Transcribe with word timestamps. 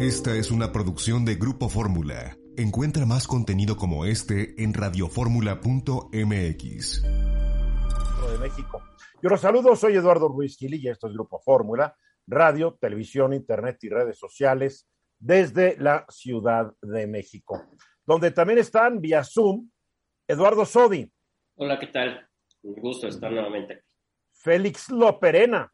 Esta 0.00 0.36
es 0.36 0.52
una 0.52 0.70
producción 0.70 1.24
de 1.24 1.34
Grupo 1.34 1.68
Fórmula. 1.68 2.36
Encuentra 2.56 3.04
más 3.04 3.26
contenido 3.26 3.76
como 3.76 4.04
este 4.04 4.54
en 4.62 4.72
radioformula.mx. 4.72 7.02
de 7.02 8.38
México. 8.38 8.80
Yo 9.20 9.28
los 9.28 9.40
saludo, 9.40 9.74
soy 9.74 9.96
Eduardo 9.96 10.28
Ruiz 10.28 10.56
Gil 10.56 10.76
y 10.76 10.88
esto 10.88 11.08
es 11.08 11.14
Grupo 11.14 11.40
Fórmula, 11.40 11.96
radio, 12.28 12.78
televisión, 12.80 13.32
internet 13.32 13.78
y 13.82 13.88
redes 13.88 14.16
sociales 14.16 14.88
desde 15.18 15.76
la 15.78 16.06
Ciudad 16.08 16.72
de 16.80 17.08
México, 17.08 17.60
donde 18.06 18.30
también 18.30 18.60
están 18.60 19.00
vía 19.00 19.24
Zoom 19.24 19.68
Eduardo 20.28 20.64
Sodi. 20.64 21.12
Hola, 21.56 21.76
¿qué 21.80 21.88
tal? 21.88 22.24
Un 22.62 22.76
gusto 22.76 23.08
estar 23.08 23.32
nuevamente 23.32 23.72
aquí. 23.72 23.82
Félix 24.32 24.90
Loperena. 24.90 25.72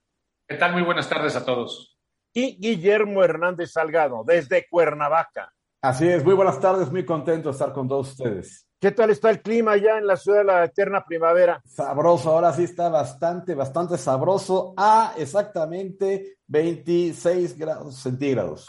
¿Qué 0.48 0.56
tal? 0.56 0.72
Muy 0.72 0.82
buenas 0.82 1.10
tardes 1.10 1.36
a 1.36 1.44
todos 1.44 1.93
y 2.34 2.56
Guillermo 2.56 3.22
Hernández 3.22 3.70
Salgado, 3.70 4.24
desde 4.26 4.66
Cuernavaca. 4.68 5.52
Así 5.80 6.08
es, 6.08 6.24
muy 6.24 6.34
buenas 6.34 6.60
tardes, 6.60 6.90
muy 6.90 7.04
contento 7.04 7.48
de 7.48 7.52
estar 7.52 7.72
con 7.72 7.86
todos 7.86 8.10
ustedes. 8.10 8.66
¿Qué 8.80 8.90
tal 8.90 9.10
está 9.10 9.30
el 9.30 9.40
clima 9.40 9.72
allá 9.72 9.98
en 9.98 10.06
la 10.06 10.16
ciudad 10.16 10.38
de 10.38 10.44
la 10.44 10.64
eterna 10.64 11.04
primavera? 11.04 11.62
Sabroso, 11.64 12.30
ahora 12.30 12.52
sí 12.52 12.64
está 12.64 12.88
bastante, 12.88 13.54
bastante 13.54 13.96
sabroso 13.96 14.74
a 14.76 15.14
exactamente 15.16 16.38
26 16.48 17.56
grados 17.56 17.96
centígrados. 17.96 18.66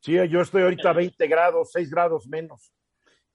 Sí, 0.00 0.14
yo 0.28 0.40
estoy 0.40 0.62
ahorita 0.62 0.90
a 0.90 0.94
20 0.94 1.26
grados, 1.26 1.70
6 1.72 1.90
grados 1.90 2.28
menos. 2.28 2.72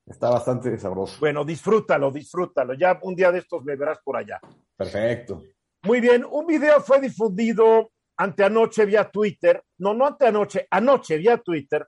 Está 0.05 0.30
bastante 0.30 0.77
sabroso. 0.77 1.18
Bueno, 1.20 1.44
disfrútalo, 1.44 2.12
disfrútalo. 2.12 2.74
Ya 2.74 2.98
un 3.04 3.16
día 3.16 3.32
de 3.32 3.40
estos 3.40 3.63
me 3.63 3.76
verás 3.76 3.99
por 4.04 4.18
allá. 4.18 4.40
Perfecto. 4.76 5.44
Muy 5.84 5.99
bien, 6.02 6.26
un 6.30 6.46
video 6.46 6.82
fue 6.82 6.99
difundido 6.99 7.91
anteanoche 8.17 8.85
vía 8.85 9.09
Twitter, 9.09 9.63
no, 9.77 9.94
no 9.94 10.08
anteanoche, 10.08 10.67
anoche 10.70 11.17
vía 11.17 11.38
Twitter, 11.38 11.88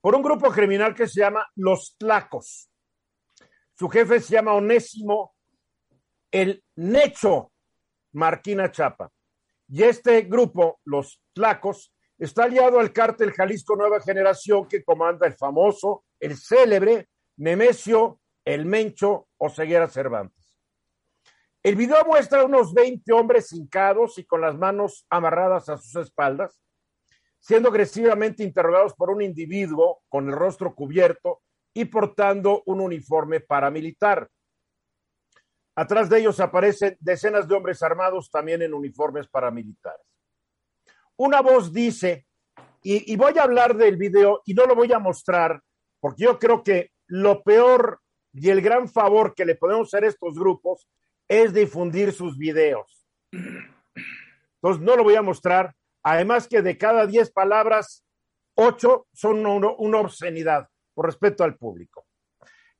por 0.00 0.14
un 0.14 0.22
grupo 0.22 0.50
criminal 0.50 0.94
que 0.94 1.06
se 1.06 1.20
llama 1.20 1.46
Los 1.56 1.96
Tlacos. 1.98 2.70
Su 3.74 3.88
jefe 3.88 4.20
se 4.20 4.34
llama 4.34 4.54
Onésimo 4.54 5.34
el 6.30 6.62
Necho 6.76 7.52
Marquina 8.12 8.70
Chapa. 8.70 9.10
Y 9.68 9.82
este 9.82 10.22
grupo, 10.22 10.80
Los 10.84 11.20
Tlacos, 11.32 11.92
está 12.18 12.44
aliado 12.44 12.78
al 12.78 12.92
cártel 12.92 13.32
Jalisco 13.32 13.76
Nueva 13.76 14.00
Generación 14.00 14.68
que 14.68 14.84
comanda 14.84 15.26
el 15.26 15.34
famoso, 15.34 16.04
el 16.18 16.36
célebre 16.36 17.08
Nemesio 17.36 18.20
El 18.44 18.66
Mencho 18.66 19.28
o 19.38 19.48
Ceguera 19.48 19.88
Cervantes. 19.88 20.39
El 21.62 21.76
video 21.76 22.02
muestra 22.06 22.42
unos 22.42 22.72
20 22.72 23.12
hombres 23.12 23.52
hincados 23.52 24.16
y 24.16 24.24
con 24.24 24.40
las 24.40 24.56
manos 24.56 25.06
amarradas 25.10 25.68
a 25.68 25.76
sus 25.76 25.94
espaldas, 25.96 26.58
siendo 27.38 27.68
agresivamente 27.68 28.42
interrogados 28.42 28.94
por 28.94 29.10
un 29.10 29.20
individuo 29.20 30.00
con 30.08 30.28
el 30.28 30.34
rostro 30.34 30.74
cubierto 30.74 31.42
y 31.74 31.84
portando 31.84 32.62
un 32.64 32.80
uniforme 32.80 33.40
paramilitar. 33.40 34.26
Atrás 35.76 36.08
de 36.08 36.20
ellos 36.20 36.40
aparecen 36.40 36.96
decenas 36.98 37.46
de 37.46 37.54
hombres 37.54 37.82
armados 37.82 38.30
también 38.30 38.62
en 38.62 38.72
uniformes 38.72 39.28
paramilitares. 39.28 40.06
Una 41.16 41.42
voz 41.42 41.74
dice, 41.74 42.26
y, 42.82 43.12
y, 43.12 43.16
voy 43.16 43.36
a 43.38 43.42
hablar 43.42 43.76
del 43.76 43.98
video 43.98 44.40
y 44.46 44.54
no 44.54 44.64
lo 44.64 44.74
voy 44.74 44.90
a 44.94 44.98
mostrar, 44.98 45.60
porque 46.00 46.24
yo 46.24 46.38
creo 46.38 46.62
que 46.62 46.92
lo 47.06 47.42
peor 47.42 48.00
y 48.32 48.48
el 48.48 48.62
gran 48.62 48.88
favor 48.88 49.34
que 49.34 49.44
le 49.44 49.56
podemos 49.56 49.88
hacer 49.88 50.04
a 50.04 50.08
estos 50.08 50.38
grupos 50.38 50.88
es 51.30 51.54
difundir 51.54 52.12
sus 52.12 52.36
videos. 52.36 53.06
Entonces, 53.30 54.82
no 54.82 54.96
lo 54.96 55.04
voy 55.04 55.14
a 55.14 55.22
mostrar. 55.22 55.76
Además 56.02 56.48
que 56.48 56.60
de 56.60 56.76
cada 56.76 57.06
10 57.06 57.30
palabras, 57.30 58.04
8 58.56 59.06
son 59.12 59.46
una, 59.46 60.00
obscenidad 60.00 60.68
por 60.92 61.06
respeto 61.06 61.44
al 61.44 61.56
público. 61.56 62.04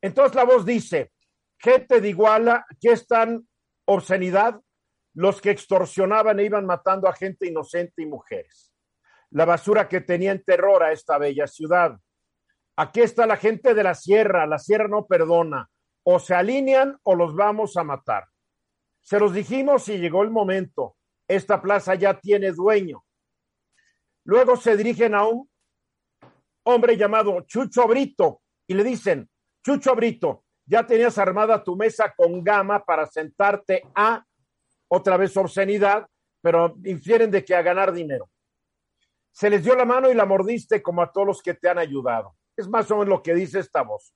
Entonces 0.03 0.34
la 0.34 0.45
voz 0.45 0.67
dice, 0.67 1.12
gente 1.59 2.01
de 2.01 2.09
Iguala, 2.09 2.67
¿qué 2.81 2.91
es 2.91 3.06
tan 3.06 3.47
obscenidad? 3.84 4.61
Los 5.15 5.41
que 5.41 5.50
extorsionaban 5.50 6.41
e 6.41 6.44
iban 6.44 6.67
matando 6.67 7.06
a 7.06 7.15
gente 7.15 7.47
inocente 7.47 8.03
y 8.03 8.06
mujeres. 8.06 8.75
La 9.31 9.44
basura 9.44 9.88
que 9.88 10.00
tenía 10.00 10.32
en 10.32 10.43
terror 10.43 10.82
a 10.82 10.91
esta 10.91 11.19
bella 11.19 11.47
ciudad. 11.47 11.97
Aquí 12.77 13.00
está 13.00 13.27
la 13.27 13.37
gente 13.37 13.75
de 13.75 13.84
la 13.84 13.94
sierra, 13.94 14.47
la 14.47 14.59
sierra 14.59 14.88
no 14.88 15.06
perdona. 15.06 15.71
O 16.03 16.19
se 16.19 16.34
alinean 16.34 16.99
o 17.05 17.15
los 17.15 17.37
vamos 17.37 17.77
a 17.77 17.84
matar. 17.84 18.30
Se 19.03 19.19
los 19.19 19.33
dijimos 19.33 19.88
y 19.88 19.99
llegó 19.99 20.22
el 20.22 20.31
momento. 20.31 20.97
Esta 21.28 21.61
plaza 21.61 21.94
ya 21.94 22.19
tiene 22.19 22.53
dueño. 22.53 23.05
Luego 24.25 24.56
se 24.56 24.77
dirigen 24.77 25.15
a 25.15 25.27
un 25.27 25.49
hombre 26.65 26.97
llamado 26.97 27.41
Chucho 27.43 27.87
Brito 27.87 28.43
y 28.66 28.75
le 28.75 28.84
dicen, 28.84 29.28
Chucho 29.65 29.94
Brito, 29.94 30.44
ya 30.66 30.87
tenías 30.87 31.19
armada 31.19 31.65
tu 31.65 31.77
mesa 31.77 32.15
con 32.16 32.44
gama 32.44 32.84
para 32.84 33.06
sentarte 33.06 33.83
a 33.94 34.25
otra 34.88 35.17
vez 35.17 35.37
obscenidad, 35.37 36.06
pero 36.41 36.77
infieren 36.84 37.31
de 37.31 37.44
que 37.44 37.55
a 37.55 37.62
ganar 37.62 37.93
dinero. 37.93 38.31
Se 39.32 39.49
les 39.50 39.65
dio 39.65 39.75
la 39.75 39.84
mano 39.84 40.11
y 40.11 40.15
la 40.15 40.27
mordiste 40.27 40.82
como 40.82 41.03
a 41.03 41.11
todos 41.11 41.27
los 41.27 41.43
que 41.43 41.55
te 41.55 41.69
han 41.69 41.78
ayudado. 41.78 42.37
Es 42.56 42.69
más 42.69 42.91
o 42.91 42.94
menos 42.94 43.09
lo 43.09 43.22
que 43.22 43.34
dice 43.34 43.61
esta 43.61 43.82
voz. 43.82 44.12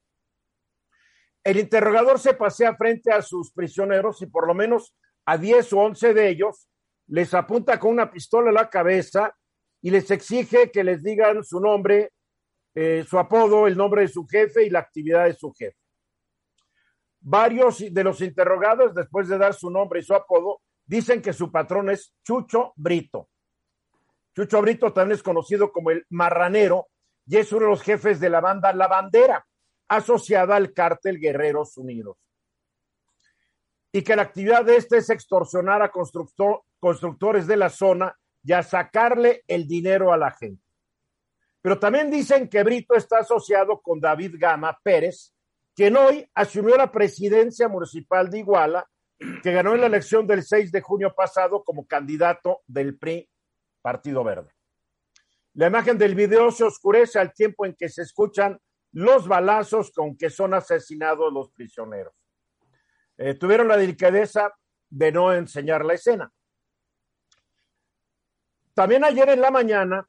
El 1.45 1.59
interrogador 1.59 2.19
se 2.19 2.33
pasea 2.33 2.75
frente 2.75 3.13
a 3.13 3.21
sus 3.21 3.53
prisioneros 3.53 4.23
y 4.23 4.27
por 4.27 4.47
lo 4.47 4.55
menos 4.55 4.97
a 5.27 5.37
10 5.37 5.75
o 5.75 5.79
11 5.81 6.15
de 6.15 6.29
ellos 6.31 6.69
les 7.09 7.35
apunta 7.35 7.79
con 7.79 7.91
una 7.91 8.11
pistola 8.11 8.49
a 8.49 8.55
la 8.55 8.71
cabeza 8.71 9.37
y 9.83 9.91
les 9.91 10.11
exige 10.11 10.71
que 10.71 10.83
les 10.83 11.03
digan 11.03 11.45
su 11.45 11.61
nombre, 11.61 12.13
eh, 12.75 13.05
su 13.07 13.19
apodo, 13.19 13.67
el 13.67 13.77
nombre 13.77 14.03
de 14.03 14.09
su 14.09 14.27
jefe 14.27 14.65
y 14.65 14.71
la 14.71 14.79
actividad 14.79 15.27
de 15.27 15.35
su 15.35 15.53
jefe. 15.53 15.77
Varios 17.21 17.85
de 17.93 18.05
los 18.05 18.23
interrogados, 18.23 18.95
después 18.95 19.29
de 19.29 19.37
dar 19.37 19.53
su 19.53 19.69
nombre 19.71 20.01
y 20.01 20.03
su 20.03 20.15
apodo, 20.15 20.63
dicen 20.87 21.21
que 21.21 21.35
su 21.35 21.53
patrón 21.53 21.91
es 21.91 22.15
Chucho 22.23 22.73
Brito. 22.77 23.29
Chucho 24.35 24.63
Brito 24.63 24.95
también 24.95 25.17
es 25.17 25.23
conocido 25.23 25.71
como 25.71 25.91
el 25.91 26.07
marranero 26.09 26.89
y 27.27 27.37
es 27.37 27.53
uno 27.53 27.67
de 27.67 27.71
los 27.71 27.83
jefes 27.83 28.19
de 28.19 28.31
la 28.31 28.41
banda 28.41 28.73
La 28.73 28.89
Bandera 28.89 29.47
asociada 29.89 30.57
al 30.57 30.73
cártel 30.73 31.19
Guerreros 31.19 31.77
Unidos. 31.77 32.17
Y 33.93 34.03
que 34.03 34.17
la 34.17 34.23
actividad 34.23 34.65
de 34.65 34.77
este 34.77 34.97
es 34.99 35.11
extorsionar 35.11 35.83
a 35.83 35.93
constructores 35.93 37.47
de 37.47 37.57
la 37.57 37.71
zona 37.71 38.17
y 38.43 38.53
a 38.53 38.63
sacarle 38.63 39.45
el 39.47 39.67
dinero 39.67 40.13
a 40.13 40.17
la 40.17 40.31
gente. 40.33 40.63
Pero 41.63 41.79
también 41.79 42.11
dicen 42.11 42.49
que 42.49 42.63
Brito 42.63 42.95
está 42.95 43.21
asociado 43.21 43.81
con 43.81 44.01
David 44.01 44.35
Gama 44.39 44.79
Pérez, 44.83 45.33
quien 45.75 45.97
hoy 45.97 46.29
asumió 46.35 46.77
la 46.77 46.93
presidencia 46.93 47.69
municipal 47.69 48.29
de 48.29 48.41
Iguala, 48.41 48.87
que 49.43 49.53
ganó 49.53 49.75
en 49.75 49.81
la 49.81 49.87
elección 49.87 50.27
del 50.27 50.43
6 50.43 50.73
de 50.73 50.81
junio 50.81 51.15
pasado 51.15 51.65
como 51.65 51.87
candidato 51.87 52.63
del 52.67 52.99
PRI, 52.99 53.29
Partido 53.81 54.23
Verde. 54.25 54.51
La 55.55 55.69
imagen 55.69 55.97
del 55.97 56.15
video 56.15 56.51
se 56.51 56.65
oscurece 56.65 57.19
al 57.19 57.33
tiempo 57.33 57.65
en 57.65 57.75
que 57.75 57.89
se 57.89 58.03
escuchan 58.03 58.59
los 58.95 59.27
balazos 59.27 59.91
con 59.91 60.17
que 60.17 60.31
son 60.31 60.55
asesinados 60.55 61.33
los 61.33 61.51
prisioneros. 61.51 62.15
Eh, 63.17 63.35
tuvieron 63.35 63.67
la 63.67 63.77
delicadeza 63.77 64.55
de 64.89 65.11
no 65.11 65.33
enseñar 65.33 65.85
la 65.85 65.95
escena. 65.95 66.33
También 68.73 69.05
ayer 69.05 69.29
en 69.31 69.41
la 69.41 69.51
mañana 69.51 70.09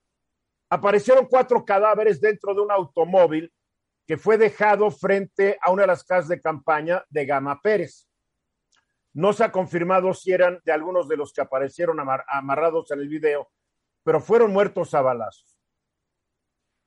aparecieron 0.70 1.26
cuatro 1.26 1.66
cadáveres 1.66 2.22
dentro 2.22 2.54
de 2.54 2.62
un 2.62 2.72
automóvil 2.72 3.52
que 4.06 4.18
fue 4.18 4.38
dejado 4.38 4.92
frente 4.92 5.58
a 5.62 5.72
una 5.72 5.84
de 5.84 5.88
las 5.88 6.04
casas 6.04 6.28
de 6.28 6.42
campaña 6.42 7.04
de 7.10 7.26
Gama 7.26 7.60
Pérez. 7.62 8.08
No 9.14 9.34
se 9.34 9.44
ha 9.44 9.52
confirmado 9.52 10.14
si 10.14 10.32
eran 10.32 10.62
de 10.64 10.72
algunos 10.72 11.08
de 11.08 11.18
los 11.18 11.34
que 11.34 11.42
aparecieron 11.42 11.98
amarrados 12.00 12.92
en 12.92 13.00
el 13.00 13.08
video, 13.08 13.50
pero 14.04 14.20
fueron 14.20 14.54
muertos 14.54 14.94
a 14.94 15.02
balazos. 15.02 15.55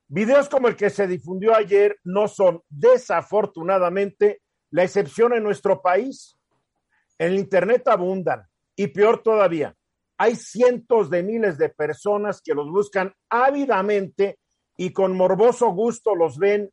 Videos 0.09 0.49
como 0.49 0.69
el 0.69 0.77
que 0.77 0.89
se 0.89 1.07
difundió 1.07 1.55
ayer 1.55 1.99
no 2.03 2.29
son 2.29 2.63
desafortunadamente 2.71 4.41
la 4.71 4.85
excepción 4.85 5.35
en 5.35 5.43
nuestro 5.43 5.83
país. 5.83 6.39
En 7.19 7.29
el 7.29 7.39
Internet 7.39 7.87
abundan 7.89 8.47
y 8.75 8.87
peor 8.87 9.23
todavía, 9.23 9.77
hay 10.17 10.35
cientos 10.35 11.11
de 11.11 11.23
miles 11.23 11.59
de 11.59 11.69
personas 11.69 12.41
que 12.43 12.55
los 12.55 12.71
buscan 12.71 13.13
ávidamente 13.29 14.39
y 14.77 14.93
con 14.93 15.17
morboso 15.17 15.71
gusto 15.73 16.15
los 16.15 16.39
ven 16.39 16.71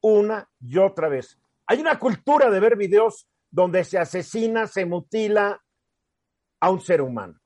una 0.00 0.48
y 0.60 0.78
otra 0.78 1.08
vez. 1.08 1.38
Hay 1.66 1.80
una 1.80 1.98
cultura 1.98 2.50
de 2.50 2.60
ver 2.60 2.76
videos 2.76 3.26
donde 3.50 3.82
se 3.84 3.98
asesina, 3.98 4.66
se 4.66 4.86
mutila 4.86 5.60
a 6.60 6.70
un 6.70 6.80
ser 6.80 7.02
humano. 7.02 7.40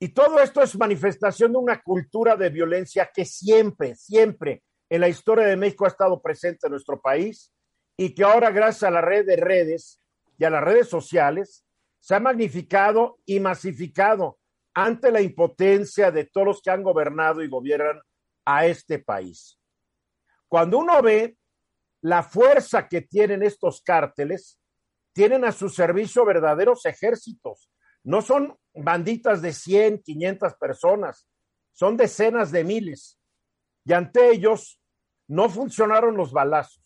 Y 0.00 0.08
todo 0.08 0.40
esto 0.40 0.62
es 0.62 0.78
manifestación 0.78 1.52
de 1.52 1.58
una 1.58 1.82
cultura 1.82 2.36
de 2.36 2.50
violencia 2.50 3.10
que 3.12 3.24
siempre, 3.24 3.96
siempre 3.96 4.62
en 4.88 5.00
la 5.00 5.08
historia 5.08 5.46
de 5.46 5.56
México 5.56 5.84
ha 5.84 5.88
estado 5.88 6.20
presente 6.22 6.66
en 6.66 6.72
nuestro 6.72 7.00
país 7.00 7.52
y 7.96 8.14
que 8.14 8.22
ahora 8.22 8.50
gracias 8.50 8.84
a 8.84 8.90
la 8.90 9.00
red 9.00 9.26
de 9.26 9.36
redes 9.36 10.00
y 10.38 10.44
a 10.44 10.50
las 10.50 10.62
redes 10.62 10.88
sociales 10.88 11.64
se 11.98 12.14
ha 12.14 12.20
magnificado 12.20 13.18
y 13.26 13.40
masificado 13.40 14.38
ante 14.72 15.10
la 15.10 15.20
impotencia 15.20 16.12
de 16.12 16.24
todos 16.24 16.46
los 16.46 16.62
que 16.62 16.70
han 16.70 16.84
gobernado 16.84 17.42
y 17.42 17.48
gobiernan 17.48 18.00
a 18.44 18.66
este 18.66 19.00
país. 19.00 19.58
Cuando 20.46 20.78
uno 20.78 21.02
ve 21.02 21.36
la 22.02 22.22
fuerza 22.22 22.88
que 22.88 23.02
tienen 23.02 23.42
estos 23.42 23.82
cárteles, 23.82 24.58
tienen 25.12 25.44
a 25.44 25.50
su 25.50 25.68
servicio 25.68 26.24
verdaderos 26.24 26.86
ejércitos. 26.86 27.68
No 28.04 28.22
son 28.22 28.56
banditas 28.74 29.42
de 29.42 29.52
100, 29.52 30.02
500 30.02 30.54
personas, 30.54 31.26
son 31.72 31.96
decenas 31.96 32.50
de 32.52 32.64
miles. 32.64 33.18
Y 33.84 33.92
ante 33.92 34.30
ellos 34.30 34.80
no 35.26 35.48
funcionaron 35.48 36.16
los 36.16 36.32
balazos, 36.32 36.82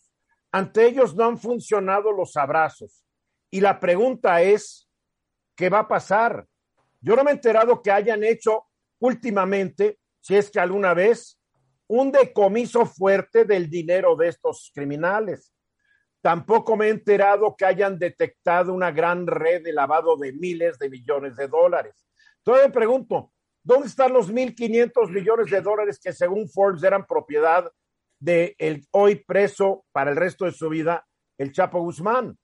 ante 0.51 0.85
ellos 0.85 1.15
no 1.15 1.25
han 1.25 1.37
funcionado 1.37 2.11
los 2.11 2.35
abrazos. 2.37 3.05
Y 3.49 3.61
la 3.61 3.79
pregunta 3.79 4.41
es, 4.41 4.89
¿qué 5.55 5.69
va 5.69 5.79
a 5.79 5.87
pasar? 5.87 6.47
Yo 7.01 7.15
no 7.15 7.23
me 7.23 7.31
he 7.31 7.33
enterado 7.33 7.81
que 7.81 7.91
hayan 7.91 8.23
hecho 8.23 8.65
últimamente, 8.99 9.99
si 10.21 10.35
es 10.35 10.49
que 10.49 10.59
alguna 10.59 10.93
vez, 10.93 11.39
un 11.87 12.11
decomiso 12.11 12.85
fuerte 12.85 13.45
del 13.45 13.69
dinero 13.69 14.15
de 14.15 14.29
estos 14.29 14.71
criminales. 14.73 15.53
Tampoco 16.23 16.77
me 16.77 16.87
he 16.87 16.89
enterado 16.89 17.53
que 17.53 17.65
hayan 17.65 17.99
detectado 17.99 18.73
una 18.73 18.91
gran 18.91 19.27
red 19.27 19.61
de 19.61 19.73
lavado 19.73 20.15
de 20.15 20.31
miles 20.31 20.79
de 20.79 20.89
millones 20.89 21.35
de 21.35 21.49
dólares. 21.49 22.07
Entonces 22.37 22.67
me 22.67 22.71
pregunto, 22.71 23.33
¿dónde 23.61 23.87
están 23.87 24.13
los 24.13 24.31
1.500 24.31 25.09
millones 25.09 25.51
de 25.51 25.59
dólares 25.59 25.99
que 26.01 26.13
según 26.13 26.47
Forbes 26.47 26.81
eran 26.81 27.05
propiedad 27.05 27.69
del 28.21 28.55
el 28.57 28.87
hoy 28.91 29.15
preso 29.15 29.83
para 29.91 30.11
el 30.11 30.15
resto 30.15 30.45
de 30.45 30.53
su 30.53 30.69
vida, 30.69 31.05
el 31.37 31.51
Chapo 31.51 31.81
Guzmán? 31.81 32.37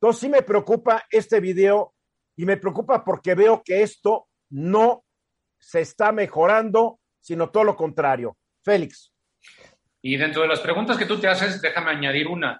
Entonces 0.00 0.18
sí 0.18 0.30
me 0.30 0.40
preocupa 0.40 1.04
este 1.10 1.38
video 1.38 1.92
y 2.34 2.46
me 2.46 2.56
preocupa 2.56 3.04
porque 3.04 3.34
veo 3.34 3.62
que 3.62 3.82
esto 3.82 4.28
no 4.48 5.04
se 5.58 5.82
está 5.82 6.12
mejorando, 6.12 6.98
sino 7.20 7.50
todo 7.50 7.64
lo 7.64 7.76
contrario. 7.76 8.38
Félix. 8.64 9.12
Y 10.00 10.16
dentro 10.16 10.40
de 10.40 10.48
las 10.48 10.60
preguntas 10.60 10.96
que 10.96 11.04
tú 11.04 11.20
te 11.20 11.28
haces, 11.28 11.60
déjame 11.60 11.90
añadir 11.90 12.26
una. 12.26 12.58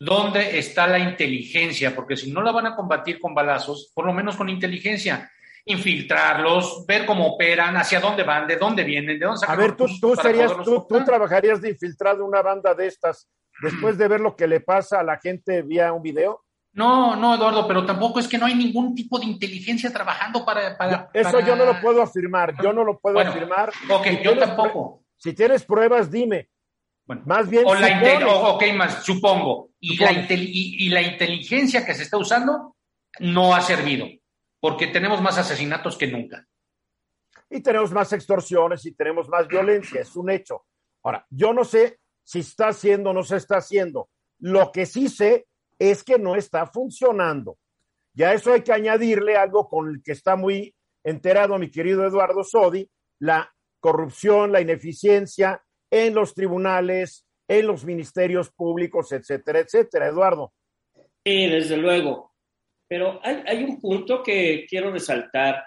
¿Dónde 0.00 0.58
está 0.58 0.86
la 0.86 0.98
inteligencia? 0.98 1.94
Porque 1.94 2.16
si 2.16 2.32
no 2.32 2.42
la 2.42 2.52
van 2.52 2.66
a 2.66 2.76
combatir 2.76 3.20
con 3.20 3.34
balazos, 3.34 3.92
por 3.94 4.06
lo 4.06 4.12
menos 4.12 4.36
con 4.36 4.48
inteligencia. 4.48 5.30
Infiltrarlos, 5.64 6.86
ver 6.86 7.04
cómo 7.04 7.34
operan, 7.34 7.76
hacia 7.76 8.00
dónde 8.00 8.22
van, 8.22 8.46
de 8.46 8.56
dónde 8.56 8.84
vienen, 8.84 9.18
de 9.18 9.26
dónde 9.26 9.40
sacan. 9.40 9.58
A 9.58 9.60
ver, 9.60 9.76
tú, 9.76 9.86
tú 10.00 10.16
serías, 10.16 10.52
tú, 10.64 10.86
tú 10.88 11.04
trabajarías 11.04 11.60
de 11.60 11.70
infiltrado 11.70 12.24
una 12.24 12.40
banda 12.40 12.74
de 12.74 12.86
estas 12.86 13.28
después 13.60 13.98
de 13.98 14.08
ver 14.08 14.20
lo 14.20 14.36
que 14.36 14.46
le 14.46 14.60
pasa 14.60 15.00
a 15.00 15.02
la 15.04 15.18
gente 15.18 15.62
vía 15.62 15.92
un 15.92 16.02
video. 16.02 16.44
No, 16.72 17.16
no, 17.16 17.34
Eduardo, 17.34 17.66
pero 17.66 17.84
tampoco 17.84 18.20
es 18.20 18.28
que 18.28 18.38
no 18.38 18.46
hay 18.46 18.54
ningún 18.54 18.94
tipo 18.94 19.18
de 19.18 19.26
inteligencia 19.26 19.92
trabajando 19.92 20.44
para. 20.44 20.76
para 20.76 21.10
Eso 21.12 21.40
yo 21.40 21.56
no 21.56 21.64
lo 21.64 21.80
puedo 21.80 22.02
afirmar, 22.02 22.54
yo 22.62 22.72
no 22.72 22.84
lo 22.84 22.98
puedo 22.98 23.18
afirmar. 23.18 23.72
Ok, 23.90 24.06
yo 24.22 24.38
tampoco. 24.38 25.02
Si 25.16 25.32
tienes 25.32 25.64
pruebas, 25.64 26.10
dime. 26.10 26.48
Bueno, 27.04 27.22
más 27.26 27.48
bien. 27.48 27.64
O 27.66 27.74
la 27.74 28.00
ok, 28.54 28.64
más, 28.74 29.04
supongo. 29.04 29.67
Y 29.80 29.96
la, 29.96 30.12
y 30.12 30.88
la 30.88 31.02
inteligencia 31.02 31.86
que 31.86 31.94
se 31.94 32.02
está 32.02 32.18
usando 32.18 32.76
no 33.20 33.54
ha 33.54 33.60
servido, 33.60 34.06
porque 34.60 34.88
tenemos 34.88 35.20
más 35.22 35.38
asesinatos 35.38 35.96
que 35.96 36.08
nunca. 36.08 36.46
Y 37.50 37.60
tenemos 37.62 37.92
más 37.92 38.12
extorsiones 38.12 38.84
y 38.86 38.92
tenemos 38.92 39.28
más 39.28 39.48
violencia, 39.48 40.00
es 40.00 40.14
un 40.16 40.30
hecho. 40.30 40.66
Ahora, 41.02 41.26
yo 41.30 41.52
no 41.52 41.64
sé 41.64 42.00
si 42.22 42.40
está 42.40 42.68
haciendo 42.68 43.10
o 43.10 43.12
no 43.14 43.22
se 43.22 43.36
está 43.36 43.58
haciendo. 43.58 44.10
Lo 44.40 44.70
que 44.70 44.84
sí 44.84 45.08
sé 45.08 45.46
es 45.78 46.04
que 46.04 46.18
no 46.18 46.36
está 46.36 46.66
funcionando. 46.66 47.56
Ya 48.12 48.34
eso 48.34 48.52
hay 48.52 48.62
que 48.62 48.72
añadirle 48.72 49.36
algo 49.36 49.68
con 49.68 49.88
el 49.88 50.02
que 50.02 50.12
está 50.12 50.36
muy 50.36 50.74
enterado 51.04 51.58
mi 51.58 51.70
querido 51.70 52.04
Eduardo 52.04 52.44
Sodi, 52.44 52.90
la 53.20 53.54
corrupción, 53.80 54.52
la 54.52 54.60
ineficiencia 54.60 55.62
en 55.90 56.14
los 56.14 56.34
tribunales, 56.34 57.24
en 57.48 57.66
los 57.66 57.84
ministerios 57.84 58.50
públicos, 58.50 59.10
etcétera, 59.10 59.60
etcétera. 59.60 60.06
Eduardo. 60.06 60.52
Sí, 61.24 61.46
desde 61.46 61.76
luego. 61.76 62.34
Pero 62.86 63.20
hay, 63.22 63.42
hay 63.46 63.64
un 63.64 63.80
punto 63.80 64.22
que 64.22 64.66
quiero 64.68 64.92
resaltar. 64.92 65.64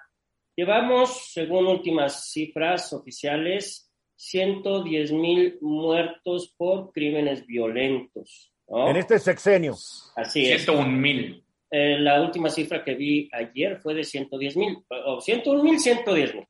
Llevamos, 0.56 1.32
según 1.34 1.68
últimas 1.68 2.32
cifras 2.32 2.94
oficiales, 2.94 3.92
110 4.16 5.12
mil 5.14 5.58
muertos 5.62 6.54
por 6.56 6.92
crímenes 6.92 7.46
violentos. 7.46 8.54
En 8.68 8.96
este 8.96 9.20
sexenio. 9.20 9.74
Así 10.16 10.50
es. 10.50 10.64
101 10.64 10.88
mil. 10.88 11.44
Eh, 11.70 11.98
la 12.00 12.22
última 12.22 12.50
cifra 12.50 12.84
que 12.84 12.96
vi 12.96 13.30
ayer 13.32 13.80
fue 13.82 13.94
de 13.94 14.04
110 14.04 14.58
mil, 14.58 14.78
o 14.90 15.20
101 15.20 15.64
mil, 15.64 15.80
110 15.80 16.36
mil. 16.36 16.48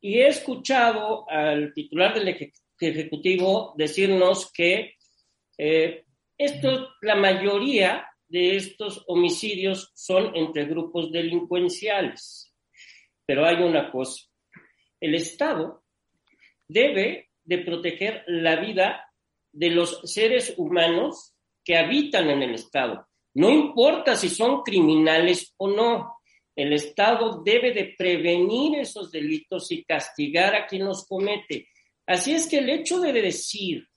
Y 0.00 0.18
he 0.18 0.28
escuchado 0.28 1.28
al 1.28 1.72
titular 1.72 2.14
del 2.14 2.28
Ejecutivo 2.88 3.74
decirnos 3.76 4.50
que 4.52 4.96
eh, 5.58 6.04
esto, 6.38 6.88
la 7.02 7.14
mayoría 7.14 8.06
de 8.28 8.56
estos 8.56 9.04
homicidios 9.06 9.92
son 9.94 10.34
entre 10.34 10.64
grupos 10.64 11.12
delincuenciales. 11.12 12.52
Pero 13.26 13.46
hay 13.46 13.62
una 13.62 13.90
cosa, 13.90 14.26
el 15.00 15.14
Estado 15.14 15.84
debe 16.66 17.30
de 17.44 17.58
proteger 17.58 18.24
la 18.26 18.56
vida 18.56 19.12
de 19.52 19.70
los 19.70 20.00
seres 20.04 20.54
humanos 20.56 21.34
que 21.64 21.76
habitan 21.76 22.30
en 22.30 22.42
el 22.42 22.54
Estado. 22.54 23.06
No 23.34 23.50
importa 23.50 24.16
si 24.16 24.28
son 24.28 24.62
criminales 24.62 25.54
o 25.58 25.68
no, 25.68 26.16
el 26.54 26.72
Estado 26.72 27.42
debe 27.42 27.72
de 27.72 27.94
prevenir 27.96 28.78
esos 28.78 29.10
delitos 29.10 29.70
y 29.72 29.84
castigar 29.84 30.54
a 30.54 30.66
quien 30.66 30.84
los 30.84 31.06
comete. 31.06 31.68
Así 32.12 32.34
es 32.34 32.46
que 32.46 32.58
el 32.58 32.68
hecho 32.68 33.00
de 33.00 33.10
decir 33.10 33.88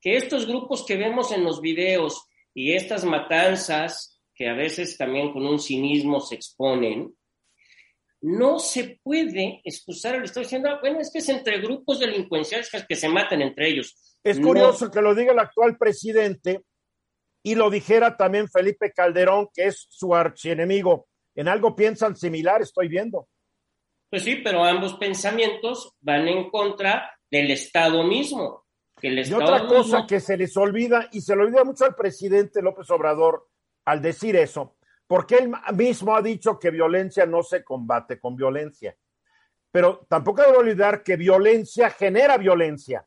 que 0.00 0.16
estos 0.16 0.46
grupos 0.46 0.86
que 0.86 0.96
vemos 0.96 1.32
en 1.32 1.42
los 1.42 1.60
videos 1.60 2.24
y 2.54 2.72
estas 2.72 3.04
matanzas, 3.04 4.22
que 4.32 4.48
a 4.48 4.54
veces 4.54 4.96
también 4.96 5.32
con 5.32 5.44
un 5.44 5.58
cinismo 5.58 6.20
se 6.20 6.36
exponen, 6.36 7.12
no 8.20 8.60
se 8.60 9.00
puede 9.02 9.60
excusar 9.64 10.14
al 10.14 10.22
Estado 10.22 10.44
diciendo, 10.44 10.68
ah, 10.70 10.78
bueno, 10.80 11.00
es 11.00 11.10
que 11.12 11.18
es 11.18 11.28
entre 11.28 11.58
grupos 11.58 11.98
delincuenciales 11.98 12.70
que 12.88 12.94
se 12.94 13.08
matan 13.08 13.42
entre 13.42 13.70
ellos. 13.70 14.16
Es 14.22 14.38
curioso 14.38 14.88
que 14.88 15.02
lo 15.02 15.12
diga 15.12 15.32
el 15.32 15.40
actual 15.40 15.76
presidente 15.76 16.60
y 17.42 17.56
lo 17.56 17.70
dijera 17.70 18.16
también 18.16 18.48
Felipe 18.48 18.92
Calderón, 18.92 19.48
que 19.52 19.64
es 19.64 19.88
su 19.90 20.14
archienemigo. 20.14 21.08
En 21.34 21.48
algo 21.48 21.74
piensan 21.74 22.14
similar, 22.14 22.62
estoy 22.62 22.86
viendo. 22.86 23.26
Pues 24.10 24.22
sí, 24.22 24.36
pero 24.36 24.62
ambos 24.62 24.94
pensamientos 24.94 25.92
van 26.00 26.28
en 26.28 26.48
contra 26.50 27.10
del 27.34 27.50
Estado 27.50 28.04
mismo. 28.04 28.64
Que 29.00 29.08
el 29.08 29.26
y 29.26 29.34
otra 29.34 29.66
cosa 29.66 30.06
que 30.06 30.20
se 30.20 30.36
les 30.36 30.56
olvida, 30.56 31.08
y 31.10 31.20
se 31.20 31.34
le 31.34 31.42
olvida 31.42 31.64
mucho 31.64 31.84
al 31.84 31.96
presidente 31.96 32.62
López 32.62 32.88
Obrador 32.90 33.48
al 33.86 34.00
decir 34.00 34.36
eso, 34.36 34.76
porque 35.06 35.36
él 35.36 35.52
mismo 35.74 36.16
ha 36.16 36.22
dicho 36.22 36.58
que 36.58 36.70
violencia 36.70 37.26
no 37.26 37.42
se 37.42 37.64
combate 37.64 38.20
con 38.20 38.36
violencia. 38.36 38.96
Pero 39.72 40.06
tampoco 40.08 40.42
debe 40.42 40.56
olvidar 40.56 41.02
que 41.02 41.16
violencia 41.16 41.90
genera 41.90 42.38
violencia. 42.38 43.04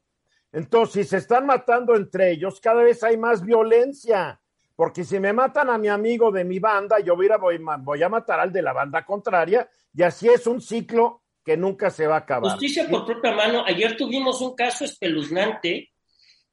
Entonces, 0.52 1.06
si 1.06 1.10
se 1.10 1.18
están 1.18 1.46
matando 1.46 1.96
entre 1.96 2.32
ellos, 2.32 2.60
cada 2.60 2.84
vez 2.84 3.02
hay 3.04 3.16
más 3.16 3.42
violencia. 3.42 4.40
Porque 4.76 5.06
si 5.06 5.20
me 5.20 5.32
matan 5.32 5.70
a 5.70 5.78
mi 5.78 5.88
amigo 5.88 6.32
de 6.32 6.44
mi 6.44 6.60
banda, 6.60 7.00
yo 7.00 7.16
voy 7.16 7.30
a, 7.30 7.38
voy, 7.38 8.04
a 8.04 8.10
matar 8.10 8.42
al 8.42 8.52
de 8.52 8.62
la 8.62 8.74
banda 8.74 9.06
contraria, 9.06 9.70
y 9.94 10.04
así 10.04 10.28
es 10.28 10.46
un 10.46 10.60
ciclo 10.60 11.24
que 11.48 11.56
nunca 11.56 11.90
se 11.90 12.06
va 12.06 12.16
a 12.16 12.20
acabar. 12.20 12.52
Justicia 12.52 12.90
por 12.90 13.06
propia 13.06 13.32
mano. 13.32 13.64
Ayer 13.66 13.96
tuvimos 13.96 14.42
un 14.42 14.54
caso 14.54 14.84
espeluznante 14.84 15.94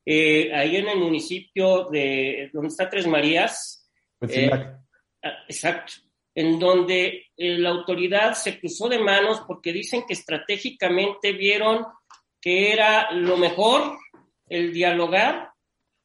eh, 0.07 0.55
ahí 0.55 0.77
en 0.77 0.87
el 0.87 1.01
municipio 1.01 1.89
de 1.91 2.49
donde 2.53 2.69
está 2.69 2.89
Tres 2.89 3.09
Marías. 3.09 3.91
Eh, 4.21 4.49
ah, 4.53 5.33
exacto. 5.49 5.95
En 6.33 6.61
donde 6.61 7.27
eh, 7.37 7.59
la 7.59 7.71
autoridad 7.71 8.35
se 8.35 8.61
cruzó 8.61 8.89
de 8.89 9.01
manos 9.01 9.43
porque 9.49 9.73
dicen 9.73 10.05
que 10.07 10.15
estratégicamente 10.15 11.33
vieron 11.33 11.85
que 12.41 12.73
era 12.73 13.11
lo 13.11 13.37
mejor 13.37 13.99
el 14.49 14.73
dialogar 14.73 15.51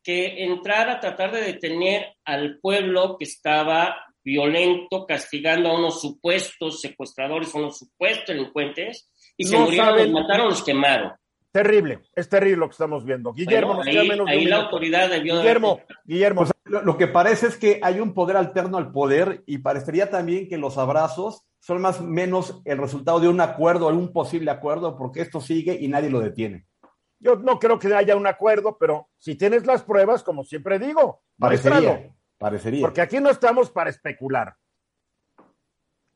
que 0.04 0.46
entrar 0.46 0.90
a 0.90 1.00
tratar 1.00 1.32
de 1.32 1.42
detener 1.42 2.16
al 2.26 2.58
pueblo 2.60 3.18
que 3.20 3.26
estaba 3.26 4.04
violento, 4.24 5.06
castigando 5.06 5.70
a 5.70 5.78
unos 5.78 6.02
supuestos 6.02 6.82
secuestradores, 6.82 7.54
a 7.54 7.60
unos 7.60 7.78
supuestos 7.78 8.28
delincuentes, 8.28 9.10
y 9.38 9.46
se 9.46 9.58
murieron, 9.58 9.98
los 9.98 10.10
mataron, 10.10 10.50
los 10.50 10.64
quemaron. 10.64 11.14
Terrible, 11.52 12.02
es 12.16 12.30
terrible 12.30 12.58
lo 12.58 12.68
que 12.68 12.74
estamos 12.74 13.06
viendo. 13.06 13.34
Guillermo, 13.34 13.76
nos 13.76 13.88
ahí, 13.88 14.08
menos 14.08 14.28
ahí 14.28 14.46
la 14.46 14.58
autoridad 14.58 15.10
debió 15.10 15.38
Guillermo, 15.38 15.80
Guillermo. 16.06 16.44
lo, 16.66 16.98
que 16.98 17.08
parece 17.08 17.48
es 17.48 17.58
que 17.58 17.80
hay 17.82 18.00
un 18.00 18.14
poder 18.14 18.38
alterno 18.38 18.78
al 18.78 18.92
poder 18.92 19.44
y 19.48 19.58
parecería 19.58 20.12
también 20.12 20.48
que 20.48 20.58
los 20.58 20.78
abrazos 20.78 21.48
son 21.60 21.82
más 21.82 22.02
menos 22.02 22.62
el 22.66 22.78
resultado 22.78 23.20
de 23.20 23.30
un 23.30 23.42
acuerdo, 23.42 23.88
un 23.88 24.14
posible 24.14 24.52
acuerdo, 24.52 24.96
porque 24.96 25.22
esto 25.22 25.42
sigue 25.42 25.78
y 25.80 25.88
nadie 25.88 26.12
lo 26.12 26.20
detiene. 26.20 26.66
Yo 27.20 27.36
no 27.36 27.60
creo 27.60 27.80
que 27.80 27.94
haya 27.94 28.16
un 28.16 28.28
acuerdo, 28.28 28.78
pero 28.80 29.10
si 29.18 29.36
tienes 29.36 29.66
las 29.66 29.84
pruebas, 29.84 30.24
como 30.24 30.44
siempre 30.44 30.80
digo, 30.80 31.22
parecería, 31.38 32.16
parecería. 32.40 32.82
Porque 32.82 33.02
aquí 33.02 33.20
no 33.20 33.30
estamos 33.30 33.70
para 33.70 33.92
especular. 33.92 34.56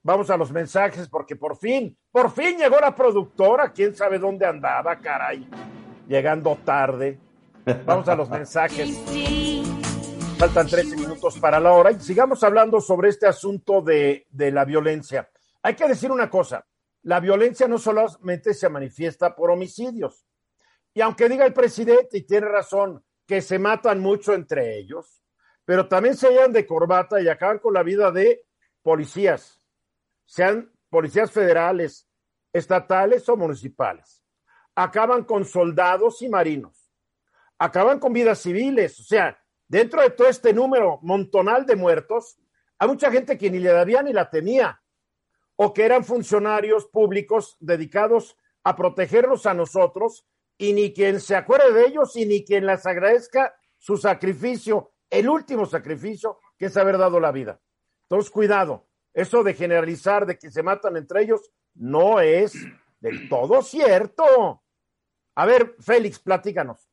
Vamos 0.02 0.30
a 0.30 0.38
los 0.38 0.52
mensajes 0.52 1.08
porque 1.08 1.36
por 1.36 1.56
fin, 1.56 1.98
por 2.12 2.32
fin 2.32 2.58
llegó 2.58 2.80
la 2.80 2.96
productora. 2.96 3.72
¿Quién 3.72 3.96
sabe 3.96 4.18
dónde 4.18 4.46
andaba, 4.46 5.00
caray? 5.00 5.48
Llegando 6.08 6.58
tarde. 6.66 7.20
Vamos 7.86 8.08
a 8.08 8.16
los 8.16 8.30
mensajes. 8.32 8.98
Faltan 10.38 10.68
13 10.68 10.98
minutos 10.98 11.38
para 11.40 11.60
la 11.60 11.72
hora 11.72 11.92
y 11.92 12.00
sigamos 12.00 12.44
hablando 12.44 12.82
sobre 12.82 13.10
este 13.10 13.28
asunto 13.28 13.82
de, 13.82 14.26
de 14.30 14.52
la 14.52 14.66
violencia. 14.66 15.30
Hay 15.62 15.76
que 15.76 15.88
decir 15.88 16.12
una 16.12 16.30
cosa, 16.30 16.66
la 17.04 17.22
violencia 17.22 17.68
no 17.68 17.78
solamente 17.78 18.54
se 18.54 18.68
manifiesta 18.68 19.34
por 19.34 19.52
homicidios. 19.52 20.26
Y 20.94 21.00
aunque 21.00 21.30
diga 21.30 21.46
el 21.46 21.54
presidente, 21.54 22.18
y 22.18 22.24
tiene 22.24 22.48
razón, 22.48 23.04
que 23.26 23.42
se 23.42 23.58
matan 23.58 24.02
mucho 24.02 24.34
entre 24.34 24.78
ellos, 24.78 25.23
pero 25.66 25.88
también 25.88 26.16
se 26.16 26.30
llevan 26.30 26.52
de 26.52 26.66
corbata 26.66 27.22
y 27.22 27.30
acaban 27.30 27.60
con 27.60 27.74
la 27.74 27.84
vida 27.84 28.12
de 28.12 28.46
policías, 28.82 29.62
sean 30.26 30.72
policías 30.90 31.32
federales, 31.32 32.08
estatales 32.52 33.28
o 33.30 33.36
municipales. 33.36 34.24
Acaban 34.76 35.24
con 35.24 35.46
soldados 35.46 36.22
y 36.22 36.30
marinos. 36.30 36.92
Acaban 37.58 38.00
con 38.00 38.14
vidas 38.14 38.40
civiles. 38.40 39.00
O 39.00 39.04
sea, 39.04 39.40
dentro 39.68 40.02
de 40.02 40.12
todo 40.12 40.28
este 40.28 40.54
número 40.54 41.00
montonal 41.02 41.66
de 41.66 41.76
muertos, 41.76 42.38
hay 42.78 42.88
mucha 42.88 43.12
gente 43.12 43.38
que 43.38 43.50
ni 43.50 43.60
le 43.60 43.72
daría 43.72 44.04
ni 44.04 44.14
la 44.14 44.30
temía, 44.30 44.82
o 45.56 45.74
que 45.74 45.86
eran 45.86 46.04
funcionarios 46.04 46.86
públicos 46.88 47.56
dedicados 47.60 48.36
a 48.64 48.76
protegernos 48.76 49.46
a 49.46 49.54
nosotros, 49.54 50.26
y 50.58 50.74
ni 50.74 50.94
quien 50.94 51.20
se 51.20 51.36
acuerde 51.36 51.74
de 51.74 51.86
ellos 51.86 52.16
y 52.16 52.26
ni 52.26 52.46
quien 52.46 52.66
les 52.66 52.86
agradezca 52.86 53.56
su 53.78 53.98
sacrificio, 53.98 54.93
el 55.14 55.30
último 55.30 55.66
sacrificio, 55.66 56.40
que 56.58 56.66
es 56.66 56.78
haber 56.78 56.98
dado 56.98 57.20
la 57.20 57.32
vida. 57.32 57.60
Entonces, 58.04 58.32
cuidado, 58.32 58.88
eso 59.14 59.44
de 59.44 59.54
generalizar 59.54 60.26
de 60.26 60.38
que 60.38 60.50
se 60.50 60.64
matan 60.64 60.98
entre 60.98 61.22
ellos 61.22 61.52
no 61.76 62.20
es 62.20 62.54
del 63.00 63.30
todo 63.30 63.62
cierto. 63.62 64.64
A 65.36 65.46
ver, 65.46 65.76
Félix, 65.80 66.20
platícanos. 66.20 66.90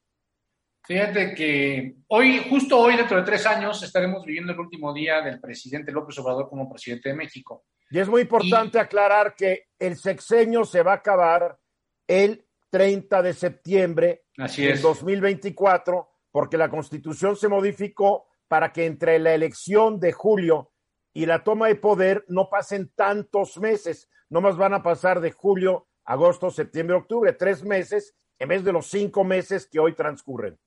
Fíjate 0.83 1.35
que 1.35 1.97
hoy, 2.09 2.47
justo 2.51 2.79
hoy, 2.79 2.97
dentro 2.97 3.17
de 3.17 3.23
tres 3.23 3.47
años, 3.47 3.83
estaremos 3.83 4.25
viviendo 4.25 4.53
el 4.53 4.61
último 4.61 4.93
día 4.93 5.23
del 5.23 5.41
presidente 5.41 5.93
López 5.93 6.19
Obrador 6.19 6.49
como 6.49 6.71
presidente 6.71 7.11
de 7.11 7.15
México. 7.15 7.65
Y 7.91 7.99
es 7.99 8.09
muy 8.09 8.23
importante 8.23 8.79
y... 8.79 8.81
aclarar 8.81 9.35
que 9.35 9.69
el 9.79 9.97
sexenio 9.97 10.65
se 10.65 10.83
va 10.83 10.93
a 10.93 10.97
acabar 10.97 11.59
el 12.07 12.45
30 12.71 13.23
de 13.23 13.33
septiembre 13.33 14.25
Así 14.37 14.63
del 14.63 14.73
es. 14.75 14.83
2024, 14.83 16.10
porque 16.31 16.57
la 16.57 16.71
constitución 16.71 17.37
se 17.37 17.49
modificó 17.49 18.27
para 18.49 18.73
que 18.73 18.87
entre 18.87 19.19
la 19.19 19.35
elección 19.35 20.01
de 20.01 20.13
julio 20.13 20.73
y 21.13 21.27
la 21.27 21.45
toma 21.45 21.69
de 21.69 21.77
poder 21.77 22.25
no 22.29 22.49
pasen 22.49 22.91
tantos 22.95 23.59
meses, 23.59 24.09
no 24.29 24.41
más 24.41 24.57
van 24.57 24.75
a 24.75 24.83
pasar 24.83 25.21
de 25.21 25.33
julio, 25.33 25.89
agosto, 26.05 26.51
septiembre, 26.51 26.97
octubre, 26.97 27.33
tres 27.33 27.65
meses 27.65 28.15
en 28.39 28.49
vez 28.49 28.65
de 28.65 28.73
los 28.73 28.87
cinco 28.87 29.23
meses 29.23 29.69
que 29.71 29.79
hoy 29.79 29.95
transcurren. 29.95 30.59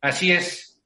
Así 0.00 0.32
es. 0.32 0.80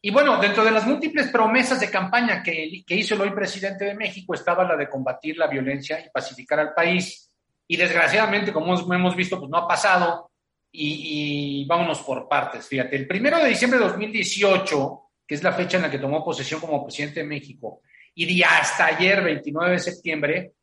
Y 0.00 0.10
bueno, 0.10 0.40
dentro 0.40 0.64
de 0.64 0.70
las 0.70 0.86
múltiples 0.86 1.28
promesas 1.28 1.80
de 1.80 1.90
campaña 1.90 2.42
que, 2.42 2.82
que 2.86 2.94
hizo 2.94 3.14
el 3.14 3.20
hoy 3.20 3.30
presidente 3.30 3.84
de 3.84 3.94
México 3.94 4.34
estaba 4.34 4.64
la 4.64 4.76
de 4.76 4.88
combatir 4.88 5.36
la 5.36 5.48
violencia 5.48 6.04
y 6.04 6.10
pacificar 6.10 6.60
al 6.60 6.74
país. 6.74 7.30
Y 7.66 7.76
desgraciadamente, 7.76 8.52
como 8.52 8.74
hemos 8.94 9.16
visto, 9.16 9.38
pues 9.38 9.50
no 9.50 9.58
ha 9.58 9.68
pasado. 9.68 10.29
Y, 10.72 11.64
vámonos 11.66 12.00
por 12.00 12.28
partes. 12.28 12.66
Fíjate, 12.66 12.96
el 12.96 13.06
primero 13.06 13.38
de 13.38 13.48
diciembre 13.48 13.78
de 13.78 13.84
2018, 13.86 15.02
que 15.26 15.34
es 15.34 15.42
la 15.42 15.52
fecha 15.52 15.76
en 15.76 15.82
la 15.84 15.90
que 15.90 15.98
tomó 15.98 16.24
posesión 16.24 16.60
como 16.60 16.84
presidente 16.84 17.20
de 17.20 17.26
México, 17.26 17.82
y 18.14 18.26
de 18.26 18.44
hasta 18.44 18.86
ayer, 18.86 19.22
29 19.22 19.72
de 19.72 19.78
septiembre, 19.78 20.54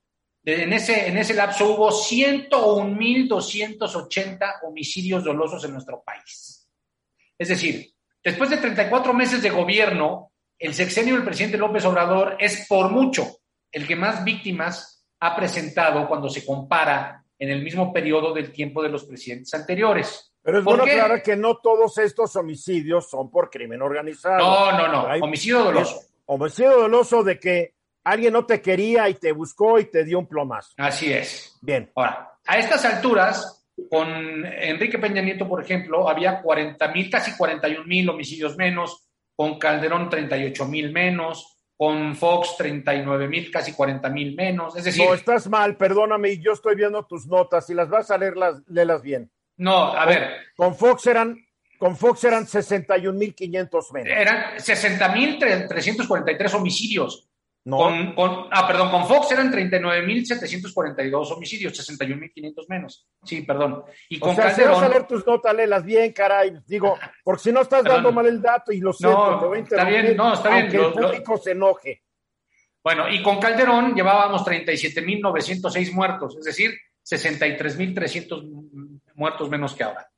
en 0.44 0.72
ese, 0.72 1.08
en 1.08 1.18
ese 1.18 1.34
lapso 1.34 1.74
hubo 1.74 1.90
101.280 1.90 4.60
homicidios 4.64 5.24
dolosos 5.24 5.64
en 5.66 5.74
nuestro 5.74 6.04
país. 6.04 6.70
Es 7.38 7.50
decir, 7.50 7.92
después 8.24 8.50
de 8.50 8.56
34 8.58 9.14
meses 9.14 9.42
de 9.42 9.50
gobierno, 9.50 10.32
el 10.58 10.74
sexenio 10.74 11.16
del 11.16 11.26
presidente 11.26 11.58
López 11.58 11.84
Obrador 11.86 12.38
es 12.40 12.66
por 12.68 12.90
mucho 12.90 13.40
el 13.72 13.86
que 13.86 13.98
más 13.98 14.24
víctimas 14.24 15.06
ha 15.20 15.36
presentado 15.36 16.08
cuando 16.08 16.30
se 16.30 16.46
compara 16.46 17.26
en 17.40 17.50
el 17.50 17.64
mismo 17.64 17.94
periodo 17.94 18.34
del 18.34 18.52
tiempo 18.52 18.82
de 18.82 18.90
los 18.90 19.06
presidentes 19.06 19.54
anteriores. 19.54 20.34
Pero 20.42 20.60
es 20.60 20.64
bueno 20.64 20.84
aclarar 20.84 21.22
que 21.22 21.36
no 21.36 21.58
todos 21.58 21.98
estos 21.98 22.36
homicidios 22.36 23.10
son 23.10 23.30
por 23.30 23.50
crimen 23.50 23.82
organizado. 23.82 24.38
No, 24.38 24.72
no, 24.78 24.88
no. 24.88 25.08
Hay, 25.08 25.20
homicidio 25.22 25.64
doloso. 25.64 26.02
Homicidio 26.26 26.80
doloso 26.80 27.24
de 27.24 27.40
que 27.40 27.74
alguien 28.04 28.34
no 28.34 28.46
te 28.46 28.62
quería 28.62 29.10
y 29.10 29.16
te 29.16 29.32
buscó 29.32 29.80
y 29.80 29.86
te 29.86 30.06
dio 30.06 30.20
un 30.20 30.28
plomazo. 30.28 30.74
Así 30.78 31.12
es. 31.12 31.58
Bien. 31.62 31.92
Ahora, 31.96 32.32
a 32.46 32.58
estas 32.58 32.86
alturas, 32.86 33.68
con 33.90 34.46
Enrique 34.46 34.98
Peña 34.98 35.22
Nieto, 35.22 35.48
por 35.48 35.62
ejemplo, 35.62 36.10
había 36.10 36.42
40 36.42 36.88
mil, 36.90 37.10
casi 37.10 37.36
41 37.36 37.86
mil 37.86 38.10
homicidios 38.10 38.56
menos, 38.56 39.08
con 39.36 39.60
Calderón 39.60 40.10
38 40.10 40.66
mil 40.66 40.92
menos, 40.92 41.57
con 41.78 42.16
Fox 42.16 42.56
39 42.58 43.28
mil, 43.28 43.52
casi 43.52 43.72
40 43.72 44.10
mil 44.10 44.36
menos. 44.36 44.76
Es 44.76 44.84
decir. 44.84 45.06
No, 45.06 45.14
estás 45.14 45.48
mal, 45.48 45.78
perdóname, 45.78 46.40
yo 46.40 46.54
estoy 46.54 46.76
viendo 46.76 47.06
tus 47.06 47.28
notas 47.28 47.70
y 47.70 47.76
las 47.76 47.88
vas 47.88 48.10
a 48.10 48.18
leer, 48.18 48.36
las, 48.36 48.64
léelas 48.68 49.04
bien. 49.04 49.32
No, 49.58 49.94
a 49.94 50.00
con, 50.00 50.08
ver. 50.08 50.30
Con 50.56 50.76
Fox 50.76 51.06
eran. 51.08 51.44
Con 51.78 51.96
Fox 51.96 52.24
eran 52.24 52.48
61.500 52.48 53.94
menos. 53.94 54.10
Eran 54.10 54.58
60.343 54.58 56.54
homicidios. 56.56 57.27
No. 57.68 57.80
Con, 57.80 58.16
con, 58.16 58.48
ah, 58.50 58.66
perdón, 58.66 58.90
con 58.92 59.06
Fox 59.06 59.30
eran 59.34 59.52
39.742 59.52 61.32
homicidios, 61.34 61.74
61.500 61.78 62.66
menos. 62.70 63.06
Sí, 63.26 63.42
perdón. 63.42 63.84
Y 64.08 64.20
con 64.20 64.30
o 64.30 64.36
sea, 64.36 64.46
Calderón. 64.46 64.76
Si 64.76 64.80
vas 64.80 64.90
a 64.90 64.94
leer 64.94 65.06
tus 65.06 65.28
notas, 65.28 65.54
léelas 65.54 65.84
bien, 65.84 66.14
caray. 66.14 66.54
Digo, 66.66 66.98
porque 67.26 67.44
si 67.44 67.52
no 67.52 67.64
estás 67.64 67.84
perdón. 67.84 67.98
dando 67.98 68.14
mal 68.14 68.26
el 68.26 68.42
dato 68.42 68.72
y 68.72 68.80
lo 68.80 68.94
siento, 68.94 69.32
no, 69.32 69.40
te 69.42 69.46
voy 69.48 69.58
a 69.58 69.62
está 69.64 69.84
bien, 69.84 70.16
no, 70.16 70.34
está 70.34 70.50
bien. 70.50 70.74
Lo, 70.78 70.88
el 70.88 70.94
público 70.94 71.32
lo... 71.34 71.38
se 71.40 71.52
enoje. 71.52 72.04
Bueno, 72.82 73.10
y 73.10 73.22
con 73.22 73.38
Calderón 73.38 73.94
llevábamos 73.94 74.46
37.906 74.46 75.92
muertos, 75.92 76.38
es 76.38 76.46
decir, 76.46 76.72
63.300 77.06 79.02
muertos 79.16 79.50
menos 79.50 79.76
que 79.76 79.84
ahora. 79.84 80.10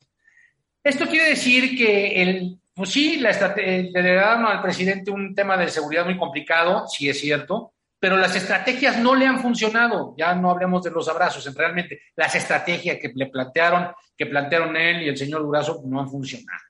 Esto 0.83 1.07
quiere 1.07 1.29
decir 1.29 1.75
que 1.75 2.21
el, 2.21 2.58
pues 2.79 2.91
sí, 2.91 3.17
la 3.17 3.31
le 3.57 3.91
dieron 3.91 4.45
al 4.45 4.61
presidente 4.61 5.11
un 5.11 5.35
tema 5.35 5.57
de 5.57 5.67
seguridad 5.67 6.05
muy 6.05 6.17
complicado, 6.17 6.87
sí 6.87 7.09
es 7.09 7.19
cierto, 7.19 7.73
pero 7.99 8.15
las 8.15 8.33
estrategias 8.37 8.97
no 8.99 9.15
le 9.15 9.27
han 9.27 9.41
funcionado. 9.41 10.15
Ya 10.17 10.33
no 10.33 10.49
hablemos 10.49 10.81
de 10.83 10.91
los 10.91 11.09
abrazos, 11.09 11.53
realmente 11.53 11.99
las 12.15 12.33
estrategias 12.35 12.97
que 13.01 13.11
le 13.13 13.25
plantearon, 13.25 13.91
que 14.15 14.27
plantearon 14.27 14.77
él 14.77 15.03
y 15.03 15.09
el 15.09 15.17
señor 15.17 15.41
Durazo 15.41 15.81
no 15.87 15.99
han 15.99 16.09
funcionado. 16.09 16.63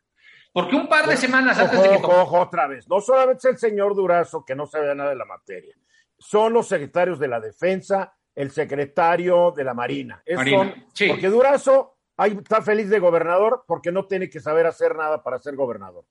Porque 0.51 0.75
un 0.75 0.89
par 0.89 1.05
de 1.05 1.15
semanas 1.15 1.59
ojo, 1.59 1.65
antes 1.65 1.83
de 1.83 1.89
que... 1.89 1.95
Ojo, 1.97 2.21
ojo, 2.23 2.39
otra 2.39 2.65
vez. 2.65 2.89
No 2.89 2.99
solamente 3.01 3.47
es 3.47 3.53
el 3.53 3.57
señor 3.59 3.93
Durazo, 3.93 4.43
que 4.43 4.55
no 4.55 4.65
sabe 4.65 4.95
nada 4.95 5.11
de 5.11 5.15
la 5.15 5.25
materia. 5.25 5.75
Son 6.17 6.51
los 6.51 6.67
secretarios 6.67 7.19
de 7.19 7.27
la 7.27 7.39
defensa, 7.39 8.11
el 8.33 8.49
secretario 8.49 9.53
de 9.55 9.63
la 9.63 9.75
Marina. 9.75 10.23
Es 10.25 10.37
Marina. 10.37 10.57
Son, 10.57 10.85
sí. 10.91 11.07
Porque 11.07 11.27
Durazo 11.27 11.98
ahí 12.19 12.37
está 12.39 12.61
feliz 12.61 12.89
de 12.89 12.99
gobernador 12.99 13.63
porque 13.65 13.91
no 13.91 14.05
tiene 14.05 14.29
que 14.29 14.39
saber 14.39 14.65
hacer 14.65 14.95
nada 14.95 15.23
para 15.23 15.39
ser 15.39 15.55
gobernador. 15.55 16.05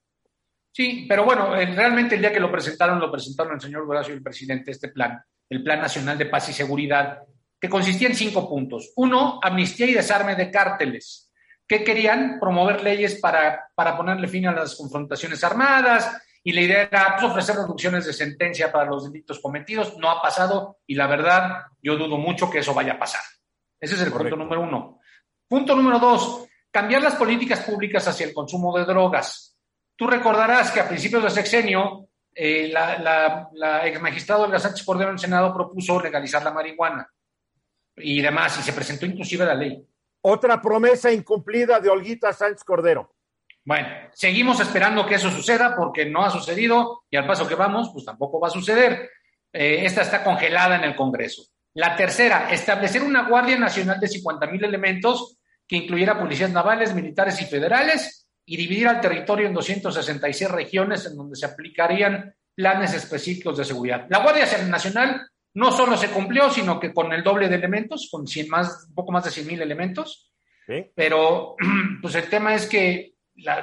Sí, 0.72 1.06
pero 1.08 1.24
bueno, 1.24 1.54
eh, 1.56 1.66
realmente 1.74 2.14
el 2.14 2.20
día 2.20 2.32
que 2.32 2.40
lo 2.40 2.50
presentaron, 2.50 2.98
lo 2.98 3.10
presentaron 3.10 3.54
el 3.54 3.60
señor 3.60 3.84
Durazo 3.84 4.10
y 4.10 4.14
el 4.14 4.22
presidente, 4.22 4.70
este 4.70 4.88
plan, 4.88 5.22
el 5.48 5.62
Plan 5.62 5.80
Nacional 5.80 6.16
de 6.16 6.26
Paz 6.26 6.48
y 6.48 6.52
Seguridad, 6.52 7.22
que 7.60 7.68
consistía 7.68 8.08
en 8.08 8.14
cinco 8.14 8.48
puntos. 8.48 8.92
Uno, 8.96 9.40
amnistía 9.42 9.86
y 9.86 9.94
desarme 9.94 10.34
de 10.34 10.50
cárteles. 10.50 11.30
que 11.66 11.84
querían? 11.84 12.38
Promover 12.40 12.82
leyes 12.82 13.20
para, 13.20 13.68
para 13.74 13.94
ponerle 13.94 14.26
fin 14.26 14.46
a 14.46 14.52
las 14.52 14.74
confrontaciones 14.74 15.44
armadas, 15.44 16.10
y 16.42 16.52
la 16.52 16.62
idea 16.62 16.82
era 16.84 17.16
pues, 17.18 17.30
ofrecer 17.30 17.56
reducciones 17.56 18.06
de 18.06 18.12
sentencia 18.14 18.72
para 18.72 18.86
los 18.86 19.04
delitos 19.12 19.38
cometidos. 19.40 19.98
No 19.98 20.10
ha 20.10 20.22
pasado, 20.22 20.78
y 20.86 20.94
la 20.94 21.06
verdad, 21.06 21.64
yo 21.82 21.96
dudo 21.96 22.16
mucho 22.16 22.48
que 22.48 22.60
eso 22.60 22.72
vaya 22.72 22.94
a 22.94 22.98
pasar. 22.98 23.20
Ese 23.78 23.96
es 23.96 24.02
el 24.02 24.10
Correcto. 24.10 24.36
punto 24.36 24.44
número 24.44 24.62
uno. 24.62 25.00
Punto 25.48 25.74
número 25.74 25.98
dos, 25.98 26.46
cambiar 26.70 27.02
las 27.02 27.16
políticas 27.16 27.60
públicas 27.60 28.06
hacia 28.06 28.26
el 28.26 28.34
consumo 28.34 28.76
de 28.76 28.84
drogas. 28.84 29.56
Tú 29.96 30.06
recordarás 30.06 30.70
que 30.70 30.80
a 30.80 30.88
principios 30.88 31.24
de 31.24 31.30
sexenio, 31.30 32.08
eh, 32.34 32.68
la, 32.70 32.98
la, 32.98 33.48
la, 33.54 33.86
ex 33.86 34.00
magistrado 34.00 34.44
Olga 34.44 34.58
Sánchez 34.58 34.84
Cordero 34.84 35.10
en 35.10 35.14
el 35.14 35.18
Senado 35.18 35.52
propuso 35.52 36.00
legalizar 36.00 36.42
la 36.44 36.52
marihuana 36.52 37.10
y 37.96 38.20
demás, 38.20 38.58
y 38.60 38.62
se 38.62 38.72
presentó 38.72 39.06
inclusive 39.06 39.44
la 39.44 39.54
ley. 39.54 39.84
Otra 40.20 40.60
promesa 40.60 41.10
incumplida 41.10 41.80
de 41.80 41.88
Olguita 41.88 42.32
Sánchez 42.32 42.62
Cordero. 42.62 43.14
Bueno, 43.64 43.88
seguimos 44.12 44.60
esperando 44.60 45.04
que 45.06 45.16
eso 45.16 45.30
suceda 45.30 45.74
porque 45.76 46.06
no 46.06 46.24
ha 46.24 46.30
sucedido 46.30 47.04
y 47.10 47.16
al 47.16 47.26
paso 47.26 47.48
que 47.48 47.54
vamos, 47.54 47.90
pues 47.92 48.04
tampoco 48.04 48.38
va 48.38 48.48
a 48.48 48.52
suceder. 48.52 49.10
Eh, 49.52 49.84
esta 49.84 50.02
está 50.02 50.22
congelada 50.22 50.76
en 50.76 50.84
el 50.84 50.94
Congreso. 50.94 51.42
La 51.74 51.94
tercera, 51.96 52.50
establecer 52.50 53.02
una 53.02 53.28
Guardia 53.28 53.58
Nacional 53.58 54.00
de 54.00 54.08
50 54.08 54.46
mil 54.46 54.64
elementos 54.64 55.37
que 55.68 55.76
incluyera 55.76 56.18
policías 56.18 56.50
navales, 56.50 56.94
militares 56.94 57.40
y 57.42 57.44
federales 57.44 58.26
y 58.46 58.56
dividir 58.56 58.88
al 58.88 59.00
territorio 59.00 59.46
en 59.46 59.52
266 59.52 60.50
regiones 60.50 61.04
en 61.06 61.16
donde 61.16 61.36
se 61.36 61.44
aplicarían 61.44 62.34
planes 62.54 62.94
específicos 62.94 63.58
de 63.58 63.64
seguridad. 63.64 64.06
La 64.08 64.22
Guardia 64.22 64.46
Nacional 64.66 65.28
no 65.54 65.70
solo 65.70 65.96
se 65.96 66.08
cumplió, 66.08 66.50
sino 66.50 66.80
que 66.80 66.92
con 66.94 67.12
el 67.12 67.22
doble 67.22 67.48
de 67.48 67.56
elementos, 67.56 68.08
con 68.10 68.26
100 68.26 68.48
más, 68.48 68.86
un 68.88 68.94
poco 68.94 69.12
más 69.12 69.24
de 69.24 69.30
100 69.30 69.46
mil 69.46 69.62
elementos. 69.62 70.32
Pero 70.94 71.56
pues 72.02 72.14
el 72.14 72.28
tema 72.28 72.54
es 72.54 72.66
que 72.66 73.14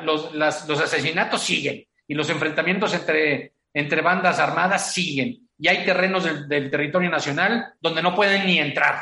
los, 0.04 0.34
los, 0.34 0.82
asesinatos 0.82 1.42
siguen 1.42 1.84
y 2.08 2.14
los 2.14 2.30
enfrentamientos 2.30 2.94
entre, 2.94 3.54
entre 3.74 4.02
bandas 4.02 4.40
armadas 4.40 4.94
siguen. 4.94 5.50
Y 5.58 5.68
hay 5.68 5.86
terrenos 5.86 6.24
del, 6.48 6.70
territorio 6.70 7.10
nacional 7.10 7.74
donde 7.80 8.02
no 8.02 8.14
pueden 8.14 8.46
ni 8.46 8.60
entrar. 8.60 9.00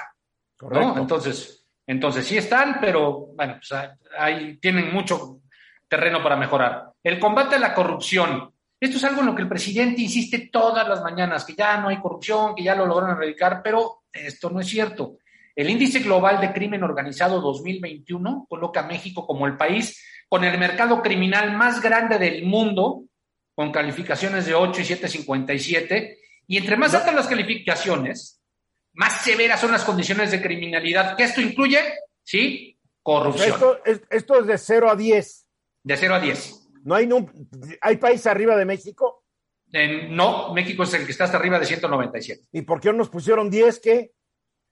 ¿no? 0.61 0.97
Entonces, 0.97 1.62
entonces 1.85 2.25
sí 2.25 2.37
están, 2.37 2.79
pero 2.79 3.27
bueno, 3.35 3.55
pues 3.59 3.81
hay, 4.17 4.57
tienen 4.57 4.93
mucho 4.93 5.39
terreno 5.87 6.23
para 6.23 6.37
mejorar. 6.37 6.91
El 7.03 7.19
combate 7.19 7.55
a 7.55 7.59
la 7.59 7.73
corrupción. 7.73 8.51
Esto 8.79 8.97
es 8.97 9.03
algo 9.03 9.21
en 9.21 9.27
lo 9.27 9.35
que 9.35 9.43
el 9.43 9.47
presidente 9.47 10.01
insiste 10.01 10.49
todas 10.51 10.87
las 10.87 11.01
mañanas, 11.01 11.45
que 11.45 11.55
ya 11.55 11.77
no 11.77 11.89
hay 11.89 12.01
corrupción, 12.01 12.55
que 12.55 12.63
ya 12.63 12.75
lo 12.75 12.85
lograron 12.85 13.15
erradicar, 13.15 13.61
pero 13.63 14.03
esto 14.11 14.49
no 14.49 14.59
es 14.59 14.67
cierto. 14.67 15.17
El 15.55 15.69
índice 15.69 15.99
global 15.99 16.41
de 16.41 16.51
crimen 16.51 16.83
organizado 16.83 17.39
2021 17.39 18.47
coloca 18.49 18.81
a 18.81 18.87
México 18.87 19.25
como 19.27 19.45
el 19.45 19.55
país 19.55 20.03
con 20.27 20.43
el 20.43 20.57
mercado 20.57 21.01
criminal 21.01 21.55
más 21.55 21.79
grande 21.79 22.17
del 22.17 22.43
mundo, 22.43 23.03
con 23.53 23.71
calificaciones 23.71 24.47
de 24.47 24.55
8 24.55 24.81
y 24.81 24.83
7,57. 24.83 26.17
Y 26.47 26.57
entre 26.57 26.75
más 26.75 26.93
altas 26.95 27.13
las 27.13 27.27
calificaciones, 27.27 28.42
más 28.93 29.23
severas 29.23 29.59
son 29.59 29.71
las 29.71 29.83
condiciones 29.83 30.31
de 30.31 30.41
criminalidad, 30.41 31.15
que 31.15 31.23
esto 31.23 31.41
incluye, 31.41 31.79
¿sí? 32.23 32.79
Corrupción. 33.01 33.49
Esto 33.49 33.79
es, 33.85 34.01
esto 34.09 34.39
es 34.39 34.47
de 34.47 34.57
0 34.57 34.89
a 34.89 34.95
10. 34.95 35.45
De 35.83 35.97
0 35.97 36.15
a 36.15 36.19
10. 36.19 36.69
¿No 36.83 36.95
hay, 36.95 37.09
hay 37.81 37.97
país 37.97 38.25
arriba 38.27 38.55
de 38.55 38.65
México? 38.65 39.21
no, 40.09 40.53
México 40.53 40.83
es 40.83 40.93
el 40.93 41.05
que 41.05 41.11
está 41.11 41.23
hasta 41.23 41.37
arriba 41.37 41.57
de 41.57 41.65
197. 41.65 42.43
¿Y 42.51 42.61
por 42.61 42.79
qué 42.79 42.89
no 42.89 42.99
nos 42.99 43.09
pusieron 43.09 43.49
10? 43.49 43.79
¿Qué? 43.79 44.11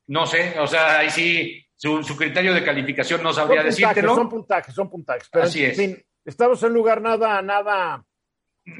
No 0.08 0.28
sé, 0.28 0.60
o 0.60 0.68
sea, 0.68 1.00
ahí 1.00 1.10
sí, 1.10 1.66
su, 1.76 2.16
criterio 2.16 2.54
de 2.54 2.64
calificación 2.64 3.24
no 3.24 3.34
sabría 3.34 3.64
decírtelo. 3.64 4.14
Son 4.14 4.30
puntajes, 4.30 4.76
son 4.76 4.90
puntajes. 4.90 5.28
Pero 5.32 5.46
Así 5.46 5.64
es. 5.64 5.76
Fin, 5.76 6.04
estamos 6.24 6.62
en 6.62 6.74
lugar 6.74 7.02
nada, 7.02 7.42
nada. 7.42 8.06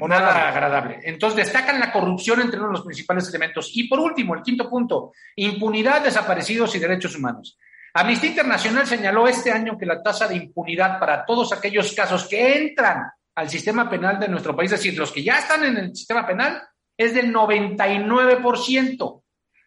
Nada 0.00 0.48
agradable. 0.48 1.00
Entonces 1.02 1.46
destacan 1.46 1.80
la 1.80 1.92
corrupción 1.92 2.40
entre 2.40 2.58
uno 2.58 2.68
de 2.68 2.74
los 2.74 2.84
principales 2.84 3.28
elementos. 3.28 3.70
Y 3.74 3.88
por 3.88 4.00
último, 4.00 4.34
el 4.34 4.42
quinto 4.42 4.68
punto, 4.68 5.12
impunidad, 5.36 6.02
desaparecidos 6.02 6.74
y 6.74 6.78
derechos 6.78 7.16
humanos. 7.16 7.58
Amnistía 7.94 8.30
Internacional 8.30 8.86
señaló 8.86 9.28
este 9.28 9.52
año 9.52 9.76
que 9.76 9.86
la 9.86 10.02
tasa 10.02 10.26
de 10.26 10.36
impunidad 10.36 10.98
para 10.98 11.26
todos 11.26 11.52
aquellos 11.52 11.92
casos 11.92 12.26
que 12.26 12.56
entran 12.56 13.10
al 13.34 13.50
sistema 13.50 13.88
penal 13.88 14.18
de 14.18 14.28
nuestro 14.28 14.56
país, 14.56 14.72
es 14.72 14.80
decir, 14.80 14.98
los 14.98 15.12
que 15.12 15.22
ya 15.22 15.38
están 15.38 15.64
en 15.64 15.76
el 15.76 15.94
sistema 15.94 16.26
penal, 16.26 16.62
es 16.96 17.14
del 17.14 17.32
99%. 17.32 19.22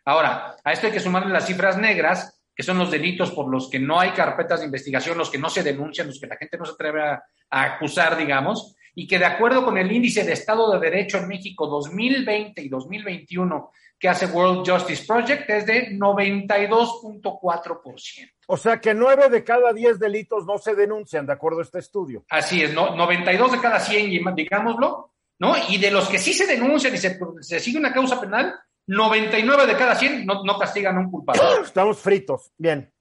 Ahora, 0.05 0.55
a 0.63 0.71
esto 0.71 0.87
hay 0.87 0.93
que 0.93 0.99
sumarle 0.99 1.31
las 1.33 1.47
cifras 1.47 1.77
negras, 1.77 2.39
que 2.55 2.63
son 2.63 2.77
los 2.77 2.91
delitos 2.91 3.31
por 3.31 3.49
los 3.49 3.69
que 3.69 3.79
no 3.79 3.99
hay 3.99 4.11
carpetas 4.11 4.59
de 4.59 4.67
investigación, 4.67 5.17
los 5.17 5.29
que 5.29 5.37
no 5.37 5.49
se 5.49 5.63
denuncian, 5.63 6.07
los 6.07 6.19
que 6.19 6.27
la 6.27 6.37
gente 6.37 6.57
no 6.57 6.65
se 6.65 6.73
atreve 6.73 7.03
a, 7.03 7.23
acusar, 7.49 8.17
digamos, 8.17 8.75
y 8.95 9.07
que 9.07 9.19
de 9.19 9.25
acuerdo 9.25 9.63
con 9.63 9.77
el 9.77 9.91
índice 9.91 10.23
de 10.23 10.33
Estado 10.33 10.71
de 10.71 10.79
Derecho 10.79 11.17
en 11.17 11.27
México 11.27 11.67
2020 11.67 12.61
y 12.61 12.69
2021 12.69 13.71
que 13.99 14.09
hace 14.09 14.25
World 14.25 14.67
Justice 14.69 15.05
Project 15.05 15.49
es 15.49 15.65
de 15.65 15.91
92.4%. 15.91 18.31
O 18.47 18.57
sea 18.57 18.79
que 18.79 18.93
nueve 18.93 19.29
de 19.29 19.43
cada 19.43 19.73
diez 19.73 19.97
delitos 19.99 20.45
no 20.45 20.57
se 20.57 20.73
denuncian, 20.75 21.25
de 21.25 21.33
acuerdo 21.33 21.59
a 21.59 21.63
este 21.63 21.79
estudio. 21.79 22.23
Así 22.29 22.61
es, 22.61 22.73
¿no? 22.73 22.95
92 22.95 23.51
de 23.53 23.59
cada 23.59 23.79
100, 23.79 24.35
digámoslo, 24.35 25.13
¿no? 25.39 25.55
Y 25.69 25.77
de 25.77 25.91
los 25.91 26.09
que 26.09 26.19
sí 26.19 26.33
se 26.33 26.45
denuncian 26.45 26.93
y 26.93 26.97
se, 26.97 27.17
se 27.41 27.59
sigue 27.59 27.79
una 27.79 27.93
causa 27.93 28.21
penal, 28.21 28.53
99 28.87 29.65
de 29.65 29.75
cada 29.75 29.95
100 29.95 30.25
no, 30.25 30.43
no 30.43 30.59
castigan 30.59 30.97
a 30.97 30.99
un 30.99 31.09
culpable. 31.09 31.41
Estamos 31.63 31.97
fritos, 31.97 32.51
bien. 32.57 32.91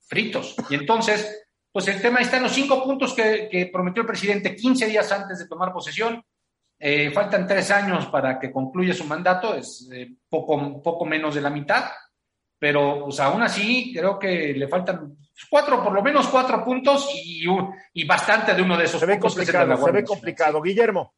Fritos. 0.00 0.56
Y 0.68 0.74
entonces, 0.74 1.46
pues 1.72 1.88
el 1.88 2.00
tema 2.00 2.20
está 2.20 2.38
en 2.38 2.44
los 2.44 2.52
cinco 2.52 2.82
puntos 2.82 3.14
que, 3.14 3.70
prometió 3.72 4.02
el 4.02 4.06
presidente 4.06 4.56
15 4.56 4.86
días 4.86 5.10
antes 5.12 5.38
de 5.38 5.48
tomar 5.48 5.72
posesión. 5.72 6.22
Eh, 6.78 7.10
faltan 7.10 7.46
tres 7.46 7.70
años 7.70 8.06
para 8.06 8.38
que 8.38 8.50
concluya 8.50 8.94
su 8.94 9.04
mandato, 9.04 9.54
es 9.54 9.88
eh, 9.92 10.14
poco, 10.28 10.82
poco 10.82 11.04
menos 11.04 11.34
de 11.34 11.42
la 11.42 11.50
mitad, 11.50 11.84
pero 12.58 13.04
pues 13.04 13.20
aún 13.20 13.42
así 13.42 13.92
creo 13.94 14.18
que 14.18 14.54
le 14.54 14.66
faltan 14.66 15.18
cuatro, 15.50 15.84
por 15.84 15.92
lo 15.92 16.02
menos 16.02 16.26
cuatro 16.28 16.64
puntos 16.64 17.10
y, 17.14 17.44
y 17.92 18.06
bastante 18.06 18.54
de 18.54 18.62
uno 18.62 18.78
de 18.78 18.84
esos 18.84 18.98
se 18.98 19.06
Ve 19.06 19.18
complicado, 19.18 19.76
se 19.76 19.92
ve 19.92 20.04
complicado. 20.04 20.62
Guillermo. 20.62 21.14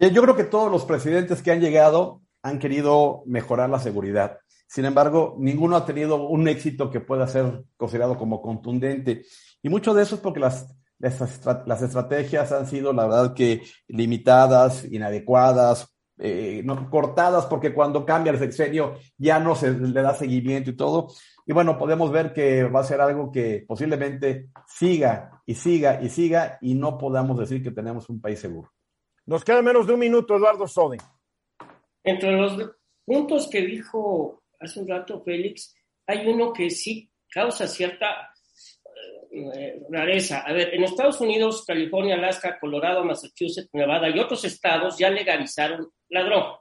Yo 0.00 0.22
creo 0.22 0.36
que 0.36 0.44
todos 0.44 0.70
los 0.70 0.84
presidentes 0.84 1.42
que 1.42 1.50
han 1.50 1.60
llegado 1.60 2.22
han 2.42 2.58
querido 2.58 3.22
mejorar 3.26 3.70
la 3.70 3.80
seguridad. 3.80 4.38
Sin 4.68 4.84
embargo, 4.84 5.36
ninguno 5.38 5.76
ha 5.76 5.86
tenido 5.86 6.28
un 6.28 6.46
éxito 6.46 6.90
que 6.90 7.00
pueda 7.00 7.26
ser 7.26 7.64
considerado 7.76 8.18
como 8.18 8.42
contundente. 8.42 9.24
Y 9.62 9.68
mucho 9.68 9.94
de 9.94 10.02
eso 10.02 10.16
es 10.16 10.20
porque 10.20 10.40
las, 10.40 10.74
las, 10.98 11.82
estrategias 11.82 12.52
han 12.52 12.66
sido, 12.66 12.92
la 12.92 13.06
verdad, 13.06 13.34
que 13.34 13.62
limitadas, 13.88 14.84
inadecuadas, 14.84 15.94
eh, 16.18 16.62
no, 16.64 16.90
cortadas, 16.90 17.46
porque 17.46 17.72
cuando 17.72 18.04
cambia 18.04 18.32
el 18.32 18.38
sexenio 18.38 18.96
ya 19.16 19.38
no 19.38 19.54
se 19.54 19.70
le 19.70 20.02
da 20.02 20.14
seguimiento 20.14 20.70
y 20.70 20.76
todo. 20.76 21.08
Y 21.46 21.52
bueno, 21.52 21.78
podemos 21.78 22.10
ver 22.10 22.32
que 22.32 22.64
va 22.64 22.80
a 22.80 22.84
ser 22.84 23.00
algo 23.00 23.30
que 23.30 23.64
posiblemente 23.66 24.50
siga 24.66 25.42
y 25.46 25.54
siga 25.54 26.02
y 26.02 26.08
siga 26.08 26.58
y 26.60 26.74
no 26.74 26.98
podamos 26.98 27.38
decir 27.38 27.62
que 27.62 27.70
tenemos 27.70 28.08
un 28.08 28.20
país 28.20 28.40
seguro. 28.40 28.72
Nos 29.26 29.44
queda 29.44 29.62
menos 29.62 29.86
de 29.86 29.92
un 29.92 30.00
minuto, 30.00 30.36
Eduardo 30.36 30.66
Soden. 30.66 31.00
Entre 32.02 32.32
los 32.32 32.70
puntos 33.04 33.48
que 33.48 33.62
dijo 33.62 34.42
hace 34.58 34.80
un 34.80 34.88
rato 34.88 35.22
Félix, 35.22 35.74
hay 36.06 36.26
uno 36.26 36.52
que 36.52 36.70
sí 36.70 37.10
causa 37.30 37.66
cierta 37.66 38.34
eh, 39.54 39.80
rareza. 39.90 40.40
A 40.40 40.52
ver, 40.52 40.74
en 40.74 40.84
Estados 40.84 41.20
Unidos, 41.20 41.64
California, 41.66 42.14
Alaska, 42.14 42.58
Colorado, 42.60 43.04
Massachusetts, 43.04 43.70
Nevada 43.72 44.08
y 44.08 44.18
otros 44.18 44.44
estados 44.44 44.98
ya 44.98 45.10
legalizaron 45.10 45.88
la 46.08 46.24
droga. 46.24 46.60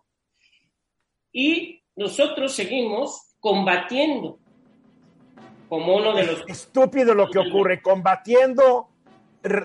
Y 1.32 1.84
nosotros 1.96 2.54
seguimos 2.54 3.36
combatiendo 3.40 4.40
como 5.70 5.98
uno 5.98 6.16
de 6.16 6.26
los... 6.26 6.44
estúpido 6.48 7.14
lo 7.14 7.30
que 7.30 7.40
ocurre, 7.40 7.82
combatiendo, 7.82 8.90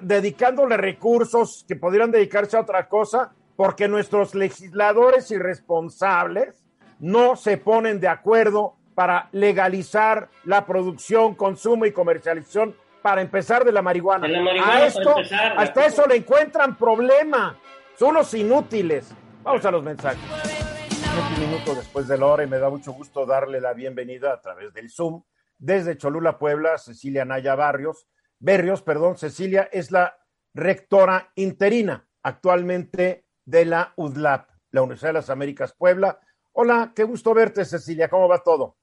dedicándole 0.03 0.77
recursos 0.77 1.65
que 1.67 1.77
podrían 1.77 2.11
dedicarse 2.11 2.57
a 2.57 2.61
otra 2.61 2.89
cosa 2.89 3.33
porque 3.57 3.89
nuestros 3.89 4.35
legisladores 4.35 5.31
irresponsables 5.31 6.65
no 6.99 7.37
se 7.37 7.57
ponen 7.57 8.01
de 8.01 8.09
acuerdo 8.09 8.77
para 8.95 9.29
legalizar 9.33 10.29
la 10.45 10.67
producción, 10.67 11.35
consumo 11.35 11.87
y 11.87 11.93
comercialización 11.93 12.75
para 13.03 13.21
empezar 13.21 13.65
de 13.65 13.73
la 13.73 13.83
marihuana. 13.83 14.29
a 14.65 14.87
esto, 14.87 15.17
hasta 15.57 15.87
eso 15.87 16.07
le 16.07 16.17
encuentran 16.17 16.77
problema. 16.77 17.59
Son 17.99 18.11
unos 18.11 18.33
inútiles. 18.35 19.13
Vamos 19.43 19.65
a 19.65 19.71
los 19.71 19.83
mensajes. 19.83 20.21
Un 21.35 21.41
minuto 21.41 21.75
después 21.75 22.09
de 22.09 22.17
la 22.17 22.27
hora 22.27 22.45
y 22.45 22.47
me 22.47 22.59
da 22.59 22.71
mucho 22.71 22.93
gusto 22.93 23.27
darle 23.27 23.61
la 23.61 23.75
bienvenida 23.75 24.33
a 24.33 24.41
través 24.41 24.73
del 24.73 24.89
Zoom 24.89 25.23
desde 25.59 25.97
Cholula, 25.97 26.39
Puebla, 26.39 26.79
Cecilia 26.79 27.25
Naya 27.25 27.55
Barrios. 27.55 28.07
Berrios, 28.39 28.83
perdón, 28.83 29.17
Cecilia 29.17 29.69
es 29.71 29.91
la 29.91 30.17
rectora 30.55 31.31
interina 31.35 32.07
actualmente 32.23 33.27
de 33.45 33.65
la 33.65 33.93
UDLAP, 33.97 34.49
la 34.71 34.83
Universidad 34.83 35.11
de 35.11 35.15
las 35.15 35.31
Américas 35.31 35.75
Puebla. 35.75 36.19
Hola, 36.53 36.93
qué 36.95 37.05
gusto 37.05 37.35
verte, 37.35 37.65
Cecilia. 37.65 38.09
¿Cómo 38.09 38.29
va 38.29 38.43
todo? 38.43 38.77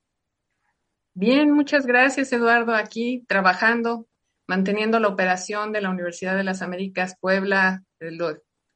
Bien, 1.21 1.51
muchas 1.51 1.85
gracias, 1.85 2.31
Eduardo. 2.31 2.73
Aquí 2.73 3.25
trabajando, 3.27 4.07
manteniendo 4.47 5.01
la 5.01 5.09
operación 5.09 5.73
de 5.73 5.81
la 5.81 5.89
Universidad 5.89 6.37
de 6.37 6.45
las 6.45 6.61
Américas 6.61 7.17
Puebla, 7.19 7.83
eh, 7.99 8.11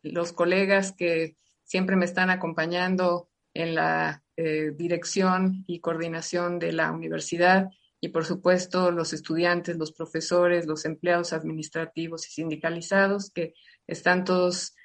los, 0.02 0.34
colegas 0.34 0.92
que 0.92 1.38
siempre 1.64 1.96
me 1.96 2.04
están 2.04 2.30
acompañando 2.30 3.30
en 3.54 3.76
la 3.76 4.26
eh, 4.36 4.72
dirección 4.76 5.64
y 5.68 5.80
coordinación 5.80 6.60
de 6.60 6.74
la 6.74 6.92
universidad 6.92 7.70
y 8.02 8.10
por 8.10 8.26
supuesto 8.26 8.92
los 8.92 9.14
estudiantes, 9.14 9.78
los 9.78 9.94
profesores, 9.94 10.68
los 10.68 10.84
empleados 10.84 11.32
administrativos 11.32 12.28
y 12.28 12.32
sindicalizados 12.32 13.32
que 13.32 13.54
están 13.88 14.26
todos 14.26 14.76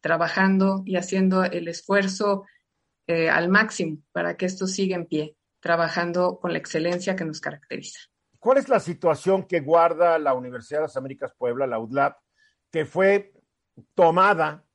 trabajando 0.00 0.82
y 0.84 0.96
haciendo 0.96 1.44
el 1.44 1.68
esfuerzo 1.68 2.44
eh, 3.06 3.30
al 3.30 3.50
máximo 3.50 3.98
para 4.10 4.36
que 4.36 4.46
esto 4.46 4.66
siga 4.66 4.96
en 4.96 5.06
pie, 5.06 5.36
trabajando 5.64 6.38
con 6.40 6.52
la 6.52 6.58
excelencia 6.58 7.16
que 7.16 7.24
nos 7.24 7.40
caracteriza. 7.40 7.98
¿Cuál 8.38 8.58
es 8.58 8.68
la 8.68 8.80
situación 8.80 9.44
que 9.44 9.60
guarda 9.60 10.18
la 10.18 10.34
Universidad 10.34 10.80
de 10.80 10.84
las 10.84 10.96
Américas 10.98 11.32
Puebla, 11.38 11.66
la 11.66 11.78
UDLAP, 11.78 12.18
que 12.70 12.84
fue 12.84 13.32
tomada 13.94 14.66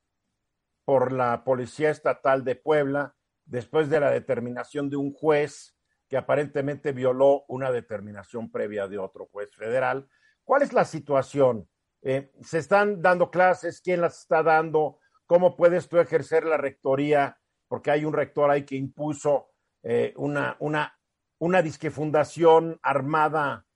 por 0.84 1.12
la 1.12 1.44
Policía 1.44 1.90
Estatal 1.90 2.42
de 2.42 2.56
Puebla 2.56 3.14
después 3.44 3.88
de 3.88 4.00
la 4.00 4.10
determinación 4.10 4.90
de 4.90 4.96
un 4.96 5.12
juez 5.12 5.76
que 6.08 6.16
aparentemente 6.16 6.90
violó 6.90 7.44
una 7.46 7.70
determinación 7.70 8.50
previa 8.50 8.88
de 8.88 8.98
otro 8.98 9.28
juez 9.30 9.54
federal? 9.54 10.08
¿Cuál 10.42 10.62
es 10.62 10.72
la 10.72 10.84
situación? 10.84 11.68
Eh, 12.02 12.32
¿Se 12.42 12.58
están 12.58 13.00
dando 13.00 13.30
clases? 13.30 13.80
¿Quién 13.80 14.00
las 14.00 14.22
está 14.22 14.42
dando? 14.42 14.98
¿Cómo 15.26 15.56
puedes 15.56 15.88
tú 15.88 16.00
ejercer 16.00 16.44
la 16.46 16.56
rectoría? 16.56 17.38
Porque 17.68 17.92
hay 17.92 18.04
un 18.04 18.12
rector 18.12 18.50
ahí 18.50 18.64
que 18.64 18.74
impuso 18.74 19.49
eh, 19.82 20.12
una, 20.16 20.56
una, 20.60 20.98
una 21.38 21.62
disquefundación 21.62 22.78
armada 22.82 23.66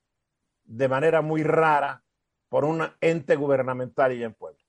de 0.65 0.89
manera 0.89 1.23
muy 1.23 1.43
rara 1.43 2.03
por 2.49 2.65
un 2.65 2.83
ente 3.01 3.37
gubernamental 3.37 4.13
y 4.13 4.23
en 4.23 4.35
Puebla? 4.35 4.63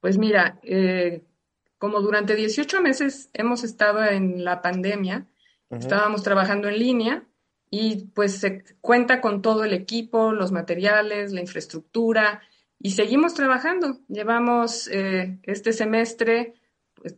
Pues 0.00 0.18
mira, 0.18 0.58
eh, 0.62 1.24
como 1.78 2.00
durante 2.00 2.36
18 2.36 2.80
meses 2.80 3.30
hemos 3.32 3.64
estado 3.64 4.04
en 4.04 4.44
la 4.44 4.62
pandemia, 4.62 5.26
estábamos 5.70 6.22
trabajando 6.22 6.68
en 6.68 6.78
línea 6.78 7.24
y 7.70 8.04
pues 8.14 8.38
se 8.38 8.64
cuenta 8.80 9.20
con 9.20 9.42
todo 9.42 9.64
el 9.64 9.72
equipo, 9.72 10.32
los 10.32 10.52
materiales, 10.52 11.32
la 11.32 11.40
infraestructura 11.40 12.40
y 12.78 12.92
seguimos 12.92 13.34
trabajando. 13.34 13.98
Llevamos 14.08 14.88
eh, 14.88 15.38
este 15.42 15.72
semestre, 15.72 16.54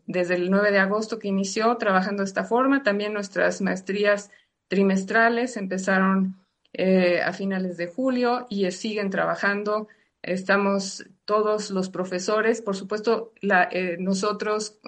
desde 0.07 0.35
el 0.35 0.51
9 0.51 0.71
de 0.71 0.79
agosto 0.79 1.19
que 1.19 1.29
inició, 1.29 1.77
trabajando 1.77 2.23
de 2.23 2.29
esta 2.29 2.45
forma. 2.45 2.83
También 2.83 3.13
nuestras 3.13 3.61
maestrías 3.61 4.31
trimestrales 4.69 5.57
empezaron 5.57 6.37
eh, 6.73 7.21
a 7.23 7.33
finales 7.33 7.77
de 7.77 7.87
julio 7.87 8.47
y 8.51 8.71
siguen 8.71 9.11
trabajando. 9.11 9.89
Estamos 10.23 11.07
todos 11.25 11.71
los 11.71 11.89
profesores, 11.89 12.63
por 12.63 12.77
supuesto, 12.77 13.33
la, 13.41 13.69
eh, 13.71 13.97
nosotros, 13.99 14.81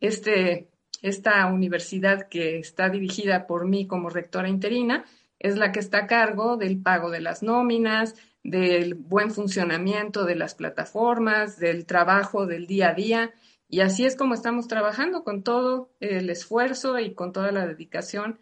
este 0.00 0.72
esta 1.02 1.44
universidad 1.46 2.28
que 2.28 2.58
está 2.58 2.88
dirigida 2.88 3.46
por 3.46 3.66
mí 3.66 3.86
como 3.86 4.08
rectora 4.08 4.48
interina 4.48 5.04
es 5.38 5.56
la 5.56 5.72
que 5.72 5.80
está 5.80 5.98
a 5.98 6.06
cargo 6.06 6.56
del 6.56 6.80
pago 6.80 7.10
de 7.10 7.20
las 7.20 7.42
nóminas, 7.42 8.14
del 8.44 8.94
buen 8.94 9.32
funcionamiento 9.32 10.24
de 10.24 10.36
las 10.36 10.54
plataformas, 10.54 11.58
del 11.58 11.84
trabajo 11.84 12.46
del 12.46 12.68
día 12.68 12.90
a 12.90 12.94
día. 12.94 13.34
Y 13.72 13.80
así 13.80 14.04
es 14.04 14.16
como 14.16 14.34
estamos 14.34 14.68
trabajando 14.68 15.24
con 15.24 15.42
todo 15.42 15.94
el 15.98 16.28
esfuerzo 16.28 16.98
y 16.98 17.14
con 17.14 17.32
toda 17.32 17.52
la 17.52 17.66
dedicación 17.66 18.38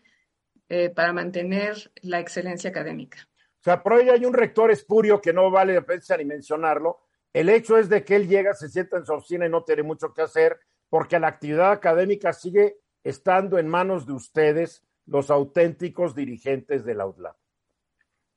eh, 0.69 0.91
para 0.91 1.13
mantener 1.13 1.93
la 2.03 2.19
excelencia 2.19 2.71
académica. 2.71 3.29
O 3.61 3.63
sea, 3.63 3.81
por 3.81 3.93
ahí 3.93 4.09
hay 4.09 4.25
un 4.25 4.35
rector 4.35 4.73
espurio 4.73 5.21
que 5.21 5.33
no 5.33 5.49
vale 5.49 5.75
la 5.75 5.83
pena 5.83 6.17
ni 6.19 6.25
mencionarlo. 6.25 6.99
El 7.33 7.49
hecho 7.49 7.79
es 7.79 7.89
de 7.89 8.05
que 8.05 8.17
él 8.17 8.27
llega, 8.27 8.55
se 8.55 8.69
sienta 8.69 8.97
en 8.97 9.07
su 9.07 9.13
oficina 9.13 9.47
y 9.47 9.51
no 9.51 9.63
tiene 9.63 9.85
mucho 9.85 10.13
que 10.13 10.23
hacer, 10.23 10.59
porque 10.89 11.21
la 11.21 11.29
actividad 11.29 11.71
académica 11.71 12.33
sigue 12.33 12.79
estando 13.05 13.57
en 13.61 13.69
manos 13.69 14.07
de 14.07 14.15
ustedes, 14.15 14.83
los 15.07 15.31
auténticos 15.31 16.17
dirigentes 16.17 16.85
del 16.85 17.03
UTLAB. 17.03 17.37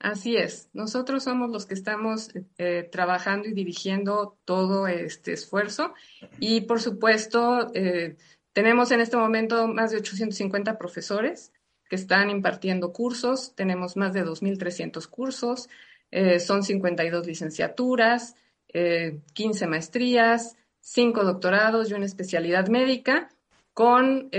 Así 0.04 0.36
es, 0.36 0.70
nosotros 0.74 1.24
somos 1.24 1.50
los 1.50 1.66
que 1.66 1.76
estamos 1.76 2.30
eh, 2.58 2.90
trabajando 2.92 3.48
y 3.48 3.54
dirigiendo 3.54 4.38
todo 4.44 4.86
este 4.86 5.32
esfuerzo 5.32 5.94
y 6.42 6.60
por 6.60 6.82
supuesto 6.82 7.72
eh, 7.74 8.18
tenemos 8.52 8.92
en 8.92 9.00
este 9.00 9.16
momento 9.16 9.66
más 9.70 9.92
de 9.92 10.00
850 10.00 10.78
profesores 10.78 11.54
que 11.90 11.96
están 11.96 12.30
impartiendo 12.30 12.92
cursos, 12.92 13.56
tenemos 13.56 13.96
más 13.96 14.12
de 14.12 14.26
2.300 14.26 15.08
cursos, 15.08 15.70
eh, 16.12 16.42
son 16.42 16.64
52 16.64 17.26
licenciaturas, 17.26 18.36
15 19.34 19.68
maestrías, 19.68 20.58
cinco 20.82 21.24
doctorados 21.24 21.90
y 21.90 21.94
una 21.94 22.06
especialidad 22.06 22.68
médica, 22.68 23.30
con 23.74 24.32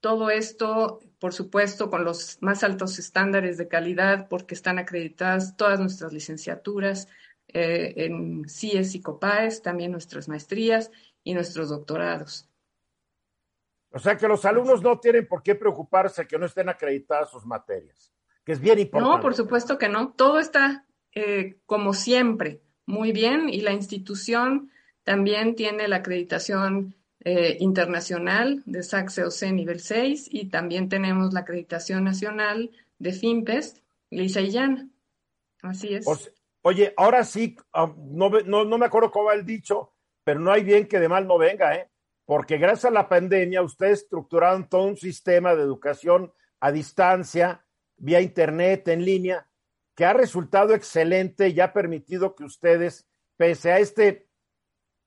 todo 0.00 0.30
esto, 0.30 1.00
por 1.20 1.34
supuesto, 1.34 1.90
con 1.90 2.02
los 2.02 2.38
más 2.40 2.64
altos 2.64 2.98
estándares 2.98 3.58
de 3.58 3.68
calidad, 3.68 4.26
porque 4.28 4.54
están 4.54 4.78
acreditadas 4.78 5.54
todas 5.56 5.78
nuestras 5.78 6.14
licenciaturas 6.14 7.08
eh, 7.48 7.92
en 7.96 8.48
CIES 8.48 8.94
y 8.94 9.02
COPAES, 9.02 9.60
también 9.60 9.92
nuestras 9.92 10.28
maestrías 10.28 10.90
y 11.22 11.34
nuestros 11.34 11.68
doctorados. 11.68 12.48
O 13.92 13.98
sea 13.98 14.16
que 14.16 14.26
los 14.28 14.44
alumnos 14.46 14.82
no 14.82 14.98
tienen 14.98 15.28
por 15.28 15.42
qué 15.42 15.54
preocuparse 15.54 16.26
que 16.26 16.38
no 16.38 16.46
estén 16.46 16.70
acreditadas 16.70 17.30
sus 17.30 17.44
materias, 17.44 18.12
que 18.42 18.52
es 18.52 18.60
bien 18.60 18.78
importante. 18.78 19.16
No, 19.16 19.20
por 19.20 19.34
supuesto 19.34 19.76
que 19.76 19.90
no. 19.90 20.12
Todo 20.12 20.38
está 20.38 20.86
eh, 21.12 21.58
como 21.66 21.92
siempre, 21.92 22.62
muy 22.86 23.12
bien, 23.12 23.50
y 23.50 23.60
la 23.60 23.72
institución 23.72 24.70
también 25.02 25.54
tiene 25.54 25.86
la 25.86 25.96
acreditación 25.96 26.94
eh, 27.22 27.58
internacional 27.60 28.62
de 28.64 28.82
SACSEOC 28.82 29.52
nivel 29.52 29.80
6 29.80 30.28
y 30.30 30.46
también 30.46 30.88
tenemos 30.88 31.34
la 31.34 31.40
acreditación 31.40 32.04
nacional 32.04 32.70
de 32.98 33.12
FIMPES, 33.12 33.82
Lisa 34.08 34.40
y 34.40 34.52
Jan. 34.52 34.92
Así 35.62 35.94
es. 35.94 36.06
oye, 36.62 36.94
ahora 36.96 37.24
sí, 37.24 37.56
ah, 37.74 37.92
no, 37.98 38.30
no, 38.30 38.78
me 38.78 38.86
acuerdo 38.86 39.10
cómo 39.10 39.26
va 39.26 39.34
el 39.34 39.44
dicho, 39.44 39.92
pero 40.24 40.40
no 40.40 40.50
hay 40.50 40.62
bien 40.62 40.88
que 40.88 40.98
de 40.98 41.10
mal 41.10 41.26
no 41.26 41.36
venga, 41.36 41.74
¿eh? 41.74 41.90
Porque 42.24 42.56
gracias 42.56 42.86
a 42.86 42.90
la 42.94 43.08
pandemia 43.08 43.60
ustedes 43.60 44.02
estructuraron 44.04 44.68
todo 44.68 44.84
un 44.84 44.96
sistema 44.96 45.54
de 45.54 45.62
educación 45.62 46.32
a 46.60 46.72
distancia, 46.72 47.66
vía 47.98 48.22
internet, 48.22 48.88
en 48.88 49.04
línea, 49.04 49.46
que 49.94 50.06
ha 50.06 50.14
resultado 50.14 50.72
excelente 50.72 51.48
y 51.48 51.60
ha 51.60 51.74
permitido 51.74 52.34
que 52.34 52.44
ustedes, 52.44 53.06
pese 53.36 53.72
a 53.72 53.78
este 53.78 54.29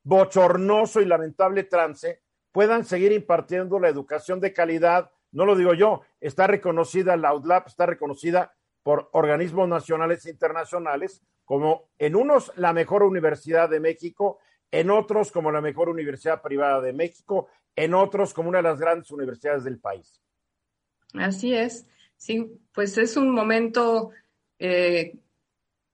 bochornoso 0.03 1.01
y 1.01 1.05
lamentable 1.05 1.63
trance, 1.63 2.21
puedan 2.51 2.85
seguir 2.85 3.11
impartiendo 3.11 3.79
la 3.79 3.89
educación 3.89 4.39
de 4.39 4.53
calidad. 4.53 5.11
No 5.31 5.45
lo 5.45 5.55
digo 5.55 5.73
yo, 5.73 6.01
está 6.21 6.47
reconocida 6.47 7.17
la 7.17 7.33
UDLAP, 7.33 7.67
está 7.67 7.85
reconocida 7.85 8.53
por 8.83 9.09
organismos 9.13 9.67
nacionales 9.67 10.25
e 10.25 10.29
internacionales 10.29 11.23
como 11.45 11.89
en 11.97 12.15
unos 12.15 12.51
la 12.55 12.73
mejor 12.73 13.03
universidad 13.03 13.69
de 13.69 13.79
México, 13.79 14.39
en 14.71 14.89
otros 14.89 15.31
como 15.31 15.51
la 15.51 15.61
mejor 15.61 15.89
universidad 15.89 16.41
privada 16.41 16.81
de 16.81 16.93
México, 16.93 17.47
en 17.75 17.93
otros 17.93 18.33
como 18.33 18.49
una 18.49 18.59
de 18.59 18.63
las 18.63 18.79
grandes 18.79 19.11
universidades 19.11 19.63
del 19.63 19.79
país. 19.79 20.21
Así 21.13 21.53
es, 21.53 21.85
sí, 22.17 22.59
pues 22.73 22.97
es 22.97 23.17
un 23.17 23.31
momento 23.31 24.11
eh, 24.59 25.17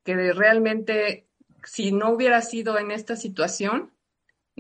que 0.04 0.34
realmente, 0.34 1.28
si 1.64 1.92
no 1.92 2.12
hubiera 2.12 2.42
sido 2.42 2.78
en 2.78 2.92
esta 2.92 3.16
situación, 3.16 3.92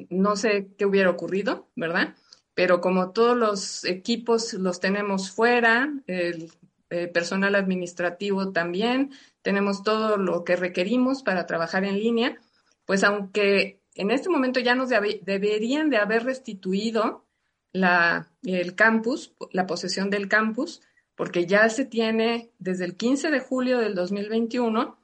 no 0.09 0.35
sé 0.35 0.69
qué 0.77 0.85
hubiera 0.85 1.09
ocurrido, 1.09 1.67
¿verdad? 1.75 2.15
Pero 2.53 2.81
como 2.81 3.11
todos 3.11 3.37
los 3.37 3.85
equipos 3.85 4.53
los 4.53 4.79
tenemos 4.79 5.31
fuera, 5.31 5.91
el 6.07 6.51
eh, 6.89 7.07
personal 7.07 7.55
administrativo 7.55 8.51
también, 8.51 9.11
tenemos 9.41 9.83
todo 9.83 10.17
lo 10.17 10.43
que 10.43 10.55
requerimos 10.55 11.23
para 11.23 11.45
trabajar 11.45 11.85
en 11.85 11.99
línea, 11.99 12.37
pues 12.85 13.03
aunque 13.03 13.79
en 13.95 14.11
este 14.11 14.29
momento 14.29 14.59
ya 14.59 14.75
nos 14.75 14.89
deberían 14.89 15.89
de 15.89 15.97
haber 15.97 16.23
restituido 16.23 17.25
el 17.73 18.75
campus, 18.75 19.33
la 19.51 19.67
posesión 19.67 20.09
del 20.09 20.27
campus, 20.27 20.81
porque 21.15 21.45
ya 21.45 21.69
se 21.69 21.85
tiene 21.85 22.51
desde 22.59 22.85
el 22.85 22.95
15 22.95 23.29
de 23.29 23.39
julio 23.39 23.79
del 23.79 23.93
2021 23.93 24.97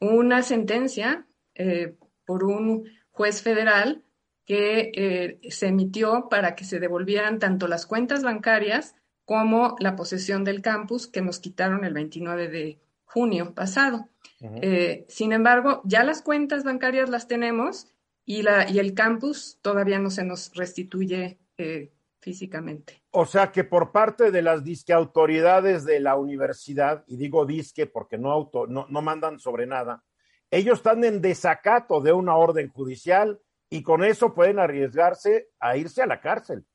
una 0.00 0.42
sentencia 0.42 1.26
eh, 1.54 1.96
por 2.26 2.44
un 2.44 2.88
juez 3.12 3.42
federal 3.42 4.02
que 4.44 4.90
eh, 4.94 5.50
se 5.50 5.68
emitió 5.68 6.28
para 6.28 6.54
que 6.54 6.64
se 6.64 6.80
devolvieran 6.80 7.38
tanto 7.38 7.68
las 7.68 7.86
cuentas 7.86 8.22
bancarias 8.22 8.94
como 9.24 9.76
la 9.78 9.94
posesión 9.96 10.44
del 10.44 10.62
campus 10.62 11.06
que 11.06 11.22
nos 11.22 11.38
quitaron 11.38 11.84
el 11.84 11.94
29 11.94 12.48
de 12.48 12.80
junio 13.04 13.54
pasado. 13.54 14.08
Eh, 14.40 15.04
sin 15.08 15.32
embargo, 15.32 15.82
ya 15.84 16.02
las 16.02 16.22
cuentas 16.22 16.64
bancarias 16.64 17.08
las 17.08 17.28
tenemos 17.28 17.86
y, 18.24 18.42
la, 18.42 18.68
y 18.68 18.80
el 18.80 18.94
campus 18.94 19.58
todavía 19.62 20.00
no 20.00 20.10
se 20.10 20.24
nos 20.24 20.52
restituye 20.54 21.38
eh, 21.58 21.92
físicamente. 22.18 23.02
O 23.10 23.26
sea 23.26 23.52
que 23.52 23.62
por 23.62 23.92
parte 23.92 24.32
de 24.32 24.42
las 24.42 24.64
disque 24.64 24.92
autoridades 24.92 25.84
de 25.84 26.00
la 26.00 26.16
universidad, 26.16 27.04
y 27.06 27.16
digo 27.16 27.46
disque 27.46 27.86
porque 27.86 28.18
no, 28.18 28.32
auto, 28.32 28.66
no, 28.66 28.86
no 28.88 29.02
mandan 29.02 29.38
sobre 29.38 29.66
nada, 29.66 30.02
ellos 30.50 30.78
están 30.78 31.04
en 31.04 31.20
desacato 31.20 32.00
de 32.00 32.12
una 32.12 32.36
orden 32.36 32.68
judicial 32.68 33.40
y 33.72 33.82
con 33.82 34.04
eso 34.04 34.34
pueden 34.34 34.58
arriesgarse 34.58 35.48
a 35.58 35.78
irse 35.78 36.02
a 36.02 36.06
la 36.06 36.20
cárcel. 36.20 36.66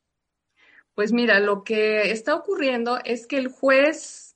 Pues 0.95 1.13
mira, 1.13 1.39
lo 1.39 1.63
que 1.63 2.09
está 2.09 2.33
ocurriendo 2.33 2.97
es 3.05 3.27
que 3.27 3.37
el 3.37 3.49
juez 3.49 4.35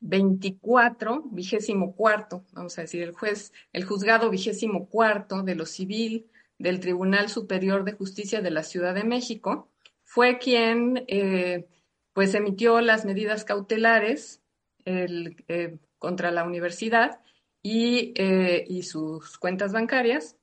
24, 0.00 1.14
eh, 1.14 1.20
vigésimo 1.30 1.94
cuarto, 1.94 2.44
vamos 2.50 2.76
a 2.76 2.82
decir, 2.82 3.04
el 3.04 3.12
juez, 3.12 3.52
el 3.72 3.84
juzgado 3.84 4.30
vigésimo 4.30 4.88
cuarto 4.88 5.44
de 5.44 5.54
lo 5.54 5.64
civil 5.64 6.28
del 6.58 6.80
Tribunal 6.80 7.28
Superior 7.28 7.84
de 7.84 7.92
Justicia 7.92 8.40
de 8.40 8.50
la 8.50 8.64
Ciudad 8.64 8.92
de 8.92 9.04
México, 9.04 9.70
fue 10.02 10.38
quien 10.38 11.04
eh, 11.06 11.68
pues 12.12 12.34
emitió 12.34 12.80
las 12.80 13.04
medidas 13.04 13.44
cautelares 13.44 14.42
eh, 14.86 15.78
contra 15.98 16.32
la 16.32 16.42
universidad 16.42 17.20
y, 17.62 18.12
y 18.66 18.82
sus 18.82 19.38
cuentas 19.38 19.72
bancarias 19.72 20.36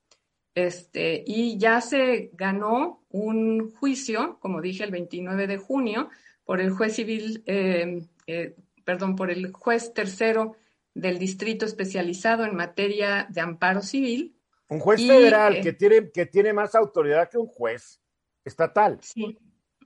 este, 0.66 1.22
y 1.26 1.58
ya 1.58 1.80
se 1.80 2.30
ganó 2.32 3.04
un 3.10 3.70
juicio, 3.70 4.38
como 4.40 4.60
dije, 4.60 4.84
el 4.84 4.90
29 4.90 5.46
de 5.46 5.56
junio, 5.56 6.08
por 6.44 6.60
el 6.60 6.70
juez 6.70 6.94
civil, 6.94 7.42
em, 7.46 8.08
eh, 8.26 8.56
perdón, 8.84 9.14
por 9.14 9.30
el 9.30 9.52
juez 9.52 9.92
tercero 9.94 10.56
del 10.94 11.18
distrito 11.18 11.64
especializado 11.64 12.44
en 12.44 12.56
materia 12.56 13.26
de 13.30 13.40
amparo 13.40 13.82
civil. 13.82 14.36
Un 14.68 14.80
juez 14.80 15.06
federal 15.06 15.56
eh, 15.56 15.60
que, 15.60 15.72
tiene, 15.72 16.10
que 16.10 16.26
tiene 16.26 16.52
más 16.52 16.74
autoridad 16.74 17.30
que 17.30 17.38
un 17.38 17.46
juez 17.46 18.00
estatal. 18.44 18.98
Sí, 19.02 19.38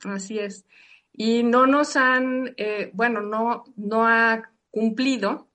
Así 0.04 0.38
es. 0.38 0.64
Y 1.12 1.42
no 1.42 1.66
nos 1.66 1.96
han, 1.96 2.54
eh, 2.56 2.90
bueno, 2.94 3.20
no, 3.20 3.64
no 3.76 4.06
ha 4.06 4.50
cumplido 4.70 5.50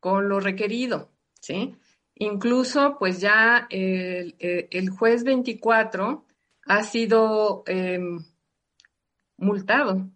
con 0.00 0.28
lo 0.28 0.40
requerido, 0.40 1.12
¿sí? 1.40 1.76
Incluso, 2.16 2.96
pues 2.98 3.20
ya 3.20 3.66
el, 3.70 4.34
el 4.40 4.90
juez 4.90 5.22
24 5.22 6.26
ha 6.66 6.82
sido 6.82 7.62
em, 7.66 8.24
multado 9.36 10.08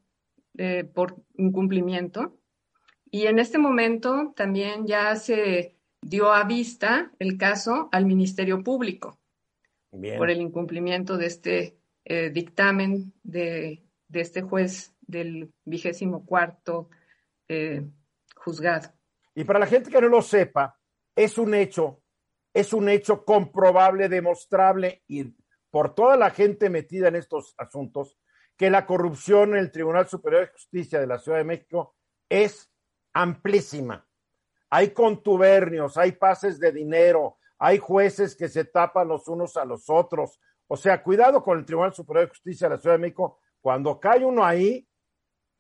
eh, 0.59 0.85
por 0.85 1.17
incumplimiento 1.37 2.37
y 3.11 3.27
en 3.27 3.39
este 3.39 3.59
momento 3.59 4.33
también 4.37 4.87
ya 4.87 5.15
se 5.17 5.77
dio 6.03 6.33
a 6.33 6.45
vista 6.45 7.13
el 7.19 7.37
caso 7.37 7.89
al 7.93 8.07
Ministerio 8.07 8.63
Público 8.63 9.19
por 10.19 10.31
el 10.31 10.41
incumplimiento 10.41 11.17
de 11.17 11.27
este 11.27 11.77
eh, 12.05 12.31
dictamen 12.31 13.13
de, 13.23 13.83
este 14.13 14.43
juez 14.43 14.95
del 15.01 15.53
vigésimo 15.65 16.25
cuarto 16.25 16.89
eh, 17.49 17.83
juzgado. 18.37 18.93
Y 19.35 19.45
para 19.45 19.59
la 19.59 19.67
gente 19.67 19.91
que 19.91 20.01
no 20.01 20.09
lo 20.09 20.23
sepa, 20.23 20.80
es 21.15 21.39
un 21.39 21.55
hecho, 21.55 22.03
es 22.53 22.73
un 22.73 22.89
hecho 22.89 23.25
comprobable, 23.25 24.09
demostrable 24.09 25.03
y 25.07 25.35
por 25.71 25.95
toda 25.95 26.17
la 26.17 26.31
gente 26.31 26.69
metida 26.69 27.09
en 27.09 27.17
estos 27.17 27.55
asuntos, 27.57 28.19
que 28.57 28.71
la 28.71 28.85
corrupción 28.85 29.51
en 29.51 29.61
el 29.61 29.71
Tribunal 29.71 30.09
Superior 30.09 30.43
de 30.43 30.53
Justicia 30.53 31.01
de 31.01 31.07
la 31.07 31.19
Ciudad 31.19 31.39
de 31.39 31.45
México 31.45 31.97
es 32.29 32.71
amplísima. 33.13 34.07
Hay 34.69 34.91
contubernios, 34.91 35.97
hay 35.97 36.13
pases 36.13 36.61
de 36.61 36.71
dinero, 36.71 37.39
hay 37.59 37.79
jueces 37.79 38.37
que 38.37 38.49
se 38.49 38.65
tapan 38.65 39.09
los 39.09 39.29
unos 39.29 39.57
a 39.57 39.65
los 39.65 39.89
otros. 39.89 40.41
O 40.67 40.77
sea, 40.77 41.03
cuidado 41.03 41.43
con 41.43 41.59
el 41.59 41.65
Tribunal 41.65 41.95
Superior 41.95 42.27
de 42.27 42.31
Justicia 42.31 42.69
de 42.69 42.75
la 42.75 42.81
Ciudad 42.81 42.97
de 42.97 43.03
México. 43.03 43.41
Cuando 43.61 43.99
cae 43.99 44.25
uno 44.25 44.45
ahí, 44.45 44.87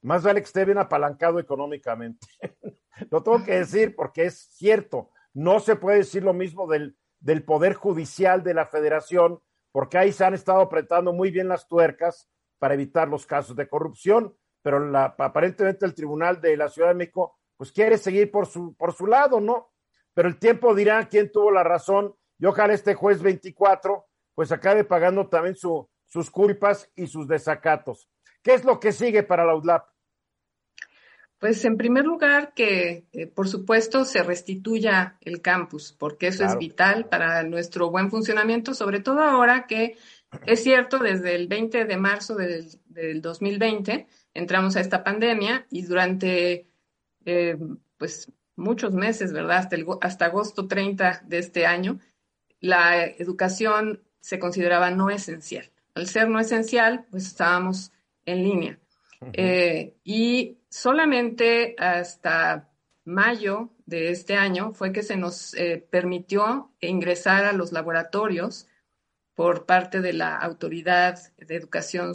más 0.02 0.22
vale 0.22 0.40
que 0.40 0.46
esté 0.46 0.64
bien 0.64 0.78
apalancado 0.78 1.38
económicamente. 1.38 2.26
lo 3.10 3.22
tengo 3.22 3.44
que 3.44 3.60
decir 3.60 3.94
porque 3.96 4.26
es 4.26 4.38
cierto. 4.52 5.10
No 5.34 5.60
se 5.60 5.76
puede 5.76 5.98
decir 5.98 6.22
lo 6.22 6.32
mismo 6.32 6.66
del, 6.66 6.96
del 7.20 7.44
Poder 7.44 7.74
Judicial 7.74 8.42
de 8.42 8.54
la 8.54 8.66
Federación, 8.66 9.40
porque 9.72 9.98
ahí 9.98 10.12
se 10.12 10.24
han 10.24 10.34
estado 10.34 10.60
apretando 10.60 11.12
muy 11.12 11.30
bien 11.30 11.48
las 11.48 11.68
tuercas 11.68 12.28
para 12.58 12.74
evitar 12.74 13.08
los 13.08 13.26
casos 13.26 13.56
de 13.56 13.68
corrupción, 13.68 14.36
pero 14.62 14.78
la, 14.80 15.14
aparentemente 15.18 15.86
el 15.86 15.94
Tribunal 15.94 16.40
de 16.40 16.56
la 16.56 16.68
Ciudad 16.68 16.88
de 16.88 16.94
México 16.94 17.38
pues 17.56 17.72
quiere 17.72 17.98
seguir 17.98 18.30
por 18.30 18.46
su, 18.46 18.74
por 18.74 18.94
su 18.94 19.06
lado, 19.06 19.40
¿no? 19.40 19.70
Pero 20.14 20.28
el 20.28 20.38
tiempo 20.38 20.74
dirá 20.74 21.08
quién 21.08 21.30
tuvo 21.30 21.50
la 21.50 21.62
razón 21.62 22.14
y 22.38 22.46
ojalá 22.46 22.72
este 22.72 22.94
juez 22.94 23.22
24 23.22 24.06
pues 24.34 24.50
acabe 24.50 24.84
pagando 24.84 25.28
también 25.28 25.56
su, 25.56 25.88
sus 26.06 26.30
culpas 26.30 26.90
y 26.94 27.06
sus 27.06 27.28
desacatos. 27.28 28.08
¿Qué 28.42 28.54
es 28.54 28.64
lo 28.64 28.80
que 28.80 28.92
sigue 28.92 29.22
para 29.22 29.44
la 29.44 29.54
UDLAP? 29.54 29.86
Pues 31.40 31.64
en 31.64 31.76
primer 31.76 32.05
lugar 32.05 32.53
que, 32.55 33.07
eh, 33.12 33.26
por 33.26 33.48
supuesto, 33.48 34.05
se 34.05 34.22
restituya 34.22 35.16
el 35.22 35.40
campus, 35.40 35.92
porque 35.98 36.29
eso 36.29 36.44
es 36.44 36.57
vital 36.59 37.07
para 37.07 37.42
nuestro 37.42 37.90
buen 37.90 38.11
funcionamiento, 38.11 38.74
sobre 38.74 39.00
todo 39.00 39.22
ahora 39.22 39.66
que 39.66 39.96
es 40.46 40.62
cierto, 40.62 40.98
desde 40.98 41.35
el 41.35 41.48
20 41.48 41.87
de 41.87 41.96
marzo 41.96 42.37
del, 42.37 42.68
del 42.87 43.20
2020 43.20 44.07
entramos 44.35 44.76
a 44.76 44.81
esta 44.81 45.03
pandemia 45.03 45.66
y 45.70 45.83
durante 45.83 46.68
eh, 47.24 47.59
pues 47.96 48.31
muchos 48.57 48.92
meses, 48.92 49.33
¿verdad? 49.33 49.59
Hasta, 49.59 49.76
hasta 50.03 50.24
agosto 50.26 50.68
30 50.68 51.22
de 51.26 51.38
este 51.38 51.66
año, 51.66 51.98
la 52.61 53.05
educación 53.05 54.03
se 54.20 54.38
consideraba 54.38 54.90
no 54.90 55.11
esencial. 55.11 55.70
Al 55.94 56.07
ser 56.07 56.29
no 56.29 56.38
esencial, 56.38 57.07
pues 57.11 57.26
estábamos 57.26 57.92
en 58.26 58.44
línea. 58.44 58.79
Eh, 59.33 59.96
y 60.05 60.59
solamente 60.70 61.74
hasta 61.78 62.70
mayo 63.04 63.70
de 63.87 64.11
este 64.11 64.37
año 64.37 64.72
fue 64.72 64.92
que 64.92 65.02
se 65.02 65.16
nos 65.16 65.54
eh, 65.54 65.85
permitió 65.90 66.72
ingresar 66.80 67.44
a 67.44 67.52
los 67.52 67.72
laboratorios 67.72 68.68
por 69.35 69.66
parte 69.66 70.00
de 70.00 70.12
la 70.12 70.37
Autoridad 70.37 71.18
de 71.37 71.56
Educación 71.56 72.14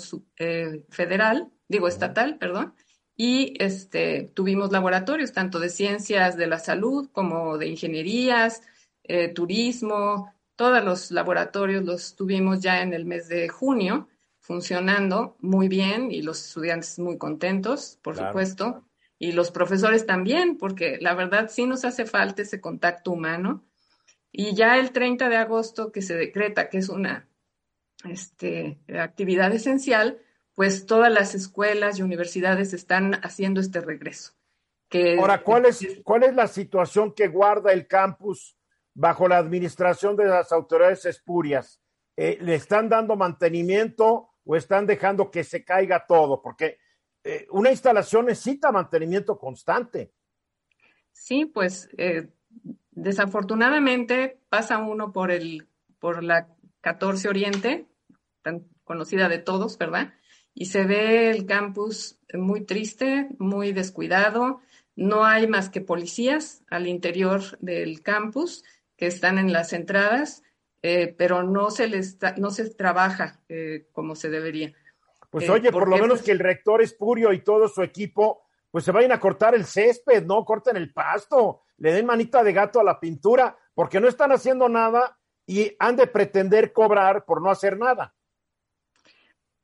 Federal, 0.89 1.52
digo 1.68 1.88
estatal, 1.88 2.38
perdón, 2.38 2.76
y 3.18 3.56
este, 3.60 4.32
tuvimos 4.34 4.72
laboratorios 4.72 5.32
tanto 5.32 5.60
de 5.60 5.70
ciencias 5.70 6.38
de 6.38 6.48
la 6.48 6.60
salud 6.60 7.10
como 7.12 7.58
de 7.58 7.68
ingenierías, 7.68 8.62
eh, 9.04 9.30
turismo, 9.30 10.34
todos 10.56 10.84
los 10.84 11.12
laboratorios 11.12 11.84
los 11.84 12.15
tuvimos 12.15 12.62
ya 12.62 12.82
en 12.82 12.94
el 12.94 13.06
mes 13.06 13.28
de 13.28 13.50
junio 13.50 14.08
funcionando 14.45 15.36
muy 15.39 15.67
bien 15.67 16.12
y 16.12 16.21
los 16.21 16.45
estudiantes 16.45 16.99
muy 16.99 17.17
contentos, 17.17 17.97
por 18.03 18.15
supuesto, 18.15 18.86
y 19.17 19.31
los 19.31 19.49
profesores 19.49 20.05
también, 20.05 20.58
porque 20.58 20.99
la 21.01 21.15
verdad 21.15 21.49
sí 21.49 21.65
nos 21.65 21.84
hace 21.84 22.05
falta 22.05 22.43
ese 22.43 22.62
contacto 22.62 23.12
humano. 23.12 23.65
Y 24.31 24.53
ya 24.53 24.77
el 24.77 24.91
30 24.91 25.29
de 25.29 25.38
agosto 25.38 25.91
que 25.91 26.03
se 26.03 26.15
decreta 26.15 26.69
que 26.69 26.77
es 26.77 26.89
una 26.89 27.27
este, 28.08 28.77
actividad 28.99 29.51
esencial, 29.51 30.19
pues 30.53 30.86
todas 30.86 31.12
las 31.12 31.34
escuelas 31.34 31.97
y 31.97 32.03
universidades 32.03 32.73
están 32.73 33.15
haciendo 33.23 33.62
este 33.62 33.81
regreso. 33.81 34.34
Ahora, 35.17 35.41
¿cuál 35.41 35.65
es, 35.65 35.86
¿cuál 36.03 36.23
es 36.23 36.36
la 36.36 36.47
situación 36.47 37.13
que 37.13 37.27
guarda 37.27 37.73
el 37.73 37.88
campus 37.88 38.55
bajo 38.93 39.27
la 39.27 39.38
administración 39.38 40.15
de 40.15 40.25
las 40.25 40.51
autoridades 40.51 41.05
espurias? 41.05 41.81
Eh, 42.15 42.38
¿Le 42.39 42.53
están 42.53 42.88
dando 42.88 43.15
mantenimiento 43.15 44.35
o 44.45 44.55
están 44.55 44.86
dejando 44.86 45.31
que 45.31 45.43
se 45.43 45.65
caiga 45.65 46.05
todo? 46.08 46.41
Porque 46.41 46.77
eh, 47.23 47.47
una 47.51 47.71
instalación 47.71 48.27
necesita 48.27 48.71
mantenimiento 48.71 49.38
constante. 49.38 50.13
Sí, 51.12 51.45
pues 51.45 51.89
eh, 51.97 52.29
desafortunadamente 52.91 54.39
pasa 54.49 54.77
uno 54.77 55.12
por 55.12 55.31
el 55.31 55.67
por 55.99 56.23
la 56.23 56.47
14 56.81 57.29
Oriente, 57.29 57.88
tan 58.43 58.67
conocida 58.84 59.27
de 59.27 59.39
todos, 59.39 59.77
¿verdad? 59.77 60.13
y 60.55 60.65
se 60.65 60.86
ve 60.86 61.29
el 61.29 61.45
campus 61.45 62.17
muy 62.34 62.62
triste, 62.62 63.27
muy 63.38 63.73
descuidado. 63.73 64.62
No 64.95 65.25
hay 65.25 65.47
más 65.47 65.69
que 65.69 65.81
policías 65.81 66.63
al 66.69 66.88
interior 66.88 67.60
del 67.60 68.01
campus 68.01 68.63
que 68.95 69.05
están 69.05 69.38
en 69.38 69.51
las 69.51 69.73
entradas, 69.73 70.41
eh, 70.88 71.15
pero 71.17 71.41
no 71.41 71.71
se 71.71 71.88
les 71.88 72.19
no 72.38 72.52
se 72.52 72.69
trabaja 72.69 73.39
eh, 73.50 73.88
como 73.91 74.15
se 74.15 74.30
debería. 74.30 74.71
Pues 75.32 75.50
oye, 75.50 75.71
por 75.71 75.89
lo 75.89 75.95
menos 75.95 76.19
pues 76.19 76.21
que 76.21 76.32
el 76.32 76.38
rector 76.38 76.80
Espurio 76.80 77.34
y 77.34 77.39
todo 77.39 77.67
su 77.67 77.82
equipo 77.82 78.43
pues 78.69 78.86
se 78.86 78.91
vayan 78.91 79.12
a 79.12 79.19
cortar 79.19 79.56
el 79.56 79.65
césped, 79.65 80.24
no 80.26 80.45
corten 80.45 80.78
el 80.78 80.93
pasto, 80.93 81.63
le 81.78 81.91
den 81.91 82.06
manita 82.06 82.43
de 82.43 82.54
gato 82.54 82.80
a 82.80 82.84
la 82.84 83.00
pintura, 83.00 83.58
porque 83.74 84.00
no 84.00 84.08
están 84.08 84.32
haciendo 84.32 84.69
nada 84.69 85.17
y 85.48 85.76
han 85.80 85.95
de 85.95 86.06
pretender 86.06 86.71
cobrar 86.71 87.26
por 87.26 87.41
no 87.41 87.50
hacer 87.50 87.80
nada. 87.80 88.13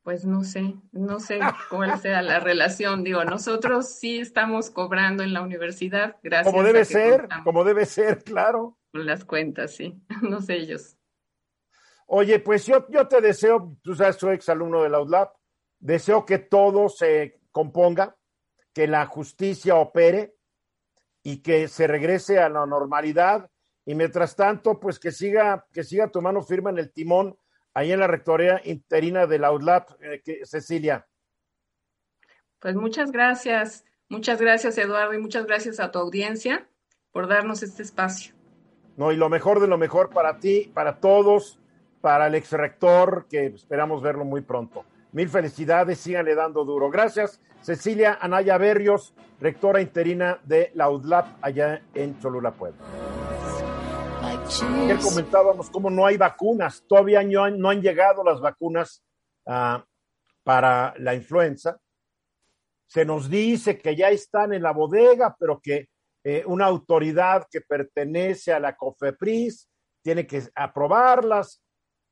Pues 0.02 0.26
no 0.26 0.44
sé, 0.44 0.74
no 0.92 1.20
sé 1.20 1.40
cuál 1.70 2.00
sea 2.00 2.24
la 2.24 2.40
relación. 2.40 3.04
Digo, 3.04 3.24
nosotros 3.26 3.90
sí 3.90 4.20
estamos 4.20 4.72
cobrando 4.72 5.22
en 5.22 5.34
la 5.34 5.44
universidad, 5.44 6.18
gracias. 6.24 6.52
Como 6.52 6.64
debe 6.64 6.84
ser, 6.84 7.28
como 7.44 7.64
debe 7.64 7.86
ser, 7.86 8.24
claro. 8.24 8.80
Las 8.92 9.24
cuentas, 9.24 9.76
sí, 9.76 10.02
no 10.24 10.42
sé 10.42 10.56
ellos. 10.56 10.98
Oye, 12.14 12.40
pues 12.40 12.66
yo, 12.66 12.86
yo 12.90 13.08
te 13.08 13.22
deseo, 13.22 13.78
tú 13.82 13.96
sabes, 13.96 14.18
soy 14.18 14.36
exalumno 14.36 14.84
de 14.84 14.90
la 14.90 15.00
UDLAP, 15.00 15.34
deseo 15.80 16.26
que 16.26 16.40
todo 16.40 16.90
se 16.90 17.40
componga, 17.54 18.18
que 18.74 18.86
la 18.86 19.06
justicia 19.06 19.76
opere 19.76 20.36
y 21.24 21.38
que 21.38 21.70
se 21.70 21.88
regrese 21.88 22.38
a 22.40 22.50
la 22.50 22.66
normalidad. 22.66 23.50
Y 23.86 23.96
mientras 23.96 24.36
tanto, 24.36 24.78
pues 24.78 25.00
que 25.00 25.14
siga, 25.14 25.66
que 25.72 25.86
siga 25.86 26.12
tu 26.12 26.22
mano 26.22 26.44
firme 26.44 26.72
en 26.72 26.80
el 26.80 26.92
timón 26.92 27.38
ahí 27.74 27.94
en 27.94 28.02
la 28.02 28.08
rectoría 28.08 28.60
interina 28.66 29.26
de 29.26 29.40
la 29.40 29.54
UDLAP, 29.54 29.92
eh, 30.02 30.42
Cecilia. 30.44 31.08
Pues 32.60 32.76
muchas 32.76 33.14
gracias, 33.14 33.86
muchas 34.10 34.42
gracias 34.42 34.78
Eduardo 34.78 35.14
y 35.14 35.18
muchas 35.18 35.46
gracias 35.46 35.80
a 35.80 35.92
tu 35.92 36.00
audiencia 36.00 36.68
por 37.14 37.30
darnos 37.30 37.64
este 37.64 37.84
espacio. 37.84 38.36
No, 38.98 39.14
y 39.14 39.16
lo 39.16 39.30
mejor 39.30 39.62
de 39.62 39.68
lo 39.68 39.78
mejor 39.78 40.10
para 40.10 40.40
ti, 40.40 40.70
para 40.74 41.00
todos, 41.00 41.61
para 42.02 42.28
el 42.28 42.36
ex 42.36 42.52
rector, 42.52 43.28
que 43.30 43.46
esperamos 43.48 44.02
verlo 44.02 44.26
muy 44.26 44.42
pronto. 44.42 44.84
Mil 45.12 45.30
felicidades, 45.30 46.00
síganle 46.00 46.36
dando 46.36 46.66
duro. 46.66 46.90
Gracias, 46.90 47.40
Cecilia 47.62 48.18
Anaya 48.20 48.58
Berrios, 48.58 49.14
rectora 49.40 49.82
interina 49.82 50.40
de 50.44 50.72
la 50.74 50.90
UDLAP 50.90 51.28
allá 51.42 51.82
en 51.94 52.20
Cholula, 52.20 52.52
Puebla. 52.52 52.82
Ayer 54.22 55.00
comentábamos 55.00 55.70
cómo 55.70 55.90
no 55.90 56.06
hay 56.06 56.18
vacunas, 56.18 56.84
todavía 56.88 57.24
no 57.24 57.70
han, 57.70 57.82
llegado 57.82 58.24
las 58.24 58.40
vacunas 58.40 59.04
uh, 59.46 59.80
para 60.44 60.94
la 60.98 61.16
influenza. 61.16 61.80
Se 62.88 63.06
nos 63.06 63.30
dice 63.30 63.78
que 63.78 63.96
ya 63.96 64.10
están 64.10 64.54
en 64.54 64.64
la 64.64 64.72
bodega, 64.72 65.36
pero 65.40 65.60
que 65.62 65.88
eh, 66.24 66.44
una 66.46 66.66
autoridad 66.66 67.48
que 67.50 67.62
pertenece 67.62 68.54
a 68.54 68.60
la 68.60 68.76
COFEPRIS 68.76 69.70
tiene 70.04 70.28
que 70.28 70.44
aprobarlas. 70.56 71.62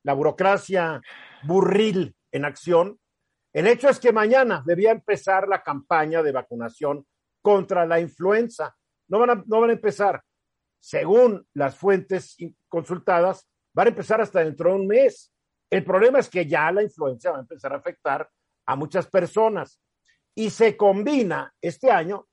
La 0.03 0.13
burocracia 0.13 1.01
burril 1.43 2.15
en 2.31 2.45
acción. 2.45 2.99
El 3.53 3.67
hecho 3.67 3.89
es 3.89 3.99
que 3.99 4.11
mañana 4.11 4.63
debía 4.65 4.91
empezar 4.91 5.47
la 5.47 5.63
campaña 5.63 6.21
de 6.21 6.31
vacunación 6.31 7.05
contra 7.41 7.85
la 7.85 7.99
influenza. 7.99 8.75
No 9.07 9.19
van 9.19 9.29
a, 9.31 9.43
no 9.45 9.61
van 9.61 9.71
a 9.71 9.73
empezar, 9.73 10.21
según 10.79 11.47
las 11.53 11.75
fuentes 11.75 12.37
consultadas, 12.67 13.47
van 13.73 13.87
a 13.87 13.89
empezar 13.89 14.21
hasta 14.21 14.43
dentro 14.43 14.69
de 14.69 14.75
un 14.75 14.87
mes. 14.87 15.33
El 15.69 15.83
problema 15.83 16.19
es 16.19 16.29
que 16.29 16.45
ya 16.45 16.71
la 16.71 16.83
influenza 16.83 17.31
va 17.31 17.37
a 17.37 17.41
empezar 17.41 17.73
a 17.73 17.77
afectar 17.77 18.29
a 18.65 18.75
muchas 18.75 19.07
personas 19.07 19.79
y 20.35 20.49
se 20.49 20.77
combina 20.77 21.53
este 21.61 21.91
año 21.91 22.27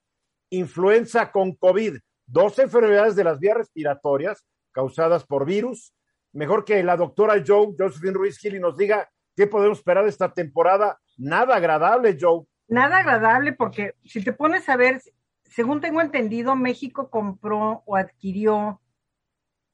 influenza 0.50 1.32
con 1.32 1.54
COVID, 1.54 1.96
dos 2.26 2.58
enfermedades 2.58 3.16
de 3.16 3.24
las 3.24 3.38
vías 3.38 3.56
respiratorias 3.56 4.46
causadas 4.72 5.24
por 5.24 5.44
virus. 5.44 5.92
Mejor 6.36 6.66
que 6.66 6.82
la 6.82 6.98
doctora 6.98 7.42
Joe, 7.44 7.74
Josephine 7.78 8.12
Ruiz 8.12 8.36
Gil, 8.38 8.56
y 8.56 8.60
nos 8.60 8.76
diga 8.76 9.08
qué 9.34 9.46
podemos 9.46 9.78
esperar 9.78 10.04
de 10.04 10.10
esta 10.10 10.34
temporada. 10.34 11.00
Nada 11.16 11.56
agradable, 11.56 12.18
Joe. 12.20 12.44
Nada 12.68 12.98
agradable 12.98 13.54
porque 13.54 13.94
si 14.04 14.22
te 14.22 14.34
pones 14.34 14.68
a 14.68 14.76
ver, 14.76 15.00
según 15.44 15.80
tengo 15.80 16.02
entendido, 16.02 16.54
México 16.54 17.08
compró 17.08 17.82
o 17.86 17.96
adquirió 17.96 18.82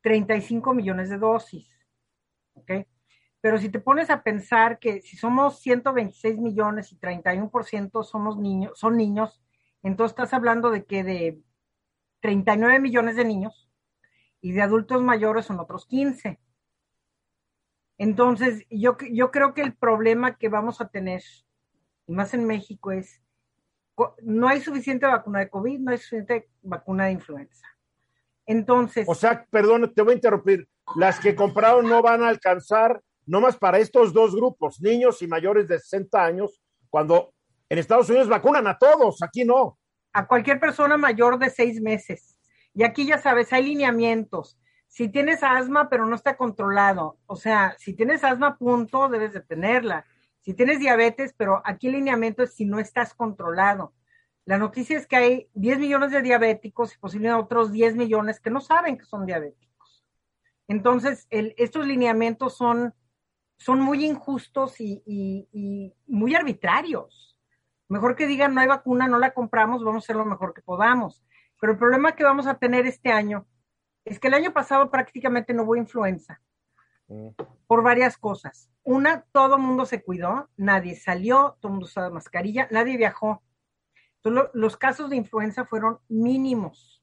35 0.03 0.73
millones 0.73 1.11
de 1.11 1.19
dosis. 1.19 1.69
¿Ok? 2.55 2.71
Pero 3.41 3.59
si 3.59 3.69
te 3.69 3.81
pones 3.81 4.09
a 4.11 4.23
pensar 4.23 4.79
que 4.79 5.01
si 5.01 5.17
somos 5.17 5.59
126 5.63 6.39
millones 6.39 6.93
y 6.93 6.97
31% 6.97 8.05
somos 8.05 8.39
niños, 8.39 8.79
son 8.79 8.97
niños, 8.97 9.43
entonces 9.83 10.13
estás 10.13 10.33
hablando 10.33 10.71
de 10.71 10.85
que 10.85 11.03
de 11.03 11.41
39 12.21 12.79
millones 12.79 13.17
de 13.17 13.25
niños 13.25 13.69
y 14.41 14.53
de 14.53 14.63
adultos 14.63 15.03
mayores 15.03 15.47
son 15.47 15.59
otros 15.59 15.87
15. 15.87 16.39
Entonces, 18.03 18.67
yo, 18.69 18.97
yo 19.13 19.31
creo 19.31 19.55
que 19.55 19.63
el 19.63 19.77
problema 19.77 20.37
que 20.37 20.49
vamos 20.49 20.81
a 20.81 20.89
tener, 20.89 21.23
y 22.09 22.13
más 22.13 22.35
en 22.35 22.45
México, 22.47 22.91
es 22.91 23.23
no 24.25 24.49
hay 24.49 24.61
suficiente 24.61 25.07
vacuna 25.07 25.39
de 25.39 25.49
COVID, 25.49 25.79
no 25.79 25.93
hay 25.93 25.99
suficiente 25.99 26.49
vacuna 26.63 27.05
de 27.05 27.13
influenza. 27.13 27.65
Entonces. 28.45 29.07
O 29.09 29.15
sea, 29.15 29.47
perdón, 29.49 29.93
te 29.95 30.03
voy 30.03 30.15
a 30.15 30.17
interrumpir. 30.17 30.69
Las 30.97 31.21
que 31.21 31.37
compraron 31.37 31.89
no 31.89 32.03
van 32.03 32.25
a 32.25 32.29
alcanzar, 32.29 33.01
no 33.25 33.41
más 33.41 33.57
para 33.57 33.79
estos 33.79 34.13
dos 34.13 34.35
grupos, 34.35 34.81
niños 34.81 35.23
y 35.23 35.29
mayores 35.29 35.69
de 35.69 35.79
60 35.79 36.25
años, 36.25 36.61
cuando 36.91 37.33
en 37.69 37.79
Estados 37.79 38.11
Unidos 38.11 38.29
vacunan 38.29 38.67
a 38.67 38.79
todos, 38.79 39.23
aquí 39.23 39.45
no. 39.45 39.79
A 40.13 40.27
cualquier 40.27 40.59
persona 40.59 40.97
mayor 40.97 41.39
de 41.39 41.51
seis 41.51 41.81
meses. 41.81 42.37
Y 42.75 42.83
aquí 42.83 43.07
ya 43.07 43.19
sabes, 43.19 43.53
hay 43.53 43.63
lineamientos. 43.63 44.59
Si 44.93 45.09
tienes 45.09 45.43
asma, 45.43 45.89
pero 45.89 46.05
no 46.05 46.15
está 46.15 46.37
controlado, 46.37 47.17
o 47.25 47.35
sea, 47.35 47.75
si 47.79 47.95
tienes 47.95 48.23
asma, 48.25 48.59
punto, 48.59 49.09
debes 49.09 49.33
de 49.33 49.41
tenerla. 49.41 50.05
Si 50.41 50.53
tienes 50.53 50.81
diabetes, 50.81 51.33
pero 51.35 51.63
aquí 51.65 51.87
el 51.87 51.95
lineamiento 51.95 52.43
es 52.43 52.53
si 52.53 52.67
no 52.67 52.79
estás 52.79 53.15
controlado. 53.15 53.95
La 54.45 54.59
noticia 54.59 54.99
es 54.99 55.07
que 55.07 55.17
hay 55.17 55.49
10 55.55 55.79
millones 55.79 56.11
de 56.11 56.21
diabéticos 56.21 56.95
y 56.95 56.99
posiblemente 56.99 57.43
otros 57.43 57.73
10 57.73 57.97
millones 57.97 58.39
que 58.39 58.51
no 58.51 58.61
saben 58.61 58.99
que 58.99 59.07
son 59.07 59.25
diabéticos. 59.25 60.05
Entonces, 60.69 61.27
estos 61.31 61.87
lineamientos 61.87 62.55
son, 62.55 62.93
son 63.57 63.81
muy 63.81 64.05
injustos 64.05 64.79
y 64.79 65.95
muy 66.07 66.35
arbitrarios. 66.35 67.39
Mejor 67.89 68.15
que 68.15 68.27
digan, 68.27 68.55
no 68.55 68.61
hay 68.61 68.69
vacuna, 68.69 69.09
no 69.09 69.19
la 69.19 69.33
compramos, 69.33 69.83
vamos 69.83 70.03
a 70.03 70.05
hacer 70.05 70.17
lo 70.17 70.27
mejor 70.27 70.53
que 70.53 70.61
podamos. 70.61 71.25
Pero 71.59 71.73
el 71.73 71.79
problema 71.79 72.13
que 72.13 72.25
vamos 72.25 72.47
a 72.47 72.59
tener 72.59 72.85
este 72.87 73.11
año 73.11 73.47
es 74.05 74.19
que 74.19 74.29
el 74.29 74.35
año 74.35 74.53
pasado 74.53 74.91
prácticamente 74.91 75.55
no 75.55 75.63
hubo 75.63 75.77
influenza 75.77 76.41
mm. 77.09 77.29
por 77.67 77.83
varias 77.83 78.17
cosas. 78.17 78.69
Una, 78.83 79.23
todo 79.33 79.57
el 79.57 79.63
mundo 79.63 79.87
se 79.87 80.03
cuidó, 80.03 80.49
nadie 80.57 80.97
salió, 80.97 81.57
todo 81.61 81.69
el 81.69 81.73
mundo 81.75 81.87
usaba 81.87 82.11
mascarilla, 82.11 82.69
nadie 82.71 82.97
viajó. 82.97 83.43
Entonces, 84.17 84.51
los 84.55 84.77
casos 84.77 85.11
de 85.11 85.17
influenza 85.17 85.65
fueron 85.65 85.99
mínimos. 86.09 87.03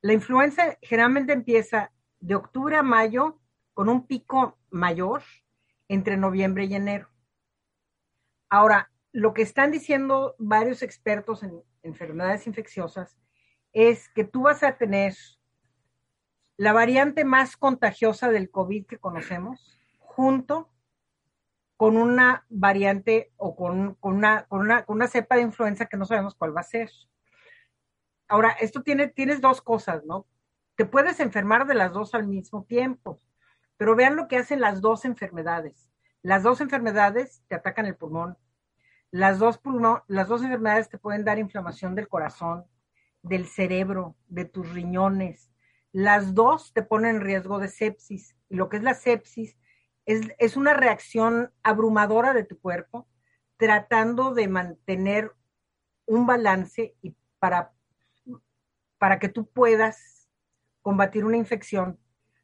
La 0.00 0.12
influenza 0.12 0.78
generalmente 0.82 1.32
empieza 1.32 1.92
de 2.20 2.34
octubre 2.34 2.76
a 2.76 2.82
mayo 2.82 3.40
con 3.74 3.88
un 3.88 4.06
pico 4.06 4.58
mayor 4.70 5.22
entre 5.88 6.16
noviembre 6.16 6.64
y 6.64 6.74
enero. 6.74 7.08
Ahora, 8.48 8.90
lo 9.12 9.34
que 9.34 9.42
están 9.42 9.70
diciendo 9.70 10.34
varios 10.38 10.82
expertos 10.82 11.42
en 11.42 11.62
enfermedades 11.82 12.46
infecciosas 12.46 13.16
es 13.72 14.08
que 14.08 14.24
tú 14.24 14.42
vas 14.42 14.62
a 14.62 14.76
tener 14.76 15.14
la 16.58 16.72
variante 16.72 17.24
más 17.24 17.56
contagiosa 17.56 18.28
del 18.30 18.50
COVID 18.50 18.84
que 18.84 18.98
conocemos 18.98 19.78
junto 20.00 20.68
con 21.76 21.96
una 21.96 22.44
variante 22.48 23.32
o 23.36 23.54
con, 23.54 23.96
una, 24.00 24.46
una, 24.50 25.06
cepa 25.06 25.36
de 25.36 25.42
influenza 25.42 25.86
que 25.86 25.96
no 25.96 26.04
sabemos 26.04 26.34
cuál 26.34 26.54
va 26.54 26.62
a 26.62 26.64
ser. 26.64 26.90
Ahora, 28.26 28.50
esto 28.60 28.82
tiene, 28.82 29.06
tienes 29.06 29.40
dos 29.40 29.62
cosas, 29.62 30.04
¿no? 30.04 30.26
Te 30.74 30.84
puedes 30.84 31.20
enfermar 31.20 31.68
de 31.68 31.74
las 31.74 31.92
dos 31.92 32.12
al 32.14 32.26
mismo 32.26 32.64
tiempo, 32.64 33.22
pero 33.76 33.94
vean 33.94 34.16
lo 34.16 34.26
que 34.26 34.38
hacen 34.38 34.60
las 34.60 34.80
dos 34.80 35.04
enfermedades. 35.04 35.88
Las 36.22 36.42
dos 36.42 36.60
enfermedades 36.60 37.44
te 37.46 37.54
atacan 37.54 37.86
el 37.86 37.94
pulmón, 37.94 38.36
las 39.12 39.38
dos, 39.38 39.60
las 40.08 40.26
dos 40.26 40.42
enfermedades 40.42 40.88
te 40.88 40.98
pueden 40.98 41.24
dar 41.24 41.38
inflamación 41.38 41.94
del 41.94 42.08
corazón, 42.08 42.66
del 43.22 43.46
cerebro, 43.46 44.16
de 44.26 44.44
tus 44.44 44.68
riñones. 44.70 45.52
Las 45.92 46.34
dos 46.34 46.72
te 46.72 46.82
ponen 46.82 47.16
en 47.16 47.22
riesgo 47.22 47.58
de 47.58 47.68
sepsis. 47.68 48.36
Y 48.48 48.56
lo 48.56 48.68
que 48.68 48.78
es 48.78 48.82
la 48.82 48.94
sepsis 48.94 49.56
es, 50.06 50.28
es 50.38 50.56
una 50.56 50.74
reacción 50.74 51.52
abrumadora 51.62 52.32
de 52.32 52.44
tu 52.44 52.58
cuerpo 52.58 53.08
tratando 53.56 54.34
de 54.34 54.48
mantener 54.48 55.32
un 56.06 56.26
balance 56.26 56.94
y 57.02 57.16
para, 57.38 57.72
para 58.98 59.18
que 59.18 59.28
tú 59.28 59.46
puedas 59.46 60.28
combatir 60.80 61.24
una 61.24 61.36
infección. 61.36 61.98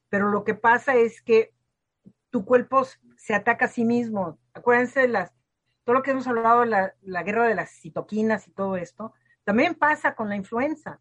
Pero 0.09 0.29
lo 0.29 0.45
que 0.45 0.55
pasa 0.55 0.95
es 0.97 1.23
que 1.23 1.55
tu 2.31 2.45
cuerpo 2.45 2.85
se 3.17 3.35
ataca 3.35 3.67
a 3.67 3.69
sí 3.69 3.85
mismo. 3.85 4.39
Acuérdense 4.53 5.01
de 5.01 5.09
las 5.09 5.35
todo 5.85 5.95
lo 5.95 6.03
que 6.03 6.11
hemos 6.11 6.27
hablado 6.27 6.63
de 6.63 6.67
la, 7.03 7.23
guerra 7.23 7.47
de 7.47 7.55
las 7.55 7.71
citoquinas 7.71 8.49
y 8.49 8.53
todo 8.53 8.77
esto, 8.77 9.13
también 9.45 9.75
pasa 9.75 10.15
con 10.15 10.29
la 10.31 10.37
influenza. 10.37 11.01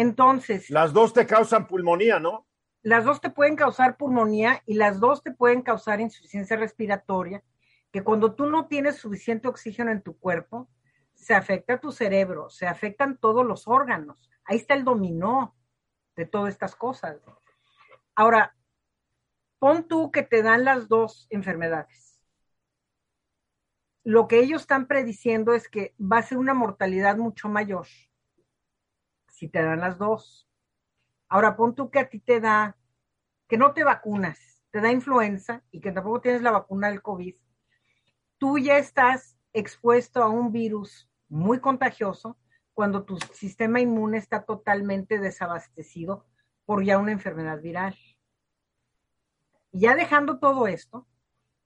Entonces. 0.00 0.70
Las 0.70 0.92
dos 0.92 1.12
te 1.12 1.26
causan 1.26 1.66
pulmonía, 1.66 2.18
¿no? 2.18 2.46
Las 2.82 3.04
dos 3.04 3.20
te 3.20 3.28
pueden 3.28 3.56
causar 3.56 3.98
pulmonía 3.98 4.62
y 4.64 4.74
las 4.74 4.98
dos 4.98 5.22
te 5.22 5.32
pueden 5.32 5.60
causar 5.60 6.00
insuficiencia 6.00 6.56
respiratoria, 6.56 7.44
que 7.92 8.02
cuando 8.02 8.34
tú 8.34 8.46
no 8.46 8.66
tienes 8.66 8.96
suficiente 8.96 9.48
oxígeno 9.48 9.90
en 9.90 10.02
tu 10.02 10.18
cuerpo, 10.18 10.70
se 11.12 11.34
afecta 11.34 11.74
a 11.74 11.80
tu 11.80 11.92
cerebro, 11.92 12.48
se 12.48 12.66
afectan 12.66 13.18
todos 13.18 13.46
los 13.46 13.68
órganos. 13.68 14.30
Ahí 14.44 14.56
está 14.56 14.72
el 14.72 14.84
dominó 14.84 15.54
de 16.16 16.24
todas 16.24 16.54
estas 16.54 16.74
cosas. 16.74 17.18
Ahora, 18.14 18.56
pon 19.58 19.86
tú 19.86 20.10
que 20.10 20.22
te 20.22 20.42
dan 20.42 20.64
las 20.64 20.88
dos 20.88 21.26
enfermedades 21.28 22.10
lo 24.02 24.28
que 24.28 24.40
ellos 24.40 24.62
están 24.62 24.86
prediciendo 24.86 25.54
es 25.54 25.68
que 25.68 25.94
va 26.00 26.18
a 26.18 26.22
ser 26.22 26.38
una 26.38 26.54
mortalidad 26.54 27.16
mucho 27.16 27.48
mayor 27.48 27.86
si 29.40 29.48
te 29.48 29.62
dan 29.62 29.80
las 29.80 29.98
dos. 29.98 30.48
Ahora 31.28 31.56
pon 31.56 31.74
tú 31.74 31.90
que 31.90 31.98
a 31.98 32.08
ti 32.08 32.20
te 32.20 32.40
da, 32.40 32.76
que 33.48 33.56
no 33.56 33.72
te 33.72 33.84
vacunas, 33.84 34.62
te 34.70 34.80
da 34.80 34.92
influenza 34.92 35.62
y 35.70 35.80
que 35.80 35.92
tampoco 35.92 36.20
tienes 36.20 36.42
la 36.42 36.50
vacuna 36.50 36.88
del 36.88 37.02
COVID. 37.02 37.34
Tú 38.38 38.58
ya 38.58 38.78
estás 38.78 39.36
expuesto 39.52 40.22
a 40.22 40.28
un 40.28 40.52
virus 40.52 41.10
muy 41.28 41.60
contagioso 41.60 42.38
cuando 42.74 43.04
tu 43.04 43.18
sistema 43.32 43.80
inmune 43.80 44.18
está 44.18 44.44
totalmente 44.44 45.18
desabastecido 45.18 46.26
por 46.64 46.84
ya 46.84 46.98
una 46.98 47.12
enfermedad 47.12 47.60
viral. 47.60 47.96
Y 49.72 49.80
ya 49.80 49.94
dejando 49.94 50.38
todo 50.38 50.66
esto, 50.66 51.06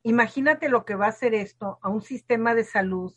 Imagínate 0.07 0.69
lo 0.69 0.85
que 0.85 0.97
va 0.97 1.07
a 1.07 1.09
hacer 1.09 1.33
esto 1.33 1.79
a 1.81 1.89
un 1.89 2.03
sistema 2.03 2.55
de 2.55 2.65
salud 2.65 3.15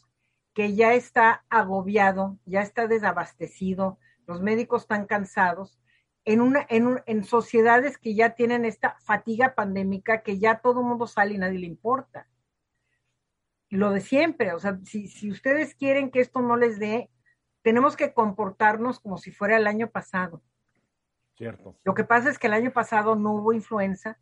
que 0.53 0.73
ya 0.73 0.93
está 0.93 1.45
agobiado, 1.49 2.39
ya 2.45 2.61
está 2.61 2.87
desabastecido, 2.87 3.99
los 4.27 4.41
médicos 4.41 4.83
están 4.83 5.05
cansados, 5.05 5.79
en, 6.25 6.41
una, 6.41 6.65
en, 6.69 7.01
en 7.05 7.23
sociedades 7.23 7.97
que 7.97 8.13
ya 8.13 8.35
tienen 8.35 8.65
esta 8.65 8.97
fatiga 8.99 9.55
pandémica 9.55 10.21
que 10.21 10.39
ya 10.39 10.59
todo 10.59 10.81
el 10.81 10.87
mundo 10.87 11.07
sale 11.07 11.33
y 11.33 11.37
nadie 11.37 11.59
le 11.59 11.67
importa. 11.67 12.27
Lo 13.69 13.91
de 13.91 14.01
siempre, 14.01 14.53
o 14.53 14.59
sea, 14.59 14.79
si, 14.83 15.07
si 15.07 15.31
ustedes 15.31 15.73
quieren 15.73 16.11
que 16.11 16.19
esto 16.19 16.41
no 16.41 16.57
les 16.57 16.79
dé, 16.79 17.09
tenemos 17.61 17.95
que 17.95 18.13
comportarnos 18.13 18.99
como 18.99 19.17
si 19.17 19.31
fuera 19.31 19.57
el 19.57 19.67
año 19.67 19.89
pasado. 19.89 20.41
Cierto. 21.35 21.77
Lo 21.83 21.93
que 21.93 22.03
pasa 22.03 22.29
es 22.29 22.37
que 22.37 22.47
el 22.47 22.53
año 22.53 22.71
pasado 22.71 23.15
no 23.15 23.33
hubo 23.33 23.53
influenza, 23.53 24.19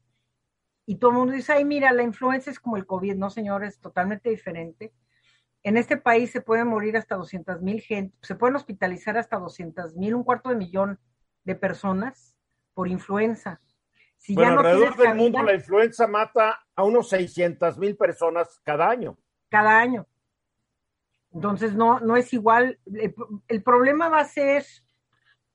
y 0.86 0.98
todo 0.98 1.12
el 1.12 1.18
mundo 1.18 1.34
dice, 1.34 1.54
ay, 1.54 1.66
mira, 1.66 1.92
la 1.92 2.04
influenza 2.04 2.52
es 2.52 2.60
como 2.60 2.78
el 2.78 2.86
COVID. 2.86 3.16
No, 3.16 3.30
señores, 3.30 3.80
totalmente 3.80 4.30
diferente. 4.30 4.94
En 5.66 5.78
este 5.78 5.98
país 5.98 6.30
se 6.30 6.42
pueden 6.42 6.68
morir 6.68 6.96
hasta 6.96 7.16
200 7.16 7.64
mil 7.64 7.82
gente, 7.82 8.16
se 8.22 8.36
pueden 8.36 8.56
hospitalizar 8.56 9.18
hasta 9.18 9.40
200 9.40 9.96
mil, 9.96 10.14
un 10.14 10.24
cuarto 10.24 10.50
de 10.50 10.56
millón 10.56 11.00
de 11.44 11.56
personas 11.56 12.38
por 12.76 12.88
influenza. 12.88 13.60
Si 14.16 14.36
bueno, 14.36 14.60
alrededor 14.60 14.96
del 14.96 15.16
mundo 15.16 15.42
la 15.42 15.56
influenza 15.56 16.06
mata 16.06 16.60
a 16.76 16.84
unos 16.84 17.10
600 17.10 17.80
mil 17.80 17.98
personas 17.98 18.62
cada 18.64 18.88
año. 18.88 19.18
cada 19.50 19.80
año. 19.80 20.06
Entonces, 21.34 21.74
no, 21.74 22.00
no 22.00 22.16
es 22.16 22.32
igual. 22.32 22.80
El, 23.48 23.64
problema 23.64 24.08
va 24.08 24.20
a 24.20 24.26
ser 24.26 24.64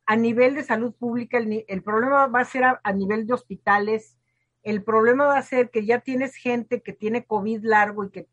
a 0.07 0.17
nivel 0.17 0.57
de 0.57 0.65
salud 0.65 0.93
pública, 0.93 1.39
el, 1.39 1.83
problema 1.85 2.27
va 2.27 2.41
a 2.41 2.45
ser 2.45 2.65
a, 2.65 2.93
nivel 2.93 3.29
de 3.29 3.35
hospitales, 3.35 4.19
el 4.65 4.83
problema 4.83 5.27
va 5.27 5.39
a 5.39 5.43
ser 5.43 5.71
que 5.71 5.87
ya 5.87 6.01
tienes 6.01 6.35
gente 6.35 6.83
que 6.83 6.93
tiene 6.93 7.25
COVID 7.25 7.61
largo 7.63 8.03
y 8.03 8.11
que 8.11 8.29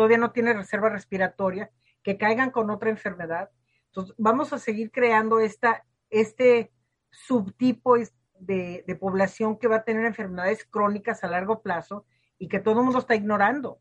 todavía 0.00 0.16
no 0.16 0.32
tiene 0.32 0.54
reserva 0.54 0.88
respiratoria, 0.88 1.70
que 2.02 2.16
caigan 2.16 2.50
con 2.50 2.70
otra 2.70 2.88
enfermedad. 2.88 3.50
Entonces, 3.88 4.14
vamos 4.16 4.50
a 4.54 4.58
seguir 4.58 4.90
creando 4.90 5.40
esta, 5.40 5.84
este 6.08 6.72
subtipo 7.10 7.96
de, 8.38 8.96
población 8.98 9.58
que 9.58 9.68
va 9.68 9.76
a 9.76 9.84
tener 9.84 10.06
enfermedades 10.06 10.64
crónicas 10.64 11.22
a 11.22 11.28
largo 11.28 11.60
plazo 11.60 12.06
y 12.38 12.48
que 12.48 12.60
todo 12.60 12.78
el 12.78 12.84
mundo 12.84 13.00
está 13.00 13.14
ignorando. 13.14 13.78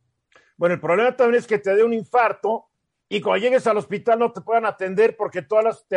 Bueno, 0.57 0.75
el 0.75 0.81
problema 0.81 1.15
también 1.15 1.39
es 1.39 1.47
que 1.47 1.57
te 1.57 1.73
dé 1.73 1.85
un 1.85 1.93
infarto 1.93 2.67
y 3.07 3.21
cuando 3.21 3.41
llegues 3.41 3.65
al 3.65 3.77
hospital 3.77 4.19
no 4.19 4.33
te 4.33 4.41
puedan 4.41 4.65
atender 4.65 5.15
porque 5.15 5.41
todas 5.41 5.63
las, 5.63 5.87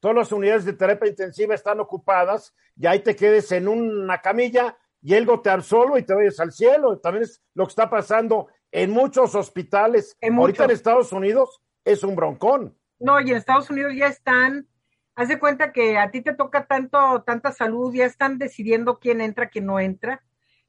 todas 0.00 0.14
las 0.14 0.32
unidades 0.32 0.66
de 0.66 0.74
terapia 0.74 1.08
intensiva 1.08 1.54
están 1.54 1.80
ocupadas 1.80 2.54
y 2.76 2.86
ahí 2.86 2.98
te 2.98 3.16
quedes 3.16 3.50
en 3.52 3.68
una 3.68 4.20
camilla 4.20 4.76
y 5.00 5.14
el 5.14 5.26
te 5.42 5.48
absolvo 5.48 5.96
y 5.96 6.02
te 6.02 6.12
vayas 6.12 6.38
al 6.40 6.52
cielo. 6.52 6.98
También 6.98 7.22
es 7.22 7.42
lo 7.54 7.64
que 7.64 7.70
está 7.70 7.88
pasando 7.88 8.48
en 8.72 8.90
muchos 8.90 9.34
hospitales. 9.34 10.16
Ahorita 10.20 10.64
en 10.64 10.70
Estados 10.70 11.12
Unidos 11.12 11.60
es 11.84 12.02
un 12.02 12.16
broncón. 12.16 12.76
No, 12.98 13.20
y 13.20 13.30
en 13.30 13.36
Estados 13.36 13.70
Unidos 13.70 13.92
ya 13.96 14.06
están, 14.06 14.66
haz 15.14 15.28
de 15.28 15.38
cuenta 15.38 15.72
que 15.72 15.98
a 15.98 16.10
ti 16.10 16.22
te 16.22 16.34
toca 16.34 16.66
tanto, 16.66 17.22
tanta 17.22 17.52
salud, 17.52 17.94
ya 17.94 18.06
están 18.06 18.38
decidiendo 18.38 18.98
quién 18.98 19.20
entra, 19.20 19.50
quién 19.50 19.66
no 19.66 19.78
entra. 19.78 20.22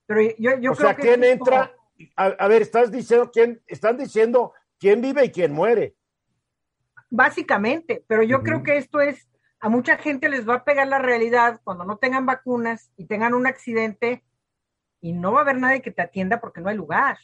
Pero 0.05 0.21
yo, 0.37 0.59
yo 0.59 0.71
o 0.73 0.75
sea, 0.75 0.95
quién 0.95 1.23
entra, 1.23 1.73
a, 2.15 2.47
ver, 2.47 2.61
estás 2.61 2.91
diciendo 2.91 3.31
quién, 3.31 3.61
están 3.67 3.97
diciendo 3.97 4.53
quién 4.79 5.01
vive 5.01 5.25
y 5.25 5.31
quién 5.31 5.53
muere. 5.53 5.95
Básicamente, 7.09 8.03
pero 8.07 8.23
yo 8.23 8.41
creo 8.41 8.63
que 8.63 8.77
esto 8.77 8.99
es, 8.99 9.29
a 9.59 9.69
mucha 9.69 9.97
gente 9.97 10.27
les 10.27 10.49
va 10.49 10.55
a 10.55 10.63
pegar 10.65 10.87
la 10.87 10.99
realidad 10.99 11.61
cuando 11.63 11.85
no 11.85 11.97
tengan 11.97 12.25
vacunas 12.25 12.91
y 12.97 13.05
tengan 13.05 13.35
un 13.35 13.45
accidente 13.45 14.23
y 14.99 15.13
no 15.13 15.31
va 15.31 15.39
a 15.39 15.43
haber 15.43 15.59
nadie 15.59 15.81
que 15.81 15.91
te 15.91 16.01
atienda 16.01 16.41
porque 16.41 16.59
no 16.59 16.69
hay 16.69 16.75
lugar. 16.75 17.17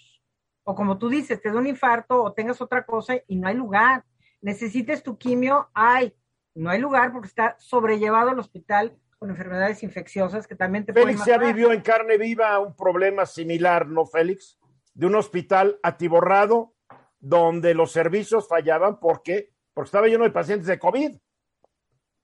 O 0.70 0.76
como 0.76 1.00
tú 1.00 1.10
dices, 1.10 1.42
te 1.42 1.50
da 1.50 1.58
un 1.58 1.66
infarto 1.66 2.22
o 2.22 2.32
tengas 2.32 2.62
otra 2.62 2.86
cosa 2.86 3.16
y 3.28 3.38
no 3.38 3.48
hay 3.48 3.56
lugar. 3.56 4.04
Necesites 4.40 5.02
tu 5.02 5.18
quimio, 5.18 5.68
hay, 5.74 6.14
no 6.54 6.70
hay 6.70 6.80
lugar 6.80 7.12
porque 7.12 7.28
está 7.28 7.56
sobrellevado 7.58 8.30
el 8.30 8.38
hospital 8.38 8.96
con 9.18 9.32
enfermedades 9.32 9.82
infecciosas 9.82 10.46
que 10.46 10.54
también 10.54 10.86
te 10.86 10.94
Félix 10.94 11.26
ya 11.26 11.40
vivió 11.40 11.74
en 11.74 11.82
carne 11.82 12.20
viva 12.20 12.60
un 12.60 12.76
problema 12.76 13.26
similar, 13.26 13.88
¿no, 13.88 14.06
Félix? 14.06 14.60
De 14.94 15.08
un 15.08 15.16
hospital 15.16 15.80
atiborrado 15.82 16.76
donde 17.20 17.74
los 17.74 17.92
servicios 17.92 18.48
fallaban. 18.48 19.00
¿Por 19.00 19.24
qué? 19.24 19.50
Porque 19.74 19.88
estaba 19.88 20.06
lleno 20.06 20.24
de 20.24 20.30
pacientes 20.30 20.68
de 20.68 20.78
COVID. 20.78 21.18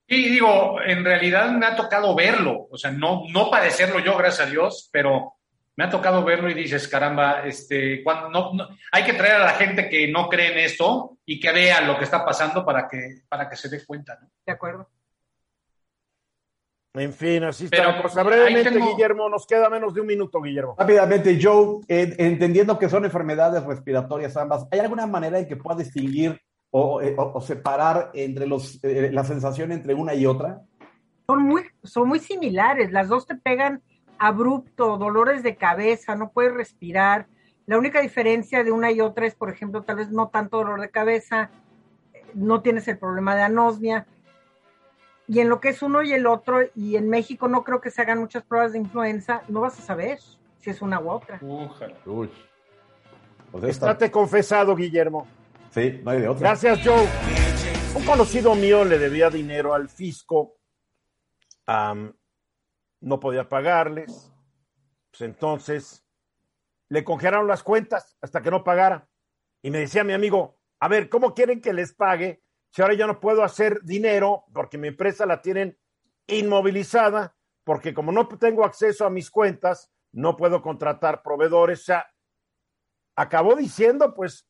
Y 0.06 0.28
digo, 0.28 0.80
en 0.82 1.04
realidad 1.04 1.50
me 1.50 1.66
ha 1.66 1.74
tocado 1.74 2.14
verlo, 2.14 2.68
o 2.70 2.78
sea, 2.78 2.92
no, 2.92 3.24
no 3.28 3.50
padecerlo 3.50 3.98
yo, 3.98 4.16
gracias 4.16 4.46
a 4.46 4.50
Dios, 4.52 4.88
pero 4.92 5.35
me 5.76 5.84
ha 5.84 5.90
tocado 5.90 6.24
verlo 6.24 6.48
y 6.48 6.54
dices, 6.54 6.88
caramba, 6.88 7.46
este, 7.46 8.02
cuando 8.02 8.30
no, 8.30 8.68
hay 8.90 9.04
que 9.04 9.12
traer 9.12 9.34
a 9.34 9.44
la 9.44 9.52
gente 9.52 9.88
que 9.88 10.08
no 10.08 10.28
cree 10.28 10.52
en 10.52 10.58
esto 10.58 11.18
y 11.26 11.38
que 11.38 11.52
vea 11.52 11.82
lo 11.82 11.98
que 11.98 12.04
está 12.04 12.24
pasando 12.24 12.64
para 12.64 12.88
que, 12.88 13.22
para 13.28 13.48
que 13.48 13.56
se 13.56 13.68
dé 13.68 13.84
cuenta, 13.84 14.18
¿no? 14.20 14.28
De 14.44 14.52
acuerdo. 14.52 14.88
En 16.94 17.12
fin, 17.12 17.44
así 17.44 17.66
está 17.66 17.92
la 17.92 18.02
cosa. 18.02 18.22
Brevemente, 18.22 18.70
Guillermo, 18.70 19.28
nos 19.28 19.46
queda 19.46 19.68
menos 19.68 19.92
de 19.92 20.00
un 20.00 20.06
minuto, 20.06 20.40
Guillermo. 20.40 20.76
Rápidamente, 20.78 21.38
Joe, 21.40 21.80
entendiendo 21.88 22.78
que 22.78 22.88
son 22.88 23.04
enfermedades 23.04 23.62
respiratorias 23.64 24.34
ambas, 24.38 24.66
¿hay 24.70 24.78
alguna 24.78 25.06
manera 25.06 25.38
en 25.38 25.46
que 25.46 25.56
pueda 25.56 25.76
distinguir 25.78 26.40
o, 26.70 27.02
eh, 27.02 27.14
separar 27.42 28.12
entre 28.14 28.46
los, 28.46 28.82
eh, 28.82 29.10
la 29.12 29.24
sensación 29.24 29.72
entre 29.72 29.92
una 29.92 30.14
y 30.14 30.24
otra? 30.24 30.62
Son 31.26 31.42
muy, 31.42 31.64
son 31.82 32.08
muy 32.08 32.18
similares, 32.18 32.90
las 32.90 33.08
dos 33.08 33.26
te 33.26 33.34
pegan 33.34 33.82
abrupto, 34.18 34.96
dolores 34.96 35.42
de 35.42 35.56
cabeza, 35.56 36.14
no 36.14 36.30
puedes 36.30 36.54
respirar. 36.54 37.26
La 37.66 37.78
única 37.78 38.00
diferencia 38.00 38.62
de 38.64 38.72
una 38.72 38.92
y 38.92 39.00
otra 39.00 39.26
es, 39.26 39.34
por 39.34 39.50
ejemplo, 39.50 39.82
tal 39.82 39.96
vez 39.96 40.10
no 40.10 40.28
tanto 40.28 40.58
dolor 40.58 40.80
de 40.80 40.90
cabeza, 40.90 41.50
no 42.34 42.62
tienes 42.62 42.86
el 42.88 42.98
problema 42.98 43.34
de 43.34 43.42
anosmia, 43.42 44.06
y 45.28 45.40
en 45.40 45.48
lo 45.48 45.60
que 45.60 45.70
es 45.70 45.82
uno 45.82 46.02
y 46.02 46.12
el 46.12 46.26
otro, 46.26 46.60
y 46.74 46.96
en 46.96 47.08
México 47.08 47.48
no 47.48 47.64
creo 47.64 47.80
que 47.80 47.90
se 47.90 48.02
hagan 48.02 48.20
muchas 48.20 48.44
pruebas 48.44 48.72
de 48.72 48.78
influenza, 48.78 49.42
no 49.48 49.60
vas 49.60 49.78
a 49.78 49.82
saber 49.82 50.18
si 50.60 50.70
es 50.70 50.80
una 50.80 51.00
u 51.00 51.10
otra. 51.10 51.40
Uy. 51.42 52.30
Pues 53.50 53.80
confesado, 54.12 54.76
Guillermo. 54.76 55.26
Sí, 55.70 56.00
no 56.04 56.10
hay 56.10 56.20
de 56.20 56.28
otra. 56.28 56.50
Gracias, 56.50 56.80
Joe. 56.84 57.06
Un 57.94 58.04
conocido 58.04 58.54
mío 58.54 58.84
le 58.84 58.98
debía 58.98 59.30
dinero 59.30 59.74
al 59.74 59.88
fisco. 59.88 60.54
No 63.00 63.20
podía 63.20 63.48
pagarles. 63.48 64.32
Pues 65.10 65.22
entonces 65.22 66.04
le 66.88 67.04
congelaron 67.04 67.48
las 67.48 67.62
cuentas 67.62 68.16
hasta 68.20 68.42
que 68.42 68.50
no 68.50 68.64
pagara. 68.64 69.08
Y 69.62 69.70
me 69.70 69.78
decía 69.78 70.04
mi 70.04 70.12
amigo, 70.12 70.58
a 70.80 70.88
ver, 70.88 71.08
¿cómo 71.08 71.34
quieren 71.34 71.60
que 71.60 71.72
les 71.72 71.94
pague 71.94 72.42
si 72.70 72.82
ahora 72.82 72.94
ya 72.94 73.06
no 73.06 73.20
puedo 73.20 73.42
hacer 73.42 73.80
dinero 73.82 74.44
porque 74.52 74.76
mi 74.76 74.88
empresa 74.88 75.24
la 75.24 75.40
tienen 75.40 75.78
inmovilizada, 76.26 77.34
porque 77.64 77.94
como 77.94 78.12
no 78.12 78.28
tengo 78.28 78.64
acceso 78.64 79.06
a 79.06 79.10
mis 79.10 79.30
cuentas, 79.30 79.90
no 80.12 80.36
puedo 80.36 80.60
contratar 80.60 81.22
proveedores. 81.22 81.80
O 81.80 81.84
sea, 81.84 82.06
acabó 83.16 83.56
diciendo, 83.56 84.14
pues, 84.14 84.48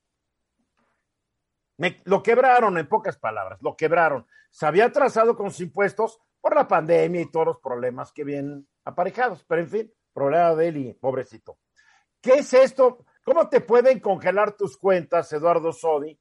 me, 1.79 2.03
lo 2.05 2.23
quebraron 2.23 2.79
en 2.79 2.89
pocas 2.89 3.17
palabras, 3.19 3.61
lo 3.63 3.77
quebraron. 3.77 4.27
Se 4.51 4.67
había 4.67 4.87
atrasado 4.87 5.37
con 5.37 5.51
sus 5.51 5.61
impuestos 5.61 6.19
por 6.41 6.55
la 6.55 6.67
pandemia 6.67 7.23
y 7.23 7.31
todos 7.31 7.47
los 7.47 7.59
problemas 7.59 8.13
que 8.13 8.25
vienen 8.25 8.69
aparejados, 8.85 9.45
pero 9.49 9.63
en 9.63 9.69
fin, 9.69 9.95
problema 10.13 10.55
de 10.55 10.69
él 10.69 10.77
y 10.77 10.93
pobrecito. 10.95 11.59
¿Qué 12.21 12.35
es 12.35 12.53
esto? 12.55 13.05
¿Cómo 13.25 13.49
te 13.49 13.61
pueden 13.61 14.01
congelar 14.01 14.57
tus 14.57 14.77
cuentas, 14.79 15.33
Eduardo 15.33 15.73
Sodi? 15.73 16.19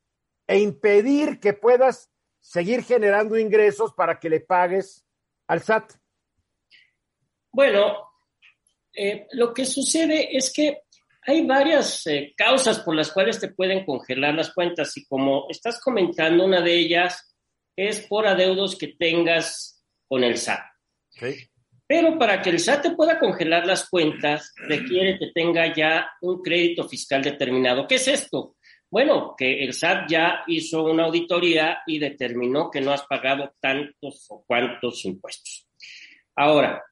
e 0.48 0.60
impedir 0.60 1.40
que 1.40 1.54
puedas 1.54 2.10
seguir 2.40 2.84
generando 2.84 3.38
ingresos 3.38 3.94
para 3.94 4.20
que 4.20 4.30
le 4.30 4.42
pagues 4.42 5.06
al 5.48 5.62
SAT? 5.62 5.94
Bueno, 7.52 8.12
eh, 8.94 9.28
lo 9.32 9.54
que 9.54 9.66
sucede 9.66 10.36
es 10.36 10.52
que 10.54 10.84
hay 11.24 11.46
varias 11.46 12.06
eh, 12.06 12.34
causas 12.38 12.80
por 12.80 12.96
las 12.96 13.12
cuales 13.12 13.40
te 13.40 13.50
pueden 13.50 13.86
congelar 13.86 14.36
las 14.36 14.54
cuentas 14.54 14.96
y 14.98 15.06
como 15.06 15.48
estás 15.50 15.80
comentando, 15.80 16.46
una 16.46 16.62
de 16.62 16.76
ellas 16.78 17.36
es 17.76 18.06
por 18.08 18.28
adeudos 18.28 18.78
que 18.78 18.90
tengas 18.90 19.75
con 20.08 20.24
el 20.24 20.38
SAT. 20.38 20.62
Pero 21.88 22.18
para 22.18 22.42
que 22.42 22.50
el 22.50 22.60
SAT 22.60 22.82
te 22.82 22.92
pueda 22.92 23.20
congelar 23.20 23.66
las 23.66 23.90
cuentas, 23.90 24.54
requiere 24.58 25.20
que 25.20 25.32
tenga 25.34 25.74
ya 25.74 26.10
un 26.22 26.42
crédito 26.42 26.88
fiscal 26.88 27.22
determinado. 27.22 27.88
¿Qué 27.88 27.96
es 27.96 28.08
esto? 28.08 28.56
Bueno, 28.90 29.36
que 29.38 29.64
el 29.64 29.74
SAT 29.74 30.10
ya 30.10 30.44
hizo 30.48 30.84
una 30.84 31.06
auditoría 31.06 31.80
y 31.86 32.00
determinó 32.00 32.72
que 32.72 32.82
no 32.82 32.92
has 32.92 33.04
pagado 33.04 33.54
tantos 33.60 34.26
o 34.30 34.44
cuantos 34.46 35.06
impuestos. 35.06 35.68
Ahora, 36.36 36.84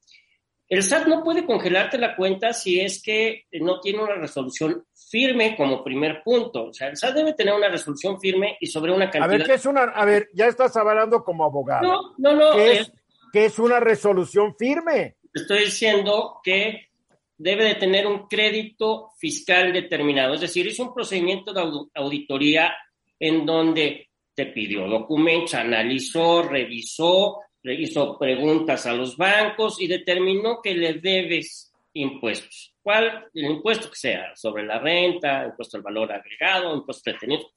el 0.68 0.84
SAT 0.84 1.08
no 1.08 1.24
puede 1.24 1.46
congelarte 1.46 1.98
la 1.98 2.16
cuenta 2.16 2.54
si 2.54 2.80
es 2.80 3.02
que 3.02 3.46
no 3.54 3.80
tiene 3.80 4.04
una 4.04 4.16
resolución 4.16 4.86
firme 4.94 5.56
como 5.56 5.84
primer 5.84 6.24
punto. 6.24 6.66
O 6.66 6.74
sea, 6.74 6.88
el 6.88 6.98
SAT 6.98 7.16
debe 7.16 7.34
tener 7.34 7.54
una 7.54 7.70
resolución 7.70 8.20
firme 8.20 8.58
y 8.60 8.68
sobre 8.68 8.92
una 8.92 9.06
cantidad. 9.10 9.26
A 9.26 9.38
ver, 9.38 9.46
¿qué 9.46 9.54
es 9.54 9.66
una? 9.66 9.84
A 9.84 10.06
ver, 10.06 10.30
ya 10.34 10.48
estás 10.48 10.76
hablando 10.76 11.24
como 11.24 11.46
abogado. 11.46 11.84
No, 11.84 12.16
no, 12.18 12.36
no. 12.36 12.56
¿Qué 12.56 12.80
es, 12.80 12.92
¿qué 13.34 13.46
es 13.46 13.58
una 13.58 13.80
resolución 13.80 14.56
firme? 14.56 15.16
Estoy 15.34 15.66
diciendo 15.66 16.40
que 16.44 16.90
debe 17.36 17.66
de 17.66 17.76
tener 17.76 18.06
un 18.06 18.28
crédito 18.28 19.10
fiscal 19.18 19.74
determinado. 19.74 20.36
Es 20.36 20.42
decir, 20.42 20.68
es 20.68 20.80
un 20.80 20.94
procedimiento 20.94 21.52
de 21.52 21.90
auditoría 21.96 22.74
en 23.20 23.44
donde 23.44 24.10
te 24.36 24.46
pidió 24.46 24.88
documentos, 24.88 25.56
analizó, 25.56 26.44
revisó, 26.44 27.40
hizo 27.64 28.20
preguntas 28.20 28.86
a 28.86 28.94
los 28.94 29.18
bancos 29.18 29.82
y 29.82 29.88
determinó 29.88 30.62
que 30.62 30.76
le 30.76 30.94
debes 30.94 31.74
impuestos. 31.94 32.76
¿Cuál? 32.84 33.30
El 33.34 33.46
impuesto 33.46 33.90
que 33.90 33.96
sea, 33.96 34.36
sobre 34.36 34.64
la 34.64 34.78
renta, 34.78 35.46
impuesto 35.46 35.78
al 35.78 35.84
valor 35.84 36.12
agregado, 36.12 36.76
impuesto 36.76 37.12
retenido. 37.12 37.50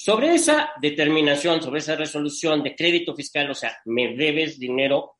Sobre 0.00 0.32
esa 0.36 0.70
determinación, 0.80 1.60
sobre 1.60 1.80
esa 1.80 1.96
resolución 1.96 2.62
de 2.62 2.76
crédito 2.76 3.16
fiscal, 3.16 3.50
o 3.50 3.54
sea, 3.54 3.76
me 3.86 4.14
debes 4.14 4.56
dinero 4.56 5.16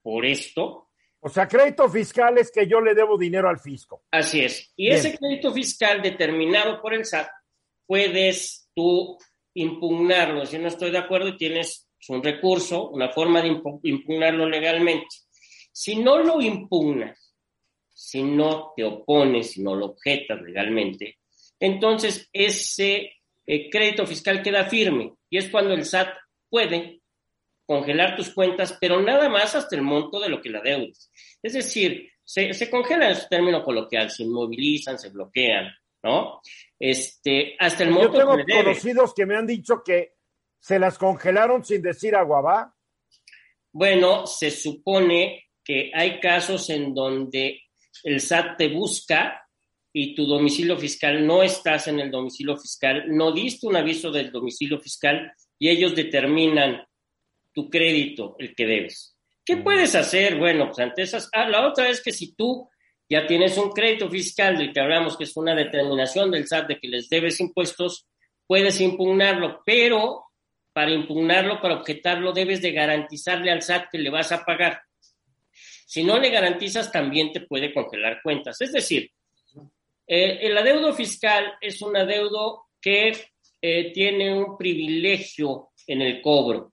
por 0.00 0.24
esto, 0.24 0.88
o 1.20 1.28
sea, 1.28 1.46
crédito 1.46 1.86
fiscal 1.88 2.38
es 2.38 2.50
que 2.50 2.66
yo 2.66 2.80
le 2.80 2.94
debo 2.94 3.18
dinero 3.18 3.50
al 3.50 3.60
fisco. 3.60 4.04
Así 4.10 4.40
es. 4.40 4.72
Y 4.74 4.88
ese 4.88 5.16
crédito 5.16 5.52
fiscal 5.52 6.00
determinado 6.00 6.80
por 6.80 6.94
el 6.94 7.04
SAT, 7.04 7.28
puedes 7.86 8.70
tú 8.74 9.18
impugnarlo. 9.54 10.46
Si 10.46 10.58
no 10.58 10.68
estoy 10.68 10.90
de 10.90 10.98
acuerdo 10.98 11.28
y 11.28 11.36
tienes 11.36 11.90
un 12.08 12.24
recurso, 12.24 12.88
una 12.88 13.10
forma 13.10 13.42
de 13.42 13.48
impugnarlo 13.82 14.48
legalmente. 14.48 15.14
Si 15.70 15.96
no 15.96 16.18
lo 16.18 16.40
impugnas, 16.40 17.34
si 17.92 18.22
no 18.22 18.72
te 18.74 18.82
opones, 18.82 19.52
si 19.52 19.62
no 19.62 19.76
lo 19.76 19.86
objetas 19.88 20.40
legalmente, 20.40 21.18
entonces 21.60 22.30
ese 22.32 23.12
eh, 23.46 23.70
crédito 23.70 24.06
fiscal 24.06 24.42
queda 24.42 24.68
firme 24.68 25.14
y 25.28 25.38
es 25.38 25.48
cuando 25.50 25.74
el 25.74 25.84
SAT 25.84 26.08
puede 26.48 27.00
congelar 27.66 28.16
tus 28.16 28.30
cuentas, 28.30 28.76
pero 28.80 29.00
nada 29.00 29.28
más 29.28 29.54
hasta 29.54 29.76
el 29.76 29.82
monto 29.82 30.20
de 30.20 30.28
lo 30.28 30.40
que 30.40 30.50
la 30.50 30.60
deudas. 30.60 31.10
Es 31.42 31.54
decir, 31.54 32.10
se, 32.24 32.52
se 32.52 32.70
congela 32.70 33.08
en 33.08 33.16
su 33.16 33.28
término 33.28 33.62
coloquial, 33.64 34.10
se 34.10 34.24
inmovilizan, 34.24 34.98
se 34.98 35.10
bloquean, 35.10 35.72
¿no? 36.02 36.40
Este, 36.78 37.56
hasta 37.58 37.84
el 37.84 37.90
monto 37.90 38.12
Yo 38.12 38.18
tengo 38.18 38.36
que 38.36 38.52
conocidos 38.52 39.14
que 39.14 39.26
me 39.26 39.36
han 39.36 39.46
dicho 39.46 39.82
que 39.84 40.14
se 40.58 40.78
las 40.78 40.98
congelaron 40.98 41.64
sin 41.64 41.82
decir 41.82 42.14
aguabá. 42.14 42.74
Bueno, 43.72 44.26
se 44.26 44.50
supone 44.50 45.50
que 45.64 45.90
hay 45.94 46.20
casos 46.20 46.68
en 46.70 46.94
donde 46.94 47.62
el 48.04 48.20
SAT 48.20 48.58
te 48.58 48.68
busca 48.68 49.41
y 49.92 50.14
tu 50.14 50.26
domicilio 50.26 50.76
fiscal 50.76 51.26
no 51.26 51.42
estás 51.42 51.88
en 51.88 52.00
el 52.00 52.10
domicilio 52.10 52.56
fiscal, 52.56 53.04
no 53.08 53.32
diste 53.32 53.66
un 53.66 53.76
aviso 53.76 54.10
del 54.10 54.32
domicilio 54.32 54.80
fiscal 54.80 55.32
y 55.58 55.68
ellos 55.68 55.94
determinan 55.94 56.86
tu 57.52 57.68
crédito, 57.68 58.36
el 58.38 58.54
que 58.54 58.66
debes. 58.66 59.16
¿Qué 59.44 59.58
puedes 59.58 59.94
hacer? 59.94 60.38
Bueno, 60.38 60.66
pues 60.66 60.78
ante 60.78 61.02
esas... 61.02 61.28
Ah, 61.32 61.48
la 61.48 61.66
otra 61.66 61.88
es 61.88 62.02
que 62.02 62.12
si 62.12 62.34
tú 62.34 62.68
ya 63.08 63.26
tienes 63.26 63.58
un 63.58 63.70
crédito 63.70 64.08
fiscal 64.08 64.56
del 64.56 64.72
que 64.72 64.80
hablamos, 64.80 65.16
que 65.16 65.24
es 65.24 65.36
una 65.36 65.54
determinación 65.54 66.30
del 66.30 66.46
SAT 66.46 66.68
de 66.68 66.78
que 66.78 66.88
les 66.88 67.08
debes 67.10 67.40
impuestos, 67.40 68.06
puedes 68.46 68.80
impugnarlo, 68.80 69.62
pero 69.66 70.24
para 70.72 70.90
impugnarlo, 70.90 71.60
para 71.60 71.74
objetarlo, 71.74 72.32
debes 72.32 72.62
de 72.62 72.72
garantizarle 72.72 73.50
al 73.50 73.60
SAT 73.60 73.90
que 73.90 73.98
le 73.98 74.08
vas 74.08 74.32
a 74.32 74.44
pagar. 74.44 74.80
Si 75.86 76.02
no 76.02 76.18
le 76.18 76.30
garantizas, 76.30 76.90
también 76.90 77.32
te 77.32 77.40
puede 77.40 77.74
congelar 77.74 78.20
cuentas. 78.22 78.58
Es 78.62 78.72
decir, 78.72 79.10
eh, 80.06 80.38
el 80.42 80.56
adeudo 80.56 80.92
fiscal 80.92 81.54
es 81.60 81.80
un 81.82 81.96
adeudo 81.96 82.64
que 82.80 83.12
eh, 83.60 83.92
tiene 83.92 84.34
un 84.34 84.56
privilegio 84.58 85.70
en 85.86 86.02
el 86.02 86.20
cobro, 86.20 86.72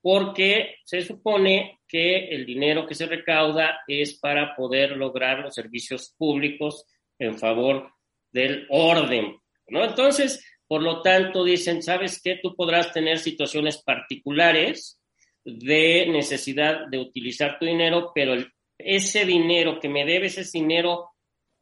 porque 0.00 0.76
se 0.84 1.02
supone 1.02 1.80
que 1.86 2.28
el 2.28 2.44
dinero 2.44 2.86
que 2.86 2.94
se 2.94 3.06
recauda 3.06 3.80
es 3.86 4.18
para 4.18 4.54
poder 4.56 4.96
lograr 4.96 5.38
los 5.40 5.54
servicios 5.54 6.14
públicos 6.18 6.86
en 7.18 7.38
favor 7.38 7.92
del 8.32 8.66
orden, 8.68 9.38
¿no? 9.68 9.84
Entonces, 9.84 10.44
por 10.66 10.82
lo 10.82 11.02
tanto, 11.02 11.44
dicen, 11.44 11.82
¿sabes 11.82 12.20
qué? 12.22 12.40
Tú 12.42 12.56
podrás 12.56 12.92
tener 12.92 13.18
situaciones 13.18 13.82
particulares 13.82 15.00
de 15.44 16.06
necesidad 16.08 16.86
de 16.88 16.98
utilizar 16.98 17.58
tu 17.58 17.66
dinero, 17.66 18.10
pero 18.14 18.34
ese 18.78 19.24
dinero 19.24 19.78
que 19.78 19.88
me 19.88 20.04
debes 20.04 20.38
es 20.38 20.50
dinero 20.52 21.13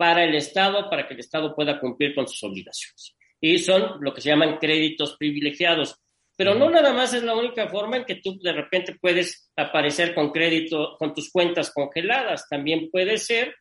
para 0.02 0.24
el 0.24 0.34
Estado, 0.34 0.90
para 0.90 1.06
que 1.06 1.14
el 1.14 1.20
Estado 1.20 1.54
pueda 1.54 1.78
cumplir 1.78 2.12
con 2.12 2.26
sus 2.26 2.42
obligaciones. 2.42 3.14
Y 3.40 3.56
son 3.58 3.98
lo 4.00 4.12
que 4.12 4.20
se 4.20 4.30
llaman 4.30 4.58
créditos 4.58 5.16
privilegiados. 5.16 5.94
Pero 6.36 6.56
no 6.56 6.68
nada 6.68 6.92
más 6.92 7.14
es 7.14 7.22
la 7.22 7.36
única 7.36 7.68
forma 7.68 7.98
en 7.98 8.04
que 8.04 8.16
tú 8.16 8.36
de 8.40 8.52
repente 8.52 8.96
puedes 9.00 9.52
aparecer 9.54 10.12
con 10.12 10.32
crédito, 10.32 10.96
con 10.98 11.14
tus 11.14 11.30
cuentas 11.30 11.70
congeladas. 11.70 12.48
También 12.48 12.90
puede 12.90 13.16
ser 13.16 13.54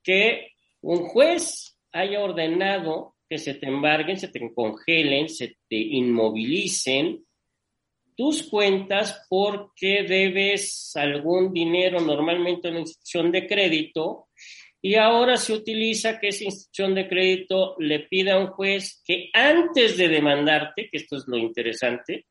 que 0.00 0.52
un 0.80 1.08
juez 1.08 1.76
haya 1.90 2.20
ordenado 2.20 3.16
que 3.28 3.38
se 3.38 3.54
te 3.54 3.66
embarguen, 3.66 4.16
se 4.16 4.28
te 4.28 4.40
congelen, 4.54 5.28
se 5.28 5.56
te 5.68 5.76
inmovilicen 5.76 7.26
tus 8.16 8.44
cuentas 8.44 9.26
porque 9.28 10.04
debes 10.04 10.92
algún 10.94 11.52
dinero 11.52 11.98
normalmente 12.00 12.68
en 12.68 12.74
una 12.74 12.82
institución 12.82 13.32
de 13.32 13.48
crédito 13.48 14.28
y 14.82 14.94
ahora 14.94 15.36
se 15.36 15.52
utiliza 15.52 16.18
que 16.18 16.28
esa 16.28 16.44
institución 16.44 16.94
de 16.94 17.08
crédito 17.08 17.76
le 17.78 18.00
pida 18.00 18.34
a 18.34 18.38
un 18.38 18.48
juez 18.48 19.02
que 19.04 19.30
antes 19.32 19.96
de 19.96 20.08
demandarte, 20.08 20.88
que 20.90 20.96
esto 20.96 21.16
es 21.16 21.24
lo 21.26 21.36
interesante, 21.36 22.26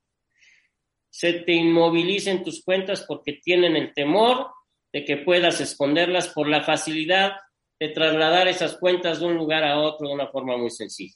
se 1.12 1.34
te 1.34 1.54
inmovilicen 1.54 2.44
tus 2.44 2.64
cuentas 2.64 3.06
porque 3.08 3.34
tienen 3.34 3.76
el 3.76 3.94
temor 3.94 4.48
de 4.92 5.06
que 5.06 5.18
puedas 5.18 5.62
esconderlas 5.62 6.30
por 6.30 6.48
la 6.48 6.64
facilidad 6.64 7.34
de 7.80 7.90
trasladar 7.90 8.48
esas 8.48 8.78
cuentas 8.78 9.20
de 9.20 9.28
un 9.28 9.36
lugar 9.36 9.64
a 9.64 9.80
otro 9.80 10.08
de 10.08 10.14
una 10.14 10.28
forma 10.28 10.58
muy 10.58 10.70
sencilla. 10.70 11.16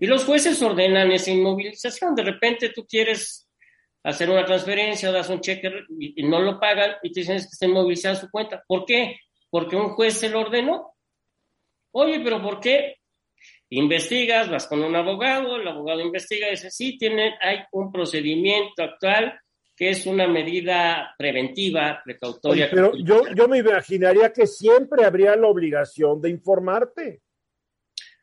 Y 0.00 0.06
los 0.06 0.24
jueces 0.24 0.62
ordenan 0.62 1.12
esa 1.12 1.30
inmovilización. 1.30 2.14
De 2.14 2.22
repente 2.22 2.70
tú 2.70 2.86
quieres 2.86 3.48
hacer 4.04 4.30
una 4.30 4.44
transferencia, 4.44 5.12
das 5.12 5.28
un 5.28 5.40
cheque 5.40 5.70
y 5.98 6.22
no 6.22 6.40
lo 6.40 6.58
pagan 6.58 6.94
y 7.02 7.12
te 7.12 7.20
dicen 7.20 7.36
"Es 7.36 7.44
que 7.44 7.50
está 7.52 7.66
inmovilizada 7.66 8.14
su 8.16 8.30
cuenta. 8.30 8.64
¿Por 8.66 8.84
qué? 8.86 9.18
Porque 9.52 9.76
un 9.76 9.90
juez 9.90 10.14
se 10.14 10.30
lo 10.30 10.40
ordenó. 10.40 10.94
Oye, 11.90 12.20
pero 12.24 12.40
¿por 12.40 12.58
qué? 12.58 12.96
Investigas, 13.68 14.50
vas 14.50 14.66
con 14.66 14.82
un 14.82 14.96
abogado, 14.96 15.56
el 15.56 15.68
abogado 15.68 16.00
investiga 16.00 16.48
y 16.48 16.52
dice, 16.52 16.70
sí, 16.70 16.96
tiene, 16.96 17.34
hay 17.38 17.58
un 17.72 17.92
procedimiento 17.92 18.82
actual 18.82 19.38
que 19.76 19.90
es 19.90 20.06
una 20.06 20.26
medida 20.26 21.14
preventiva, 21.18 22.00
precautoria. 22.02 22.64
Oye, 22.66 22.74
pero 22.74 22.92
yo, 22.96 23.24
yo 23.34 23.46
me 23.46 23.58
imaginaría 23.58 24.32
que 24.32 24.46
siempre 24.46 25.04
habría 25.04 25.36
la 25.36 25.48
obligación 25.48 26.18
de 26.22 26.30
informarte. 26.30 27.20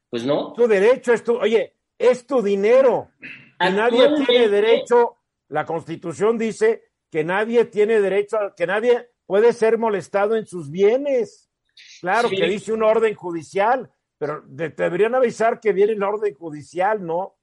Pues 0.10 0.26
no. 0.26 0.54
Tu 0.54 0.68
derecho 0.68 1.14
es 1.14 1.24
tu, 1.24 1.38
oye, 1.38 1.76
es 1.96 2.26
tu 2.26 2.42
dinero. 2.42 3.12
Y 3.22 3.70
nadie 3.72 4.08
tiene 4.26 4.48
derecho, 4.50 5.18
la 5.50 5.64
constitución 5.64 6.40
dice 6.40 6.86
que 7.12 7.24
nadie 7.24 7.66
tiene 7.66 8.02
derecho, 8.02 8.38
a- 8.38 8.56
que 8.56 8.66
nadie 8.66 9.10
puede 9.30 9.54
ser 9.54 9.78
molestado 9.78 10.36
en 10.36 10.48
sus 10.48 10.72
bienes. 10.72 11.52
Claro 12.02 12.30
Sí. 12.30 12.36
que 12.36 12.48
dice 12.48 12.74
una 12.74 12.88
orden 12.88 13.14
judicial, 13.14 13.88
pero 14.18 14.44
te 14.58 14.70
deberían 14.70 15.14
avisar 15.14 15.60
que 15.60 15.72
viene 15.72 15.94
la 15.96 16.10
orden 16.10 16.34
judicial, 16.34 17.06
¿no? 17.06 17.38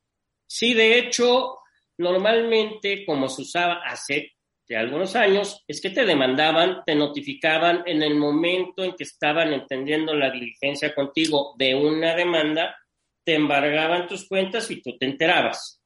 Sí, 0.49 0.75
de 0.75 0.99
hecho, 0.99 1.61
normalmente, 1.97 3.07
como 3.07 3.29
se 3.29 3.43
usaba 3.43 3.83
hace 3.87 4.33
de 4.69 4.77
algunos 4.77 5.15
años, 5.15 5.63
es 5.69 5.81
que 5.81 5.91
te 5.91 6.05
demandaban, 6.05 6.83
te 6.85 6.97
notificaban 6.97 7.85
en 7.87 8.03
el 8.03 8.17
momento 8.17 8.83
en 8.83 8.97
que 8.97 9.05
estaban 9.05 9.53
entendiendo 9.53 10.13
la 10.13 10.31
diligencia 10.33 10.93
contigo 10.93 11.55
de 11.57 11.77
una 11.77 12.17
demanda, 12.17 12.77
te 13.25 13.37
embargaban 13.37 14.09
tus 14.09 14.27
cuentas 14.27 14.69
y 14.73 14.83
tú 14.83 14.99
te 14.99 15.07
enterabas. 15.07 15.81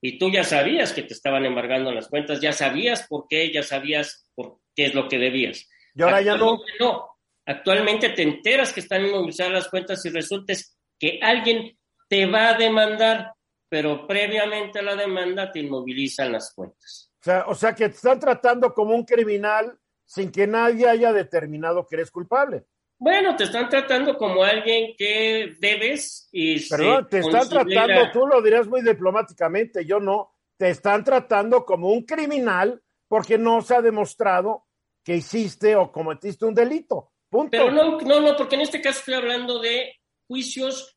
Y 0.00 0.16
tú 0.16 0.30
ya 0.30 0.44
sabías 0.44 0.92
que 0.92 1.02
te 1.02 1.12
estaban 1.12 1.44
embargando 1.44 1.90
las 1.92 2.06
cuentas, 2.06 2.40
ya 2.40 2.52
sabías 2.52 3.04
por 3.08 3.26
qué, 3.28 3.52
ya 3.52 3.64
sabías 3.64 4.30
por 4.36 4.59
qué 4.74 4.86
es 4.86 4.94
lo 4.94 5.08
que 5.08 5.18
debías. 5.18 5.68
Y 5.94 6.02
ahora 6.02 6.20
ya 6.20 6.36
no. 6.36 6.58
No. 6.78 7.06
Actualmente 7.46 8.10
te 8.10 8.22
enteras 8.22 8.72
que 8.72 8.80
están 8.80 9.04
inmovilizadas 9.04 9.52
las 9.52 9.68
cuentas 9.68 10.04
y 10.06 10.10
resulta 10.10 10.54
que 10.98 11.18
alguien 11.22 11.76
te 12.08 12.26
va 12.26 12.50
a 12.50 12.54
demandar, 12.58 13.32
pero 13.68 14.06
previamente 14.06 14.78
a 14.78 14.82
la 14.82 14.94
demanda 14.94 15.50
te 15.50 15.60
inmovilizan 15.60 16.32
las 16.32 16.52
cuentas. 16.54 17.12
O 17.20 17.22
sea, 17.22 17.44
o 17.48 17.54
sea 17.54 17.74
que 17.74 17.88
te 17.88 17.96
están 17.96 18.20
tratando 18.20 18.72
como 18.72 18.94
un 18.94 19.04
criminal 19.04 19.76
sin 20.04 20.30
que 20.30 20.46
nadie 20.46 20.88
haya 20.88 21.12
determinado 21.12 21.86
que 21.86 21.96
eres 21.96 22.10
culpable. 22.10 22.64
Bueno, 22.98 23.34
te 23.34 23.44
están 23.44 23.68
tratando 23.68 24.16
como 24.18 24.44
alguien 24.44 24.94
que 24.96 25.54
debes 25.58 26.28
y 26.32 26.68
Perdón, 26.68 27.08
te 27.08 27.20
están 27.20 27.48
considera- 27.48 27.86
tratando, 27.86 28.12
tú 28.12 28.26
lo 28.26 28.42
dirás 28.42 28.66
muy 28.68 28.82
diplomáticamente, 28.82 29.86
yo 29.86 30.00
no, 30.00 30.34
te 30.58 30.68
están 30.70 31.02
tratando 31.02 31.64
como 31.64 31.88
un 31.90 32.04
criminal 32.04 32.82
porque 33.10 33.36
no 33.36 33.60
se 33.60 33.74
ha 33.74 33.82
demostrado 33.82 34.68
que 35.02 35.16
hiciste 35.16 35.74
o 35.74 35.90
cometiste 35.90 36.44
un 36.44 36.54
delito. 36.54 37.10
Punto. 37.28 37.50
Pero 37.50 37.72
no, 37.72 37.98
no, 37.98 38.20
no, 38.20 38.36
porque 38.36 38.54
en 38.54 38.60
este 38.60 38.80
caso 38.80 39.00
estoy 39.00 39.14
hablando 39.14 39.58
de 39.58 39.96
juicios 40.28 40.96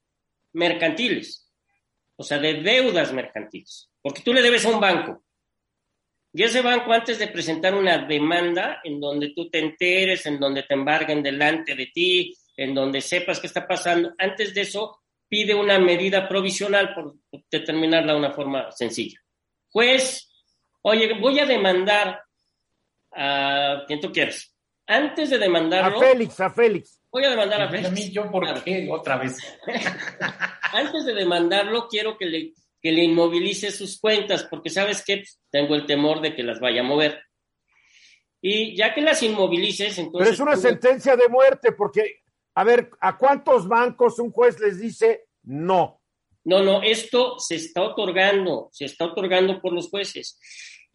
mercantiles, 0.52 1.52
o 2.16 2.24
sea, 2.24 2.38
de 2.38 2.62
deudas 2.62 3.12
mercantiles, 3.14 3.90
porque 4.00 4.22
tú 4.22 4.32
le 4.32 4.44
debes 4.44 4.64
a 4.64 4.70
un 4.70 4.80
banco. 4.80 5.24
Y 6.32 6.44
ese 6.44 6.62
banco, 6.62 6.94
antes 6.94 7.18
de 7.18 7.30
presentar 7.30 7.74
una 7.74 8.06
demanda 8.06 8.80
en 8.84 9.00
donde 9.00 9.34
tú 9.36 9.50
te 9.50 9.58
enteres, 9.58 10.28
en 10.28 10.40
donde 10.40 10.64
te 10.64 10.76
embarguen 10.76 11.24
delante 11.24 11.74
de 11.74 11.88
ti, 11.88 12.38
en 12.56 12.76
donde 12.76 13.02
sepas 13.02 13.40
qué 13.40 13.48
está 13.48 13.68
pasando, 13.68 14.14
antes 14.20 14.54
de 14.54 14.62
eso 14.62 15.00
pide 15.28 15.56
una 15.56 15.80
medida 15.80 16.28
provisional 16.30 16.94
por 16.94 17.16
determinarla 17.50 18.14
de 18.14 18.20
una 18.20 18.34
forma 18.34 18.72
sencilla. 18.72 19.20
Juez, 19.70 20.30
oye, 20.84 21.14
voy 21.20 21.40
a 21.40 21.46
demandar 21.46 22.22
a 23.12 23.84
quien 23.88 24.00
tú 24.00 24.12
quieras. 24.12 24.56
Antes 24.86 25.30
de 25.30 25.38
a 25.38 25.40
demandarlo, 25.40 26.00
Félix, 26.00 26.40
a 26.40 26.50
Félix. 26.50 27.00
voy 27.12 27.24
a 27.24 27.30
demandar 27.30 27.62
a 27.62 27.66
Y 27.66 27.68
a 27.68 27.72
Félix. 27.72 27.92
mí, 27.92 28.12
yo, 28.12 28.30
¿por 28.30 28.64
qué? 28.64 28.88
Otra 28.92 29.18
vez. 29.18 29.38
Antes 30.74 31.06
de 31.06 31.14
demandarlo, 31.14 31.88
quiero 31.88 32.18
que 32.18 32.26
le, 32.26 32.54
que 32.82 32.92
le 32.92 33.04
inmovilice 33.04 33.72
sus 33.72 34.00
cuentas, 34.00 34.44
porque 34.50 34.70
sabes 34.70 35.04
que 35.06 35.24
tengo 35.50 35.76
el 35.76 35.86
temor 35.86 36.20
de 36.22 36.36
que 36.36 36.44
las 36.44 36.60
vaya 36.60 36.82
a 36.82 36.86
mover. 36.86 37.22
Y 38.42 38.76
ya 38.76 38.94
que 38.94 39.02
las 39.02 39.24
inmovilices, 39.24 39.96
Pero 39.96 40.08
entonces. 40.08 40.34
es 40.34 40.40
una 40.42 40.56
tú- 40.56 40.62
sentencia 40.62 41.16
de 41.16 41.30
muerte 41.30 41.72
porque, 41.72 42.24
a 42.56 42.64
ver, 42.66 42.90
¿a 43.00 43.18
cuántos 43.18 43.68
bancos 43.70 44.20
un 44.20 44.32
juez 44.32 44.60
les 44.60 44.80
dice 44.80 45.28
no? 45.44 46.02
No, 46.46 46.62
no, 46.62 46.82
esto 46.84 47.40
se 47.40 47.56
está 47.56 47.84
otorgando, 47.84 48.68
se 48.74 48.84
está 48.84 49.06
otorgando 49.06 49.62
por 49.62 49.72
los 49.72 49.90
jueces. 49.90 50.38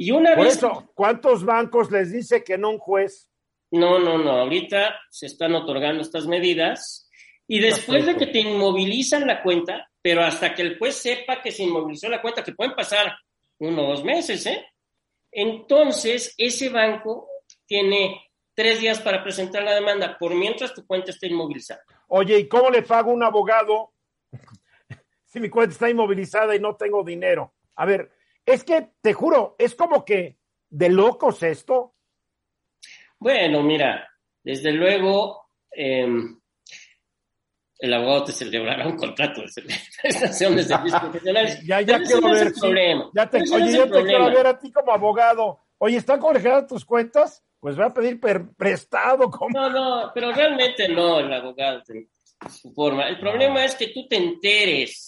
Y 0.00 0.12
una 0.12 0.36
Por 0.36 0.44
vez. 0.44 0.56
eso, 0.56 0.92
¿cuántos 0.94 1.44
bancos 1.44 1.90
les 1.90 2.12
dice 2.12 2.44
que 2.44 2.56
no 2.56 2.70
un 2.70 2.78
juez? 2.78 3.28
No, 3.72 3.98
no, 3.98 4.16
no. 4.16 4.30
Ahorita 4.30 4.94
se 5.10 5.26
están 5.26 5.56
otorgando 5.56 6.02
estas 6.02 6.26
medidas 6.28 7.10
y 7.48 7.58
después 7.58 8.06
de 8.06 8.16
que 8.16 8.28
te 8.28 8.38
inmovilizan 8.38 9.26
la 9.26 9.42
cuenta, 9.42 9.90
pero 10.00 10.22
hasta 10.22 10.54
que 10.54 10.62
el 10.62 10.78
juez 10.78 10.94
sepa 10.94 11.42
que 11.42 11.50
se 11.50 11.64
inmovilizó 11.64 12.08
la 12.08 12.22
cuenta, 12.22 12.44
que 12.44 12.52
pueden 12.52 12.76
pasar 12.76 13.12
uno 13.58 13.86
o 13.86 13.90
dos 13.90 14.04
meses, 14.04 14.46
¿eh? 14.46 14.64
Entonces, 15.32 16.32
ese 16.38 16.68
banco 16.68 17.28
tiene 17.66 18.22
tres 18.54 18.80
días 18.80 19.00
para 19.00 19.24
presentar 19.24 19.64
la 19.64 19.74
demanda, 19.74 20.16
por 20.16 20.32
mientras 20.32 20.72
tu 20.74 20.86
cuenta 20.86 21.10
está 21.10 21.26
inmovilizada. 21.26 21.82
Oye, 22.06 22.38
¿y 22.38 22.48
cómo 22.48 22.70
le 22.70 22.82
pago 22.82 23.10
a 23.10 23.14
un 23.14 23.24
abogado 23.24 23.94
si 25.26 25.40
mi 25.40 25.50
cuenta 25.50 25.72
está 25.72 25.90
inmovilizada 25.90 26.54
y 26.54 26.60
no 26.60 26.76
tengo 26.76 27.02
dinero? 27.02 27.54
A 27.74 27.84
ver, 27.84 28.12
es 28.52 28.64
que 28.64 28.88
te 29.00 29.12
juro, 29.12 29.54
es 29.58 29.74
como 29.74 30.04
que 30.04 30.38
de 30.70 30.88
locos 30.90 31.42
esto. 31.42 31.94
Bueno, 33.18 33.62
mira, 33.62 34.08
desde 34.42 34.72
luego, 34.72 35.48
eh, 35.70 36.06
el 37.80 37.94
abogado 37.94 38.24
te 38.24 38.32
celebrará 38.32 38.86
un 38.86 38.96
contrato 38.96 39.40
de 39.42 39.62
prestación 40.02 40.56
de 40.56 40.62
servicios 40.64 41.00
profesionales. 41.00 41.60
ya, 41.64 41.80
ya 41.80 42.00
quiero 42.00 42.20
no 42.20 42.30
ver. 42.32 42.52
Problema. 42.52 43.10
Ya 43.14 43.30
te, 43.30 43.38
oye, 43.38 43.58
no 43.58 43.70
yo 43.70 43.90
te 43.90 44.04
quiero 44.04 44.24
ver 44.26 44.46
a 44.46 44.58
ti 44.58 44.72
como 44.72 44.92
abogado. 44.92 45.60
Oye, 45.78 45.96
¿están 45.96 46.18
congeladas 46.20 46.66
tus 46.66 46.84
cuentas? 46.84 47.44
Pues 47.60 47.76
voy 47.76 47.86
a 47.86 47.90
pedir 47.94 48.20
per- 48.20 48.52
prestado. 48.56 49.30
¿cómo? 49.30 49.50
No, 49.52 49.70
no, 49.70 50.10
pero 50.12 50.32
realmente 50.32 50.88
no, 50.88 51.20
el 51.20 51.32
abogado 51.32 51.82
su 52.50 52.72
forma. 52.72 53.08
El 53.08 53.18
problema 53.18 53.64
es 53.64 53.74
que 53.74 53.88
tú 53.88 54.06
te 54.08 54.16
enteres 54.16 55.07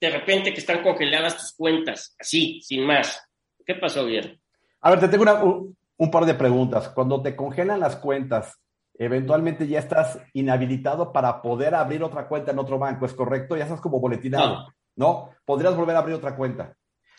de 0.00 0.10
repente 0.10 0.52
que 0.52 0.60
están 0.60 0.82
congeladas 0.82 1.36
tus 1.36 1.52
cuentas, 1.54 2.14
así, 2.18 2.60
sin 2.62 2.84
más. 2.86 3.20
¿Qué 3.66 3.74
pasó, 3.74 4.04
bien? 4.06 4.40
A 4.80 4.90
ver, 4.90 5.00
te 5.00 5.08
tengo 5.08 5.22
una- 5.22 5.42
un, 5.42 5.76
un 5.96 6.10
par 6.10 6.24
de 6.24 6.34
preguntas. 6.34 6.88
Cuando 6.90 7.20
te 7.20 7.34
congelan 7.36 7.80
las 7.80 7.96
cuentas, 7.96 8.56
eventualmente 8.98 9.66
ya 9.66 9.78
estás 9.80 10.18
inhabilitado 10.32 11.12
para 11.12 11.42
poder 11.42 11.74
abrir 11.74 12.02
otra 12.02 12.26
cuenta 12.28 12.52
en 12.52 12.58
otro 12.58 12.78
banco, 12.78 13.06
¿es 13.06 13.12
correcto? 13.14 13.56
Ya 13.56 13.64
estás 13.64 13.80
como 13.80 14.00
boletinado, 14.00 14.72
¿no? 14.96 15.30
Podrías 15.44 15.76
volver 15.76 15.96
a 15.96 16.00
abrir 16.00 16.14
otra 16.16 16.36
cuenta. 16.36 16.74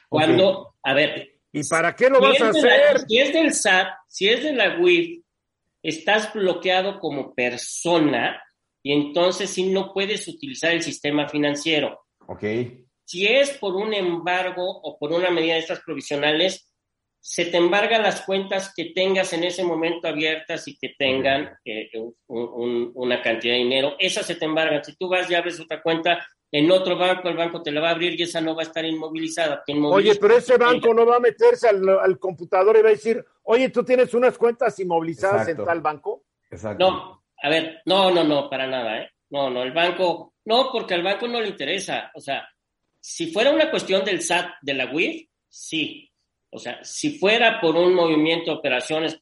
Cuando, 0.08 0.76
a 0.84 0.94
ver, 0.94 1.36
¿Y 1.52 1.64
para 1.68 1.96
qué 1.96 2.10
lo 2.10 2.18
si 2.18 2.22
vas 2.26 2.42
a 2.42 2.44
la- 2.46 2.50
hacer? 2.52 3.00
si 3.08 3.18
es 3.20 3.34
del 3.34 3.54
SAT, 3.54 3.88
si 4.08 4.30
es 4.30 4.44
de 4.44 4.54
la 4.54 4.78
WIF, 4.80 5.24
estás 5.84 6.34
bloqueado 6.34 7.00
como 7.00 7.34
persona 7.34 8.42
y 8.84 8.94
entonces 8.94 9.50
sí 9.50 9.72
no 9.72 9.94
puedes 9.94 10.28
utilizar 10.28 10.72
el 10.72 10.82
sistema 10.82 11.28
financiero. 11.28 12.06
Ok. 12.30 12.44
Si 13.06 13.26
es 13.26 13.52
por 13.58 13.76
un 13.76 13.94
embargo 13.94 14.64
o 14.84 14.98
por 15.00 15.12
una 15.12 15.32
medida 15.32 15.54
de 15.56 15.60
estas 15.62 15.82
provisionales, 15.82 16.72
se 17.22 17.46
te 17.46 17.58
embargan 17.58 18.04
las 18.04 18.22
cuentas 18.22 18.72
que 18.76 18.92
tengas 18.94 19.34
en 19.34 19.44
ese 19.44 19.64
momento 19.64 20.08
abiertas 20.08 20.68
y 20.68 20.78
que 20.78 20.94
tengan 20.98 21.52
eh, 21.66 21.90
un- 21.94 22.16
un- 22.28 22.92
una 22.94 23.22
cantidad 23.22 23.54
de 23.56 23.60
dinero. 23.60 23.96
Esas 24.00 24.26
se 24.28 24.36
te 24.36 24.46
embargan. 24.46 24.84
Si 24.84 24.96
tú 24.96 25.10
vas 25.10 25.30
y 25.30 25.36
abres 25.36 25.60
otra 25.60 25.82
cuenta 25.82 26.26
en 26.52 26.72
otro 26.72 26.98
banco, 26.98 27.28
el 27.28 27.36
banco 27.36 27.62
te 27.62 27.72
la 27.72 27.82
va 27.82 27.90
a 27.90 27.92
abrir 27.92 28.18
y 28.20 28.24
esa 28.24 28.42
no 28.42 28.56
va 28.56 28.62
a 28.62 28.66
estar 28.66 28.86
inmovilizada. 28.86 29.64
Oye, 29.92 30.16
pero 30.16 30.38
ese 30.38 30.58
banco 30.58 30.94
no 30.94 31.06
va 31.06 31.18
a 31.18 31.20
meterse 31.20 31.68
al, 31.68 31.88
al 31.90 32.18
computador 32.20 32.78
y 32.78 32.82
va 32.84 32.90
a 32.90 32.92
decir, 32.92 33.24
oye, 33.44 33.70
tú 33.70 33.84
tienes 33.84 34.14
unas 34.14 34.38
cuentas 34.38 34.80
inmovilizadas 34.80 35.42
Exacto. 35.42 35.64
en 35.64 35.68
tal 35.68 35.82
banco. 35.82 36.24
Exacto. 36.50 36.90
No, 36.92 37.24
a 37.42 37.50
ver, 37.50 37.82
no, 37.86 38.12
no, 38.12 38.24
no, 38.24 38.50
para 38.50 38.66
nada, 38.68 39.02
¿eh? 39.02 39.10
No, 39.32 39.50
no, 39.52 39.62
el 39.62 39.74
banco, 39.74 40.29
no, 40.46 40.70
porque 40.72 40.94
al 40.94 41.04
banco 41.04 41.28
no 41.28 41.40
le 41.42 41.50
interesa. 41.50 42.12
O 42.16 42.20
sea, 42.20 42.48
si 43.00 43.32
fuera 43.32 43.52
una 43.52 43.70
cuestión 43.70 44.04
del 44.04 44.22
SAT, 44.22 44.56
de 44.62 44.74
la 44.74 44.86
WIF, 44.88 45.28
sí. 45.48 46.12
O 46.52 46.58
sea, 46.58 46.84
si 46.84 47.18
fuera 47.18 47.62
por 47.62 47.76
un 47.76 47.94
movimiento 47.94 48.52
de 48.52 48.58
operaciones 48.58 49.22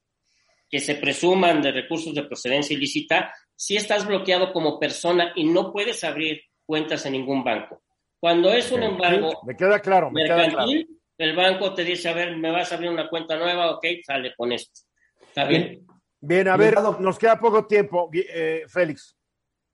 que 0.69 0.79
se 0.79 0.95
presuman 0.95 1.61
de 1.61 1.71
recursos 1.71 2.13
de 2.13 2.23
procedencia 2.23 2.75
ilícita, 2.75 3.33
sí 3.55 3.75
estás 3.75 4.05
bloqueado 4.05 4.51
como 4.53 4.79
persona 4.79 5.33
y 5.35 5.43
no 5.45 5.71
puedes 5.71 6.03
abrir 6.03 6.41
cuentas 6.65 7.05
en 7.05 7.13
ningún 7.13 7.43
banco. 7.43 7.83
Cuando 8.19 8.51
es 8.51 8.71
un 8.71 8.83
embargo 8.83 9.29
Sí, 9.29 9.37
me 9.47 9.55
queda 9.55 9.79
claro, 9.79 10.11
me 10.11 10.23
queda 10.23 10.35
claro. 10.35 10.49
mercantil, 10.49 10.99
el 11.17 11.35
banco 11.35 11.73
te 11.73 11.83
dice, 11.83 12.09
a 12.09 12.13
ver, 12.13 12.35
me 12.37 12.51
vas 12.51 12.71
a 12.71 12.75
abrir 12.75 12.89
una 12.89 13.09
cuenta 13.09 13.37
nueva, 13.37 13.71
ok, 13.71 13.85
sale 14.05 14.33
con 14.35 14.51
esto. 14.51 14.81
Está 15.21 15.45
bien. 15.45 15.85
Bien, 16.19 16.47
a 16.47 16.57
ver, 16.57 16.75
nos 16.99 17.17
queda 17.17 17.39
poco 17.39 17.65
tiempo, 17.65 18.09
eh, 18.13 18.63
Félix. 18.67 19.16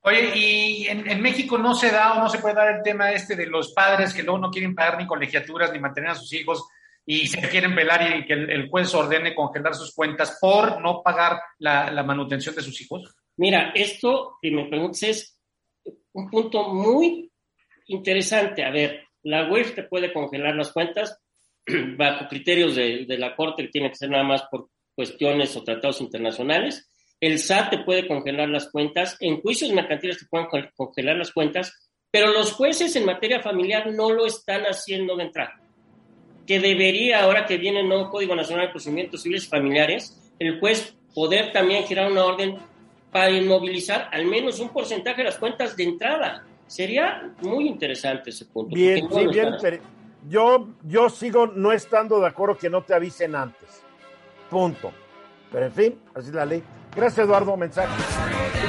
Oye, 0.04 0.32
y 0.36 0.88
en, 0.88 1.10
en 1.10 1.22
México 1.22 1.58
no 1.58 1.74
se 1.74 1.90
da 1.90 2.14
o 2.14 2.20
no 2.20 2.30
se 2.30 2.40
puede 2.40 2.56
dar 2.56 2.76
el 2.76 2.84
tema 2.84 3.12
este 3.12 3.36
de 3.36 3.48
los 3.48 3.74
padres 3.74 4.14
que 4.14 4.24
luego 4.24 4.40
no 4.40 4.52
quieren 4.52 4.76
pagar 4.76 4.98
ni 4.98 5.08
colegiaturas 5.08 5.72
ni 5.72 5.80
mantener 5.80 6.12
a 6.12 6.16
sus 6.16 6.34
hijos 6.34 6.68
y 7.06 7.28
se 7.28 7.42
quieren 7.50 7.76
velar 7.76 8.18
y 8.18 8.26
que 8.26 8.34
el, 8.34 8.70
juez 8.70 8.94
ordene 8.94 9.36
congelar 9.36 9.76
sus 9.76 9.94
cuentas 9.94 10.38
por 10.40 10.82
no 10.82 11.02
pagar 11.02 11.40
la, 11.60 11.92
la 11.92 12.04
manutención 12.04 12.56
de 12.56 12.62
sus 12.62 12.80
hijos. 12.82 13.14
Mira, 13.38 13.72
esto 13.76 14.38
que 14.42 14.52
me 14.52 14.66
preguntas 14.66 15.04
es 15.04 15.40
un 16.14 16.30
punto 16.30 16.70
muy 16.70 17.32
interesante. 17.88 18.64
A 18.64 18.72
ver, 18.72 19.08
la 19.24 19.50
UEF 19.50 19.76
te 19.76 19.84
puede 19.84 20.14
congelar 20.14 20.56
las 20.56 20.72
cuentas 20.72 21.20
bajo 21.98 22.28
criterios 22.28 22.76
de, 22.76 23.06
de 23.06 23.18
la 23.18 23.36
Corte, 23.36 23.64
que 23.64 23.70
tiene 23.70 23.90
que 23.90 23.96
ser 23.96 24.10
nada 24.10 24.24
más 24.24 24.44
por 24.50 24.70
cuestiones 24.96 25.56
o 25.58 25.64
tratados 25.64 26.02
internacionales. 26.02 26.90
El 27.26 27.40
SAT 27.40 27.70
te 27.70 27.78
puede 27.80 28.06
congelar 28.06 28.50
las 28.50 28.70
cuentas, 28.70 29.16
en 29.22 29.40
juicios 29.42 29.72
mercantiles 29.72 30.18
te 30.20 30.26
pueden 30.26 30.48
con- 30.48 30.70
congelar 30.76 31.16
las 31.16 31.32
cuentas, 31.32 31.90
pero 32.12 32.34
los 32.34 32.52
jueces 32.52 32.96
en 32.98 33.06
materia 33.06 33.42
familiar 33.42 33.90
no 33.94 34.12
lo 34.12 34.26
están 34.26 34.64
haciendo 34.64 35.16
de 35.16 35.24
entrada. 35.24 35.54
Que 36.46 36.60
debería, 36.60 37.24
ahora 37.24 37.46
que 37.46 37.58
viene 37.58 37.80
el 37.80 37.88
nuevo 37.88 38.10
Código 38.10 38.36
Nacional 38.36 38.66
de 38.66 38.72
Procedimientos 38.72 39.22
Civiles 39.24 39.46
y 39.46 39.48
Familiares, 39.48 40.34
el 40.38 40.60
juez 40.60 40.96
poder 41.16 41.54
también 41.54 41.86
girar 41.86 42.12
una 42.12 42.26
orden 42.26 42.58
para 43.12 43.30
inmovilizar 43.30 44.10
al 44.12 44.26
menos 44.26 44.60
un 44.60 44.70
porcentaje 44.70 45.18
de 45.20 45.24
las 45.30 45.38
cuentas 45.38 45.78
de 45.78 45.84
entrada. 45.86 46.46
Sería 46.68 47.32
muy 47.42 47.68
interesante 47.68 48.32
ese 48.32 48.46
punto. 48.48 48.76
Bien, 48.76 49.06
no 49.10 49.16
sí, 49.20 49.28
bien. 49.28 49.54
inter- 49.54 49.82
Yo, 50.28 50.68
yo 50.84 51.10
sigo 51.10 51.48
no 51.48 51.72
estando 51.72 52.20
de 52.20 52.28
acuerdo 52.28 52.58
que 52.58 52.70
no 52.70 52.82
te 52.84 52.94
avisen 52.94 53.34
antes. 53.36 53.82
Punto. 54.50 54.92
Pero 55.52 55.68
en 55.68 55.72
fin, 55.72 56.00
así 56.16 56.28
es 56.30 56.36
la 56.36 56.46
ley. 56.46 56.62
Gracias, 56.96 57.26
Eduardo. 57.26 57.58
Mensaje. 57.58 57.92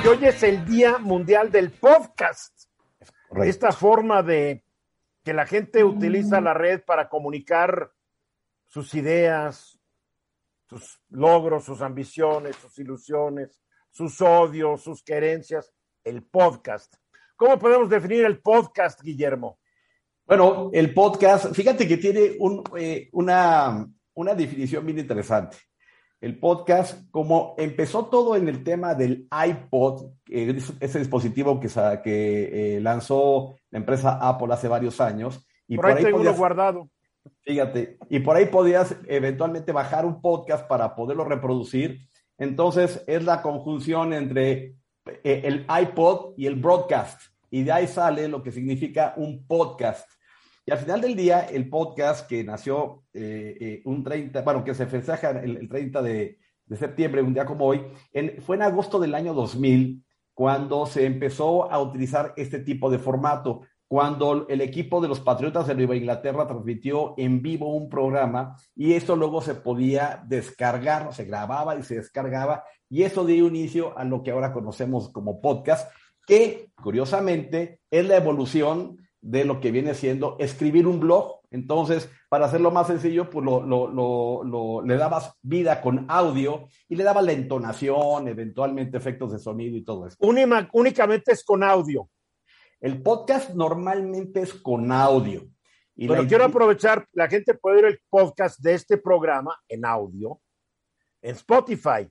Y 0.03 0.09
hoy 0.09 0.25
es 0.25 0.43
el 0.43 0.65
Día 0.65 0.99
Mundial 0.99 1.51
del 1.51 1.71
Podcast. 1.71 2.71
Correcto. 3.29 3.51
Esta 3.51 3.73
forma 3.73 4.23
de 4.23 4.65
que 5.23 5.35
la 5.35 5.47
gente 5.47 5.85
utiliza 5.85 6.41
la 6.41 6.55
red 6.55 6.83
para 6.85 7.09
comunicar 7.09 7.93
sus 8.67 8.95
ideas, 8.95 9.79
sus 10.69 11.01
logros, 11.11 11.65
sus 11.65 11.83
ambiciones, 11.83 12.57
sus 12.57 12.79
ilusiones, 12.79 13.63
sus 13.91 14.21
odios, 14.23 14.83
sus 14.83 15.03
querencias. 15.03 15.73
El 16.03 16.23
podcast. 16.23 16.95
¿Cómo 17.37 17.59
podemos 17.59 17.91
definir 17.91 18.25
el 18.25 18.41
podcast, 18.41 19.03
Guillermo? 19.03 19.59
Bueno, 20.27 20.71
el 20.73 20.95
podcast, 20.95 21.55
fíjate 21.55 21.87
que 21.87 21.99
tiene 21.99 22.37
un, 22.39 22.63
eh, 22.79 23.11
una, 23.13 23.87
una 24.15 24.35
definición 24.35 24.87
bien 24.87 24.99
interesante. 24.99 25.59
El 26.25 26.39
podcast, 26.39 27.03
como 27.11 27.55
empezó 27.59 28.07
todo 28.07 28.35
en 28.35 28.49
el 28.49 28.65
tema 28.65 28.95
del 28.95 29.29
iPod, 29.47 30.07
eh, 30.31 30.57
ese 30.81 30.99
dispositivo 30.99 31.61
que, 31.61 31.69
eh, 32.07 32.81
lanzó 32.81 33.57
la 33.71 33.81
empresa 33.81 34.19
Apple 34.23 34.55
hace 34.55 34.67
varios 34.67 35.03
años, 35.03 35.47
y 35.69 35.77
por, 35.77 35.85
ahí 35.85 35.97
tengo 35.97 36.17
uno 36.17 36.25
podías- 36.25 36.39
guardado. 36.39 36.89
Fíjate, 37.43 37.99
y 38.09 38.21
por 38.21 38.37
ahí 38.37 38.47
podías 38.47 38.97
eventualmente 39.07 39.71
bajar 39.71 40.07
un 40.07 40.23
podcast 40.23 40.67
para 40.67 40.95
poderlo 40.95 41.25
reproducir. 41.27 42.09
Entonces 42.39 43.05
es 43.07 43.23
la 43.23 43.43
conjunción 43.43 44.15
entre 44.15 44.77
eh, 45.23 45.43
el 45.45 45.67
iPod 45.69 46.33
y 46.39 46.47
el 46.47 46.55
broadcast. 46.55 47.21
Y 47.51 47.65
de 47.65 47.73
ahí 47.73 47.87
sale 47.87 48.29
lo 48.29 48.43
que 48.43 48.51
significa 48.51 49.13
un 49.19 49.47
podcast. 49.47 50.09
Y 50.67 50.71
al 50.71 50.79
final 50.79 51.01
del 51.01 51.15
día, 51.15 51.41
el 51.41 51.69
podcast 51.69 52.27
que 52.27 52.43
nació 52.43 53.05
eh, 53.13 53.57
eh, 53.61 53.83
un 53.85 54.03
30, 54.03 54.43
bueno, 54.43 54.65
que 54.65 54.75
se 54.75 54.87
festeja 54.87 55.31
el, 55.31 55.57
el 55.59 55.69
30 55.69 56.03
de, 56.03 56.39
de 56.67 56.77
septiembre, 56.77 57.23
un 57.23 57.35
día 57.35 57.45
como 57.45 57.67
hoy, 57.67 57.83
fue 58.45 58.57
en 58.57 58.63
agosto 58.63 58.99
del 58.99 59.15
año 59.15 59.35
2000 59.35 60.03
cuando 60.33 60.87
se 60.87 61.07
empezó 61.07 61.71
a 61.71 61.81
utilizar 61.81 62.33
este 62.37 62.59
tipo 62.59 62.91
de 62.91 62.99
formato 62.99 63.63
cuando 63.87 64.49
el 64.49 64.61
equipo 64.61 65.01
de 65.01 65.09
los 65.09 65.21
Patriotas 65.21 65.67
de 65.67 65.75
Nueva 65.75 65.95
Inglaterra 65.95 66.47
transmitió 66.47 67.15
en 67.17 67.43
vivo 67.43 67.75
un 67.75 67.89
programa 67.89 68.57
y 68.75 68.95
esto 68.95 69.15
luego 69.15 69.41
se 69.41 69.55
podía 69.55 70.25
descargar, 70.27 71.15
se 71.15 71.25
grababa 71.25 71.77
y 71.77 71.83
se 71.83 71.97
descargaba 71.97 72.65
y 72.89 73.03
eso 73.03 73.25
dio 73.25 73.47
inicio 73.47 73.97
a 73.97 74.05
lo 74.05 74.23
que 74.23 74.31
ahora 74.31 74.53
conocemos 74.53 75.11
como 75.11 75.41
podcast, 75.41 75.93
que 76.27 76.71
curiosamente 76.83 77.81
es 77.91 78.07
la 78.09 78.17
evolución 78.17 79.04
de 79.27 79.45
lo 79.47 79.59
que 79.59 79.71
viene 79.71 79.95
siendo 79.95 80.37
escribir 80.39 80.87
un 80.87 81.01
blog. 81.01 81.41
Entonces, 81.51 82.11
para 82.29 82.45
hacerlo 82.47 82.71
más 82.71 82.89
sencillo, 82.89 83.31
pues 83.31 83.45
lo, 83.45 83.63
lo- 83.63 83.89
lo- 83.89 84.45
lo- 84.45 84.83
le 84.83 84.97
dabas 84.97 85.33
vida 85.41 85.81
con 85.81 86.05
audio 86.11 86.69
y 86.89 86.97
le 86.97 87.05
dabas 87.05 87.25
la 87.25 87.33
entonación, 87.33 88.29
eventualmente 88.29 88.99
efectos 88.99 89.33
de 89.33 89.39
sonido 89.39 89.77
y 89.77 89.85
todo 89.85 90.07
eso. 90.07 90.17
Únima- 90.21 90.69
únicamente 90.75 91.33
es 91.33 91.43
con 91.43 91.63
audio. 91.63 92.09
El 92.81 93.03
podcast 93.03 93.51
normalmente 93.55 94.41
es 94.43 94.53
con 94.53 94.93
audio. 94.93 95.43
Y 95.97 96.07
Pero 96.07 96.27
quiero 96.27 96.45
aprovechar, 96.45 97.07
la 97.13 97.29
gente 97.29 97.55
puede 97.55 97.77
ver 97.77 97.85
el 97.93 98.01
podcast 98.11 98.61
de 98.61 98.75
este 98.75 98.99
programa 98.99 99.57
en 99.69 99.87
audio, 99.87 100.41
en 101.23 101.35
Spotify. 101.37 102.11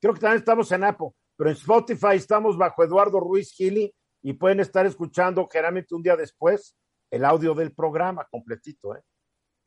Creo 0.00 0.14
que 0.14 0.20
también 0.20 0.38
estamos 0.38 0.70
en 0.70 0.84
Apple, 0.84 1.08
pero 1.36 1.50
en 1.50 1.56
Spotify 1.56 2.14
estamos 2.14 2.56
bajo 2.56 2.84
Eduardo 2.84 3.18
Ruiz 3.18 3.52
Gili 3.52 3.92
y 4.22 4.34
pueden 4.34 4.60
estar 4.60 4.86
escuchando 4.86 5.48
generalmente 5.50 5.94
un 5.94 6.02
día 6.02 6.16
después 6.16 6.76
el 7.10 7.24
audio 7.24 7.54
del 7.54 7.72
programa 7.72 8.26
completito. 8.30 8.94
¿eh? 8.96 9.00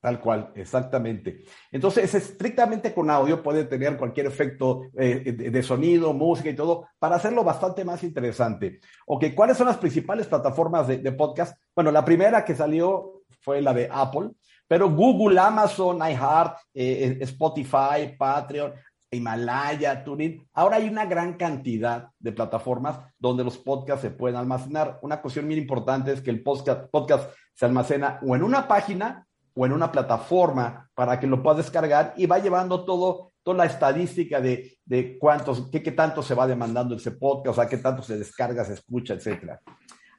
Tal 0.06 0.20
cual, 0.20 0.52
exactamente. 0.56 1.46
Entonces, 1.72 2.04
es 2.14 2.30
estrictamente 2.30 2.94
con 2.94 3.10
audio, 3.10 3.42
puede 3.42 3.66
tener 3.66 3.98
cualquier 3.98 4.28
efecto 4.28 4.84
eh, 4.98 5.32
de 5.32 5.64
sonido, 5.64 6.14
música 6.14 6.50
y 6.50 6.56
todo, 6.56 6.88
para 7.00 7.16
hacerlo 7.16 7.44
bastante 7.44 7.84
más 7.84 8.04
interesante. 8.04 8.80
Ok, 9.08 9.26
¿cuáles 9.36 9.58
son 9.58 9.66
las 9.66 9.78
principales 9.78 10.28
plataformas 10.28 10.88
de, 10.88 11.12
podcast? 11.12 11.60
Bueno, 11.74 11.92
la 11.92 12.06
primera 12.06 12.46
que 12.46 12.56
salió 12.56 13.24
fue 13.42 13.62
la 13.62 13.74
de 13.74 13.90
Apple, 13.92 14.30
pero 14.68 14.92
Google, 14.92 15.40
Amazon, 15.40 15.98
iHeart, 15.98 16.58
eh, 16.74 17.18
Spotify, 17.22 18.16
Patreon, 18.16 18.74
Himalaya, 19.16 20.04
TuneIn. 20.04 20.48
Ahora 20.54 20.78
hay 20.78 20.88
una 20.88 21.06
gran 21.06 21.34
cantidad 21.34 22.10
de 22.20 22.32
plataformas 22.32 23.00
donde 23.18 23.44
los 23.44 23.58
podcasts 23.58 24.02
se 24.02 24.12
pueden 24.12 24.38
almacenar. 24.38 25.00
Una 25.02 25.22
cuestión 25.22 25.46
muy 25.46 25.56
importante 25.56 26.12
es 26.12 26.22
que 26.22 26.32
el 26.32 26.44
podcast, 26.44 26.90
podcast 26.92 27.32
se 27.54 27.66
almacena 27.66 28.20
o 28.26 28.36
en 28.36 28.44
una 28.44 28.68
página 28.68 29.28
o 29.56 29.66
en 29.66 29.72
una 29.72 29.92
plataforma 29.92 30.90
para 30.94 31.20
que 31.20 31.28
lo 31.28 31.42
puedas 31.42 31.58
descargar 31.58 32.14
y 32.18 32.26
va 32.26 32.40
llevando 32.40 32.84
todo, 32.84 33.32
toda 33.42 33.58
la 33.58 33.66
estadística 33.66 34.42
de, 34.42 34.78
de 34.86 35.18
cuántos, 35.18 35.70
qué, 35.72 35.82
qué 35.82 35.92
tanto 35.92 36.22
se 36.22 36.36
va 36.36 36.46
demandando 36.46 36.96
ese 36.96 37.12
podcast, 37.12 37.58
o 37.58 37.62
sea, 37.62 37.70
qué 37.70 37.78
tanto 37.78 38.04
se 38.04 38.18
descarga, 38.18 38.66
se 38.66 38.74
escucha, 38.74 39.14
etcétera. 39.14 39.62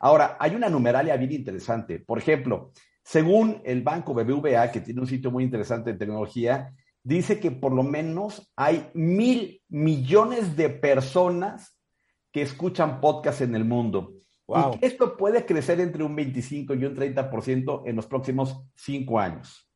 Ahora, 0.00 0.36
hay 0.40 0.54
una 0.54 0.68
numeralia 0.68 1.16
bien 1.16 1.32
interesante. 1.32 2.00
Por 2.00 2.18
ejemplo, 2.18 2.70
según 3.02 3.62
el 3.64 3.82
banco 3.82 4.14
BBVA, 4.14 4.70
que 4.72 4.80
tiene 4.80 5.00
un 5.00 5.06
sitio 5.06 5.30
muy 5.30 5.44
interesante 5.44 5.92
de 5.92 5.98
tecnología, 5.98 6.72
dice 7.06 7.38
que 7.38 7.52
por 7.52 7.72
lo 7.72 7.84
menos 7.84 8.52
hay 8.56 8.90
mil 8.92 9.62
millones 9.68 10.56
de 10.56 10.68
personas 10.68 11.78
que 12.32 12.42
escuchan 12.42 13.00
podcast 13.00 13.42
en 13.42 13.54
el 13.54 13.64
mundo. 13.64 14.14
Y 14.48 14.78
que 14.78 14.86
esto 14.86 15.16
puede 15.16 15.46
crecer 15.46 15.80
entre 15.80 16.02
un 16.02 16.16
25 16.16 16.74
y 16.74 16.84
un 16.84 16.96
30% 16.96 17.82
en 17.86 17.96
los 17.96 18.06
próximos 18.06 18.60
cinco 18.74 19.20
años. 19.20 19.68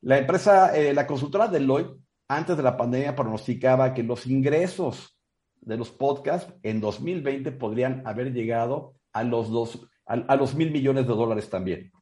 La 0.00 0.16
empresa, 0.16 0.74
eh, 0.74 0.94
la 0.94 1.06
consultora 1.06 1.46
Deloitte, 1.46 1.98
antes 2.28 2.56
de 2.56 2.62
la 2.62 2.76
pandemia 2.76 3.14
pronosticaba 3.14 3.92
que 3.92 4.02
los 4.02 4.26
ingresos 4.26 5.18
de 5.60 5.76
los 5.76 5.90
podcasts 5.90 6.54
en 6.62 6.80
2020 6.80 7.52
podrían 7.52 8.06
haber 8.06 8.32
llegado 8.32 8.94
a 9.12 9.24
los, 9.24 9.50
dos, 9.50 9.86
a 10.06 10.36
los 10.36 10.54
mil 10.54 10.70
millones 10.70 11.06
de 11.06 11.14
dólares 11.14 11.50
también. 11.50 11.92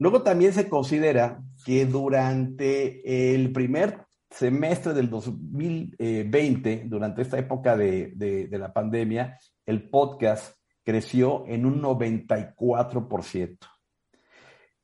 Luego 0.00 0.22
también 0.22 0.54
se 0.54 0.66
considera 0.66 1.42
que 1.62 1.84
durante 1.84 3.34
el 3.34 3.52
primer 3.52 4.06
semestre 4.30 4.94
del 4.94 5.10
2020, 5.10 6.84
durante 6.86 7.20
esta 7.20 7.38
época 7.38 7.76
de, 7.76 8.48
la 8.50 8.72
pandemia, 8.72 9.38
el 9.66 9.90
podcast 9.90 10.56
creció 10.82 11.44
en 11.46 11.66
un 11.66 11.82
94%. 11.82 13.58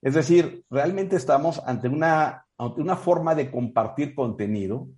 Es 0.03 0.15
decir, 0.15 0.65
realmente 0.69 1.17
estamos 1.17 1.63
ante 1.65 1.89
una, 1.89 2.47
una 2.59 2.97
forma 2.97 3.35
de 3.35 3.51
compartir 3.51 4.15
contenido 4.15 4.89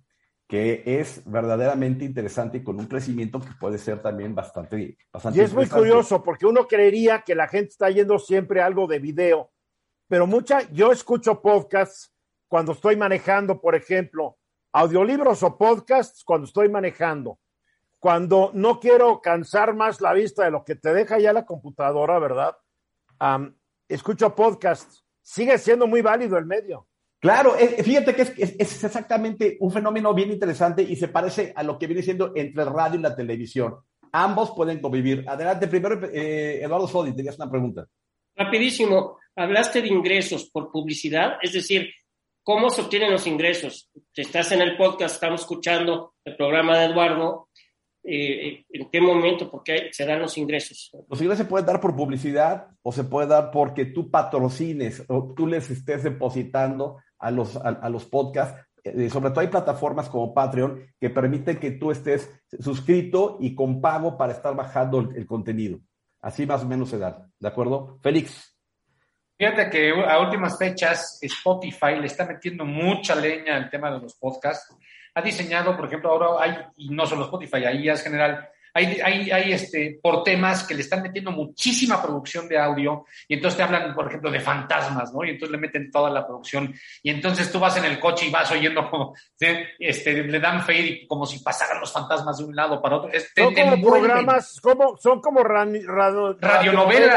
que 0.49 0.83
es 0.85 1.23
verdaderamente 1.31 2.03
interesante 2.03 2.57
y 2.57 2.63
con 2.63 2.77
un 2.77 2.87
crecimiento 2.87 3.39
que 3.39 3.53
puede 3.57 3.77
ser 3.77 4.01
también 4.01 4.35
bastante, 4.35 4.97
bastante 5.13 5.39
Y 5.39 5.43
es 5.43 5.53
muy 5.53 5.67
curioso 5.67 6.21
porque 6.21 6.45
uno 6.45 6.67
creería 6.67 7.21
que 7.21 7.35
la 7.35 7.47
gente 7.47 7.69
está 7.69 7.89
yendo 7.89 8.19
siempre 8.19 8.61
algo 8.61 8.85
de 8.85 8.99
video 8.99 9.51
pero 10.09 10.25
mucha, 10.25 10.69
yo 10.71 10.91
escucho 10.91 11.39
podcasts 11.39 12.11
cuando 12.47 12.71
estoy 12.71 12.97
manejando, 12.97 13.61
por 13.61 13.75
ejemplo, 13.75 14.37
audiolibros 14.73 15.43
o 15.43 15.55
podcasts 15.55 16.23
cuando 16.25 16.45
estoy 16.45 16.67
manejando. 16.67 17.39
Cuando 17.99 18.49
no 18.53 18.79
quiero 18.79 19.21
cansar 19.21 19.75
más 19.75 20.01
la 20.01 20.13
vista 20.13 20.43
de 20.43 20.51
lo 20.51 20.63
que 20.63 20.75
te 20.75 20.93
deja 20.93 21.19
ya 21.19 21.31
la 21.31 21.45
computadora, 21.45 22.17
¿verdad? 22.19 22.57
escucho 23.87 24.33
podcasts. 24.33 25.05
Sigue 25.21 25.57
siendo 25.59 25.85
muy 25.85 26.01
válido 26.01 26.37
el 26.37 26.45
medio. 26.45 26.87
Claro, 27.19 27.51
fíjate 27.51 28.15
que 28.15 28.21
es, 28.21 28.33
es, 28.37 28.83
exactamente 28.83 29.57
un 29.59 29.71
fenómeno 29.71 30.13
bien 30.13 30.31
interesante 30.31 30.81
y 30.81 30.95
se 30.95 31.09
parece 31.09 31.53
a 31.55 31.61
lo 31.63 31.77
que 31.77 31.85
viene 31.85 32.01
siendo 32.01 32.31
entre 32.33 32.63
el 32.63 32.69
radio 32.69 32.97
y 32.97 33.03
la 33.03 33.15
televisión. 33.15 33.75
Ambos 34.11 34.51
pueden 34.55 34.81
convivir. 34.81 35.25
Adelante, 35.27 35.67
primero, 35.67 35.99
eh, 36.11 36.61
Eduardo 36.63 36.87
Sodi, 36.87 37.13
tenías 37.13 37.35
una 37.35 37.51
pregunta. 37.51 37.85
Rapidísimo 38.35 39.18
hablaste 39.39 39.81
de 39.81 39.87
ingresos 39.87 40.49
por 40.49 40.71
publicidad, 40.71 41.37
es 41.41 41.53
decir, 41.53 41.89
¿cómo 42.43 42.69
se 42.69 42.81
obtienen 42.81 43.11
los 43.11 43.25
ingresos? 43.25 43.89
Estás 44.13 44.51
en 44.51 44.61
el 44.61 44.75
podcast, 44.75 45.15
estamos 45.15 45.41
escuchando 45.41 46.15
el 46.25 46.35
programa 46.35 46.77
de 46.77 46.85
Eduardo, 46.85 47.47
eh, 48.03 48.65
¿en 48.69 48.89
qué 48.89 48.99
momento? 48.99 49.49
¿Por 49.49 49.63
qué 49.63 49.89
se 49.91 50.05
dan 50.05 50.21
los 50.21 50.37
ingresos? 50.37 50.91
Los 51.09 51.21
ingresos 51.21 51.45
se 51.45 51.49
pueden 51.49 51.65
dar 51.65 51.79
por 51.79 51.95
publicidad 51.95 52.67
o 52.81 52.91
se 52.91 53.05
puede 53.05 53.27
dar 53.27 53.51
porque 53.51 53.85
tú 53.85 54.11
patrocines 54.11 55.03
o 55.07 55.33
tú 55.35 55.47
les 55.47 55.69
estés 55.69 56.03
depositando 56.03 56.97
a 57.17 57.31
los, 57.31 57.55
a, 57.55 57.89
los 57.89 58.05
podcasts. 58.05 58.59
Eh, 58.83 59.09
sobre 59.09 59.29
todo 59.29 59.41
hay 59.41 59.47
plataformas 59.47 60.09
como 60.09 60.33
Patreon 60.33 60.81
que 60.99 61.09
permiten 61.09 61.59
que 61.59 61.71
tú 61.71 61.91
estés 61.91 62.29
suscrito 62.59 63.37
y 63.39 63.53
con 63.53 63.79
pago 63.81 64.17
para 64.17 64.33
estar 64.33 64.55
bajando 64.55 64.99
el, 64.99 65.15
el 65.15 65.25
contenido. 65.25 65.79
Así 66.21 66.45
más 66.45 66.63
o 66.63 66.67
menos 66.67 66.89
se 66.89 66.97
da, 66.97 67.29
¿de 67.39 67.47
acuerdo? 67.47 67.99
Félix. 68.01 68.48
Fíjate 69.39 69.69
que 69.69 69.91
a 69.91 70.19
últimas 70.19 70.57
fechas 70.57 71.17
Spotify 71.21 71.95
le 71.97 72.07
está 72.07 72.25
metiendo 72.25 72.65
mucha 72.65 73.15
leña 73.15 73.55
al 73.55 73.69
tema 73.69 73.89
de 73.89 74.01
los 74.01 74.13
podcasts. 74.15 74.75
Ha 75.15 75.21
diseñado, 75.21 75.77
por 75.77 75.85
ejemplo, 75.85 76.09
ahora 76.09 76.43
hay, 76.43 76.57
y 76.75 76.89
no 76.89 77.05
solo 77.05 77.23
Spotify, 77.23 77.63
ahí 77.63 77.87
es 77.87 78.03
general, 78.03 78.49
hay, 78.79 79.01
hay, 79.01 79.31
hay, 79.31 79.53
este, 79.53 79.99
por 80.01 80.23
temas 80.23 80.63
que 80.63 80.73
le 80.73 80.81
están 80.81 81.01
metiendo 81.01 81.31
muchísima 81.31 82.01
producción 82.01 82.47
de 82.47 82.57
audio 82.57 83.05
y 83.27 83.35
entonces 83.35 83.57
te 83.57 83.63
hablan, 83.63 83.93
por 83.93 84.07
ejemplo, 84.07 84.31
de 84.31 84.39
fantasmas, 84.39 85.13
¿no? 85.13 85.23
Y 85.25 85.31
entonces 85.31 85.51
le 85.51 85.57
meten 85.57 85.91
toda 85.91 86.09
la 86.09 86.25
producción 86.25 86.73
y 87.03 87.09
entonces 87.09 87.51
tú 87.51 87.59
vas 87.59 87.75
en 87.77 87.85
el 87.85 87.99
coche 87.99 88.27
y 88.27 88.31
vas 88.31 88.51
oyendo 88.51 88.87
como, 88.89 89.13
este, 89.77 90.23
le 90.23 90.39
dan 90.39 90.61
fade 90.61 91.05
como 91.07 91.25
si 91.25 91.39
pasaran 91.39 91.79
los 91.79 91.91
fantasmas 91.91 92.37
de 92.37 92.45
un 92.45 92.55
lado 92.55 92.81
para 92.81 92.97
otro. 92.97 93.11
Este, 93.11 93.43
son 93.43 93.53
como 93.53 93.89
programas, 93.89 94.59
como, 94.61 94.97
son 94.97 95.21
como 95.21 95.43
radionovelas. 95.43 96.39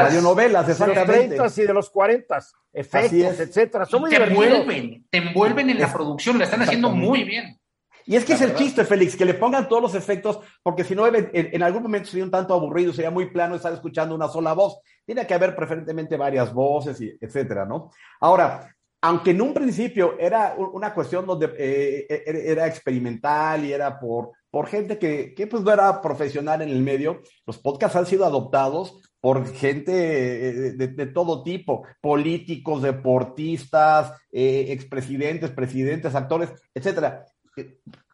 Radionovelas, 0.02 0.68
exactamente. 0.68 1.12
De 1.12 1.36
los 1.38 1.54
30 1.54 1.62
y 1.62 1.66
de 1.66 1.74
los 1.74 1.90
40, 1.90 2.38
efectos, 2.72 3.40
etcétera. 3.40 3.86
Son 3.86 4.00
muy 4.00 4.10
te 4.10 4.22
envuelven, 4.22 5.06
te 5.10 5.18
envuelven 5.18 5.70
en 5.70 5.80
la 5.80 5.92
producción, 5.92 6.38
lo 6.38 6.44
están 6.44 6.62
haciendo 6.62 6.90
muy 6.90 7.24
bien. 7.24 7.61
Y 8.06 8.16
es 8.16 8.24
que 8.24 8.34
es 8.34 8.40
el 8.40 8.54
chiste, 8.54 8.84
Félix, 8.84 9.16
que 9.16 9.24
le 9.24 9.34
pongan 9.34 9.68
todos 9.68 9.82
los 9.82 9.94
efectos, 9.94 10.40
porque 10.62 10.84
si 10.84 10.94
no, 10.94 11.06
en, 11.06 11.62
algún 11.62 11.82
momento 11.82 12.08
sería 12.08 12.24
un 12.24 12.30
tanto 12.30 12.54
aburrido, 12.54 12.92
sería 12.92 13.10
muy 13.10 13.30
plano 13.30 13.54
estar 13.54 13.72
escuchando 13.72 14.14
una 14.14 14.28
sola 14.28 14.52
voz. 14.52 14.78
Tiene 15.04 15.26
que 15.26 15.34
haber 15.34 15.54
preferentemente 15.54 16.16
varias 16.16 16.52
voces, 16.52 17.00
y 17.00 17.16
etcétera, 17.20 17.64
¿no? 17.64 17.90
Ahora, 18.20 18.74
aunque 19.02 19.32
en 19.32 19.42
un 19.42 19.52
principio 19.52 20.16
era 20.18 20.54
una 20.56 20.94
cuestión 20.94 21.26
donde 21.26 21.46
eh, 21.58 22.06
e, 22.08 22.22
e, 22.26 22.52
era 22.52 22.66
experimental 22.66 23.64
y 23.64 23.72
era 23.72 23.98
por, 23.98 24.30
por 24.48 24.66
gente 24.68 24.98
que, 24.98 25.34
que 25.34 25.46
pues 25.46 25.62
no 25.62 25.72
era 25.72 26.00
profesional 26.00 26.62
en 26.62 26.68
el 26.68 26.80
medio, 26.80 27.20
los 27.46 27.58
podcasts 27.58 27.96
han 27.96 28.06
sido 28.06 28.24
adoptados 28.24 29.00
por 29.22 29.46
gente 29.54 30.48
eh, 30.48 30.72
de, 30.72 31.06
todo 31.06 31.44
tipo, 31.44 31.86
políticos, 32.00 32.82
deportistas, 32.82 34.12
eh, 34.32 34.66
expresidentes, 34.70 35.50
presidentes, 35.52 36.14
actores, 36.14 36.52
etcétera 36.74 37.26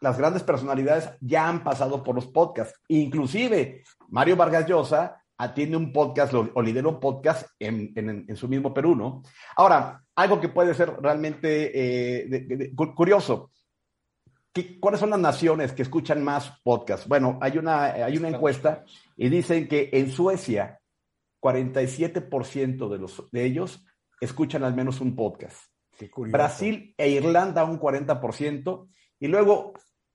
las 0.01 0.18
grandes 0.18 0.43
personalidades 0.43 1.11
ya 1.20 1.49
han 1.49 1.62
pasado 1.62 2.03
por 2.03 2.14
los 2.14 2.26
podcasts. 2.26 2.80
Inclusive, 2.89 3.82
Mario 4.09 4.36
Vargas 4.36 4.66
Llosa 4.66 5.22
atiende 5.39 5.76
un 5.76 5.93
podcast 5.93 6.34
o 6.34 6.62
lidera 6.62 6.89
un 6.89 6.99
podcast 6.99 7.49
en, 7.59 8.36
su 8.36 8.49
mismo 8.49 8.74
Perú, 8.74 8.97
¿no? 8.97 9.22
Ahora, 9.57 10.03
algo 10.16 10.41
que 10.41 10.49
puede 10.49 10.74
ser 10.74 10.91
realmente 11.01 11.70
eh, 11.74 12.72
curioso. 12.95 13.53
¿Cuáles 14.80 14.99
son 14.99 15.11
las 15.11 15.20
naciones 15.20 15.72
que 15.72 15.82
escuchan 15.82 16.24
más 16.24 16.53
podcasts? 16.64 17.07
Bueno, 17.07 17.39
hay 17.41 17.59
una, 17.59 17.84
hay 17.84 18.16
una 18.16 18.28
encuesta 18.28 18.84
y 19.16 19.28
dicen 19.28 19.68
que 19.68 19.91
en 19.93 20.11
Suecia 20.11 20.80
47% 21.41 22.89
de, 22.89 22.99
los, 22.99 23.22
de 23.30 23.45
ellos 23.45 23.84
escuchan 24.20 24.64
al 24.64 24.74
menos 24.74 25.01
un 25.01 25.14
podcast. 25.14 25.62
Brasil 26.16 26.95
e 26.97 27.09
Irlanda 27.11 27.64
un 27.64 27.78
40% 27.78 28.89
y 29.21 29.29
luego, 29.29 29.75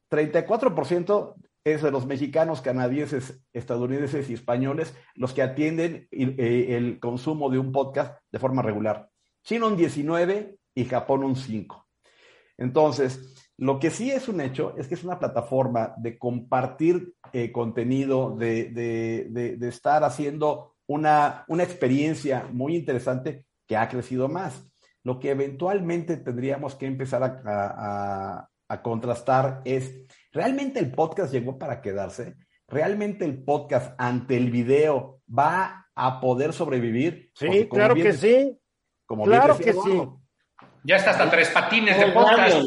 34% 0.09 1.35
es 1.63 1.81
de 1.81 1.91
los 1.91 2.05
mexicanos, 2.05 2.61
canadienses, 2.61 3.41
estadounidenses 3.53 4.29
y 4.29 4.33
españoles 4.33 4.93
los 5.15 5.33
que 5.33 5.41
atienden 5.41 6.07
eh, 6.11 6.75
el, 6.77 6.99
consumo 6.99 7.49
de 7.49 7.59
un 7.59 7.71
podcast 7.71 8.21
de 8.31 8.39
forma 8.39 8.61
regular. 8.61 9.09
China 9.43 9.67
un 9.67 9.77
19 9.77 10.57
y 10.75 10.85
Japón 10.85 11.23
un 11.23 11.35
5. 11.35 11.87
Entonces, 12.57 13.49
lo 13.57 13.79
que 13.79 13.91
sí 13.91 14.11
es 14.11 14.27
un 14.27 14.41
hecho 14.41 14.75
es 14.77 14.87
que 14.87 14.95
es 14.95 15.03
una 15.03 15.19
plataforma 15.19 15.93
de 15.97 16.17
compartir 16.17 17.13
eh, 17.31 17.51
contenido, 17.51 18.35
de, 18.37 19.57
estar 19.61 20.03
haciendo 20.03 20.75
una, 20.85 21.45
una 21.47 21.63
experiencia 21.63 22.47
muy 22.51 22.75
interesante 22.75 23.45
que 23.67 23.77
ha 23.77 23.87
crecido 23.87 24.27
más. 24.27 24.65
Lo 25.03 25.19
que 25.19 25.31
eventualmente 25.31 26.17
tendríamos 26.17 26.75
que 26.75 26.85
empezar 26.85 27.23
a 27.23 28.49
contrastar 28.81 29.61
es, 29.65 30.05
¿realmente 30.31 30.79
el 30.79 30.91
podcast 30.91 31.31
llegó 31.31 31.57
para 31.57 31.81
quedarse? 31.81 32.35
¿realmente 32.73 33.23
el 33.23 33.43
podcast 33.43 33.93
ante 33.97 34.35
el 34.35 34.49
video 34.49 35.21
va 35.27 35.87
a 35.95 36.19
poder 36.19 36.53
sobrevivir? 36.53 37.31
Sí, 37.35 37.67
claro 37.69 37.95
que 37.95 38.13
sí. 38.13 38.59
Como 39.05 39.25
claro 39.25 39.57
que 39.57 39.73
sí. 39.73 40.03
Ya 40.83 40.97
está 40.97 41.11
hasta 41.11 41.29
tres 41.29 41.49
patines 41.49 41.97
de 41.97 42.11
podcast. 42.11 42.65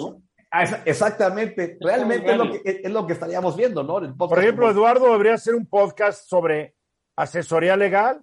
Ah, 0.53 0.83
exactamente, 0.87 1.77
realmente 1.81 2.31
es 2.31 2.37
lo, 2.39 2.51
que, 2.51 2.61
es 2.65 2.91
lo, 2.91 3.07
que, 3.07 3.13
estaríamos 3.13 3.57
viendo, 3.57 3.83
¿no? 3.83 4.17
Por 4.17 4.39
ejemplo, 4.39 4.71
Eduardo 4.71 5.11
debería 5.13 5.35
hacer 5.35 5.55
un 5.55 5.67
podcast 5.67 6.27
sobre 6.27 6.77
asesoría 7.17 7.77
legal. 7.77 8.23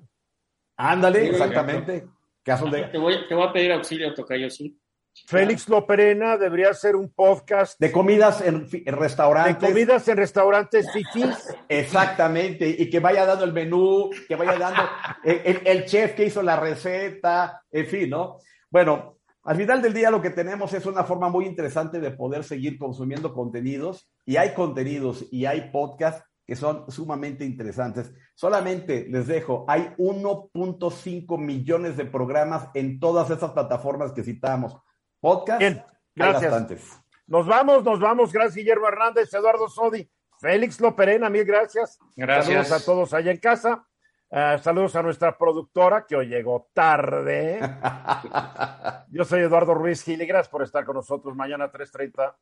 Ándale, 0.77 1.29
exactamente. 1.29 2.07
Casos 2.41 2.71
de... 2.71 2.85
te, 2.85 2.97
voy, 2.97 3.27
te 3.27 3.35
voy 3.35 3.47
a 3.47 3.53
pedir 3.53 3.73
auxilio, 3.73 4.13
Tocayo, 4.13 4.49
sí. 4.49 4.79
Félix 5.25 5.69
Loperena 5.69 6.37
debería 6.37 6.69
hacer 6.69 6.95
un 6.95 7.09
podcast. 7.09 7.79
De 7.79 7.91
comidas 7.91 8.41
en, 8.41 8.67
restaurantes. 8.85 9.61
De 9.61 9.67
comidas 9.67 10.07
en 10.07 10.17
restaurantes 10.17 10.91
fifís. 10.91 11.55
Exactamente, 11.69 12.67
y 12.67 12.89
que 12.89 12.99
vaya 12.99 13.25
dando 13.25 13.45
el 13.45 13.53
menú, 13.53 14.09
que 14.27 14.35
vaya 14.35 14.57
dando 14.57 14.81
el, 15.23 15.61
el, 15.65 15.85
chef 15.85 16.13
que 16.15 16.25
hizo 16.25 16.41
la 16.41 16.55
receta, 16.55 17.61
en 17.71 17.85
fin, 17.85 18.09
¿no? 18.09 18.37
Bueno, 18.69 19.17
al 19.43 19.57
final 19.57 19.81
del 19.81 19.93
día 19.93 20.09
lo 20.09 20.21
que 20.21 20.29
tenemos 20.29 20.73
es 20.73 20.85
una 20.85 21.03
forma 21.03 21.29
muy 21.29 21.45
interesante 21.45 21.99
de 21.99 22.11
poder 22.11 22.43
seguir 22.43 22.77
consumiendo 22.77 23.33
contenidos, 23.33 24.09
y 24.25 24.37
hay 24.37 24.53
contenidos 24.53 25.25
y 25.31 25.45
hay 25.45 25.69
podcasts 25.71 26.23
que 26.45 26.55
son 26.55 26.91
sumamente 26.91 27.45
interesantes. 27.45 28.11
Solamente 28.35 29.07
les 29.09 29.27
dejo, 29.27 29.63
hay 29.67 29.93
1.5 29.97 31.37
millones 31.37 31.95
de 31.95 32.05
programas 32.05 32.67
en 32.73 32.99
todas 32.99 33.29
esas 33.29 33.51
plataformas 33.51 34.11
que 34.11 34.23
citamos 34.23 34.75
podcast. 35.23 35.59
Bien, 35.59 35.81
gracias. 36.13 37.01
Nos 37.27 37.47
vamos, 37.47 37.85
nos 37.85 37.99
vamos. 38.01 38.33
Gracias, 38.33 38.55
Guillermo 38.55 38.89
Hernández, 38.89 39.33
Eduardo 39.33 39.69
Sodi, 39.69 40.07
Félix 40.37 40.81
Loperena, 40.81 41.29
mil 41.29 41.45
gracias. 41.45 41.97
Gracias. 42.17 42.67
Saludos 42.67 42.71
a 42.81 42.85
todos 42.85 43.13
allá 43.13 43.31
en 43.31 43.37
casa. 43.37 43.87
Eh, 44.29 44.59
saludos 44.61 44.97
a 44.97 45.01
nuestra 45.01 45.37
productora 45.37 46.05
que 46.05 46.17
hoy 46.17 46.27
llegó 46.27 46.69
tarde. 46.73 47.61
Yo 49.11 49.23
soy 49.23 49.41
Eduardo 49.41 49.73
Ruiz 49.73 50.03
Gil 50.03 50.21
y 50.21 50.25
gracias 50.25 50.49
por 50.49 50.61
estar 50.61 50.83
con 50.83 50.97
nosotros. 50.97 51.33
Mañana 51.35 51.71
3.30 51.71 52.35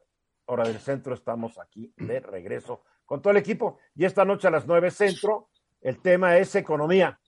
hora 0.46 0.64
del 0.64 0.80
centro 0.80 1.14
estamos 1.14 1.60
aquí 1.60 1.94
de 1.98 2.20
regreso 2.20 2.82
con 3.06 3.22
todo 3.22 3.30
el 3.30 3.38
equipo. 3.38 3.78
Y 3.94 4.06
esta 4.06 4.26
noche 4.26 4.48
a 4.48 4.52
las 4.52 4.66
9 4.66 4.90
centro 4.90 5.50
el 5.82 6.02
tema 6.02 6.38
es 6.38 6.56
economía 6.56 7.20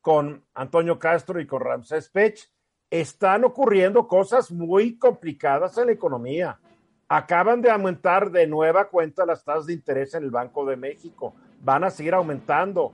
con 0.00 0.46
Antonio 0.54 0.98
Castro 0.98 1.38
y 1.38 1.46
con 1.46 1.60
Ramsés 1.60 2.08
Pech 2.08 2.50
están 2.92 3.42
ocurriendo 3.44 4.06
cosas 4.06 4.52
muy 4.52 4.98
complicadas 4.98 5.78
en 5.78 5.86
la 5.86 5.92
economía. 5.92 6.58
Acaban 7.08 7.62
de 7.62 7.70
aumentar 7.70 8.30
de 8.30 8.46
nueva 8.46 8.84
cuenta 8.84 9.24
las 9.24 9.42
tasas 9.42 9.64
de 9.64 9.72
interés 9.72 10.12
en 10.12 10.24
el 10.24 10.30
Banco 10.30 10.66
de 10.66 10.76
México. 10.76 11.32
Van 11.62 11.84
a 11.84 11.90
seguir 11.90 12.12
aumentando. 12.12 12.92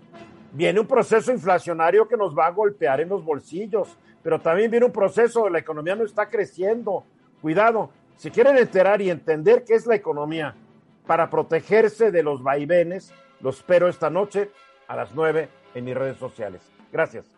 Viene 0.52 0.78
un 0.78 0.86
proceso 0.86 1.32
inflacionario 1.32 2.06
que 2.06 2.16
nos 2.16 2.36
va 2.36 2.46
a 2.46 2.52
golpear 2.52 3.00
en 3.00 3.08
los 3.08 3.24
bolsillos, 3.24 3.98
pero 4.22 4.40
también 4.40 4.70
viene 4.70 4.86
un 4.86 4.92
proceso 4.92 5.48
la 5.48 5.58
economía 5.58 5.96
no 5.96 6.04
está 6.04 6.28
creciendo. 6.30 7.02
Cuidado, 7.42 7.90
si 8.16 8.30
quieren 8.30 8.56
enterar 8.56 9.02
y 9.02 9.10
entender 9.10 9.64
qué 9.64 9.74
es 9.74 9.84
la 9.84 9.96
economía 9.96 10.54
para 11.08 11.28
protegerse 11.28 12.12
de 12.12 12.22
los 12.22 12.40
vaivenes, 12.44 13.12
los 13.40 13.58
espero 13.58 13.88
esta 13.88 14.10
noche 14.10 14.48
a 14.86 14.94
las 14.94 15.12
nueve 15.12 15.48
en 15.74 15.84
mis 15.84 15.96
redes 15.96 16.18
sociales. 16.18 16.62
Gracias. 16.92 17.37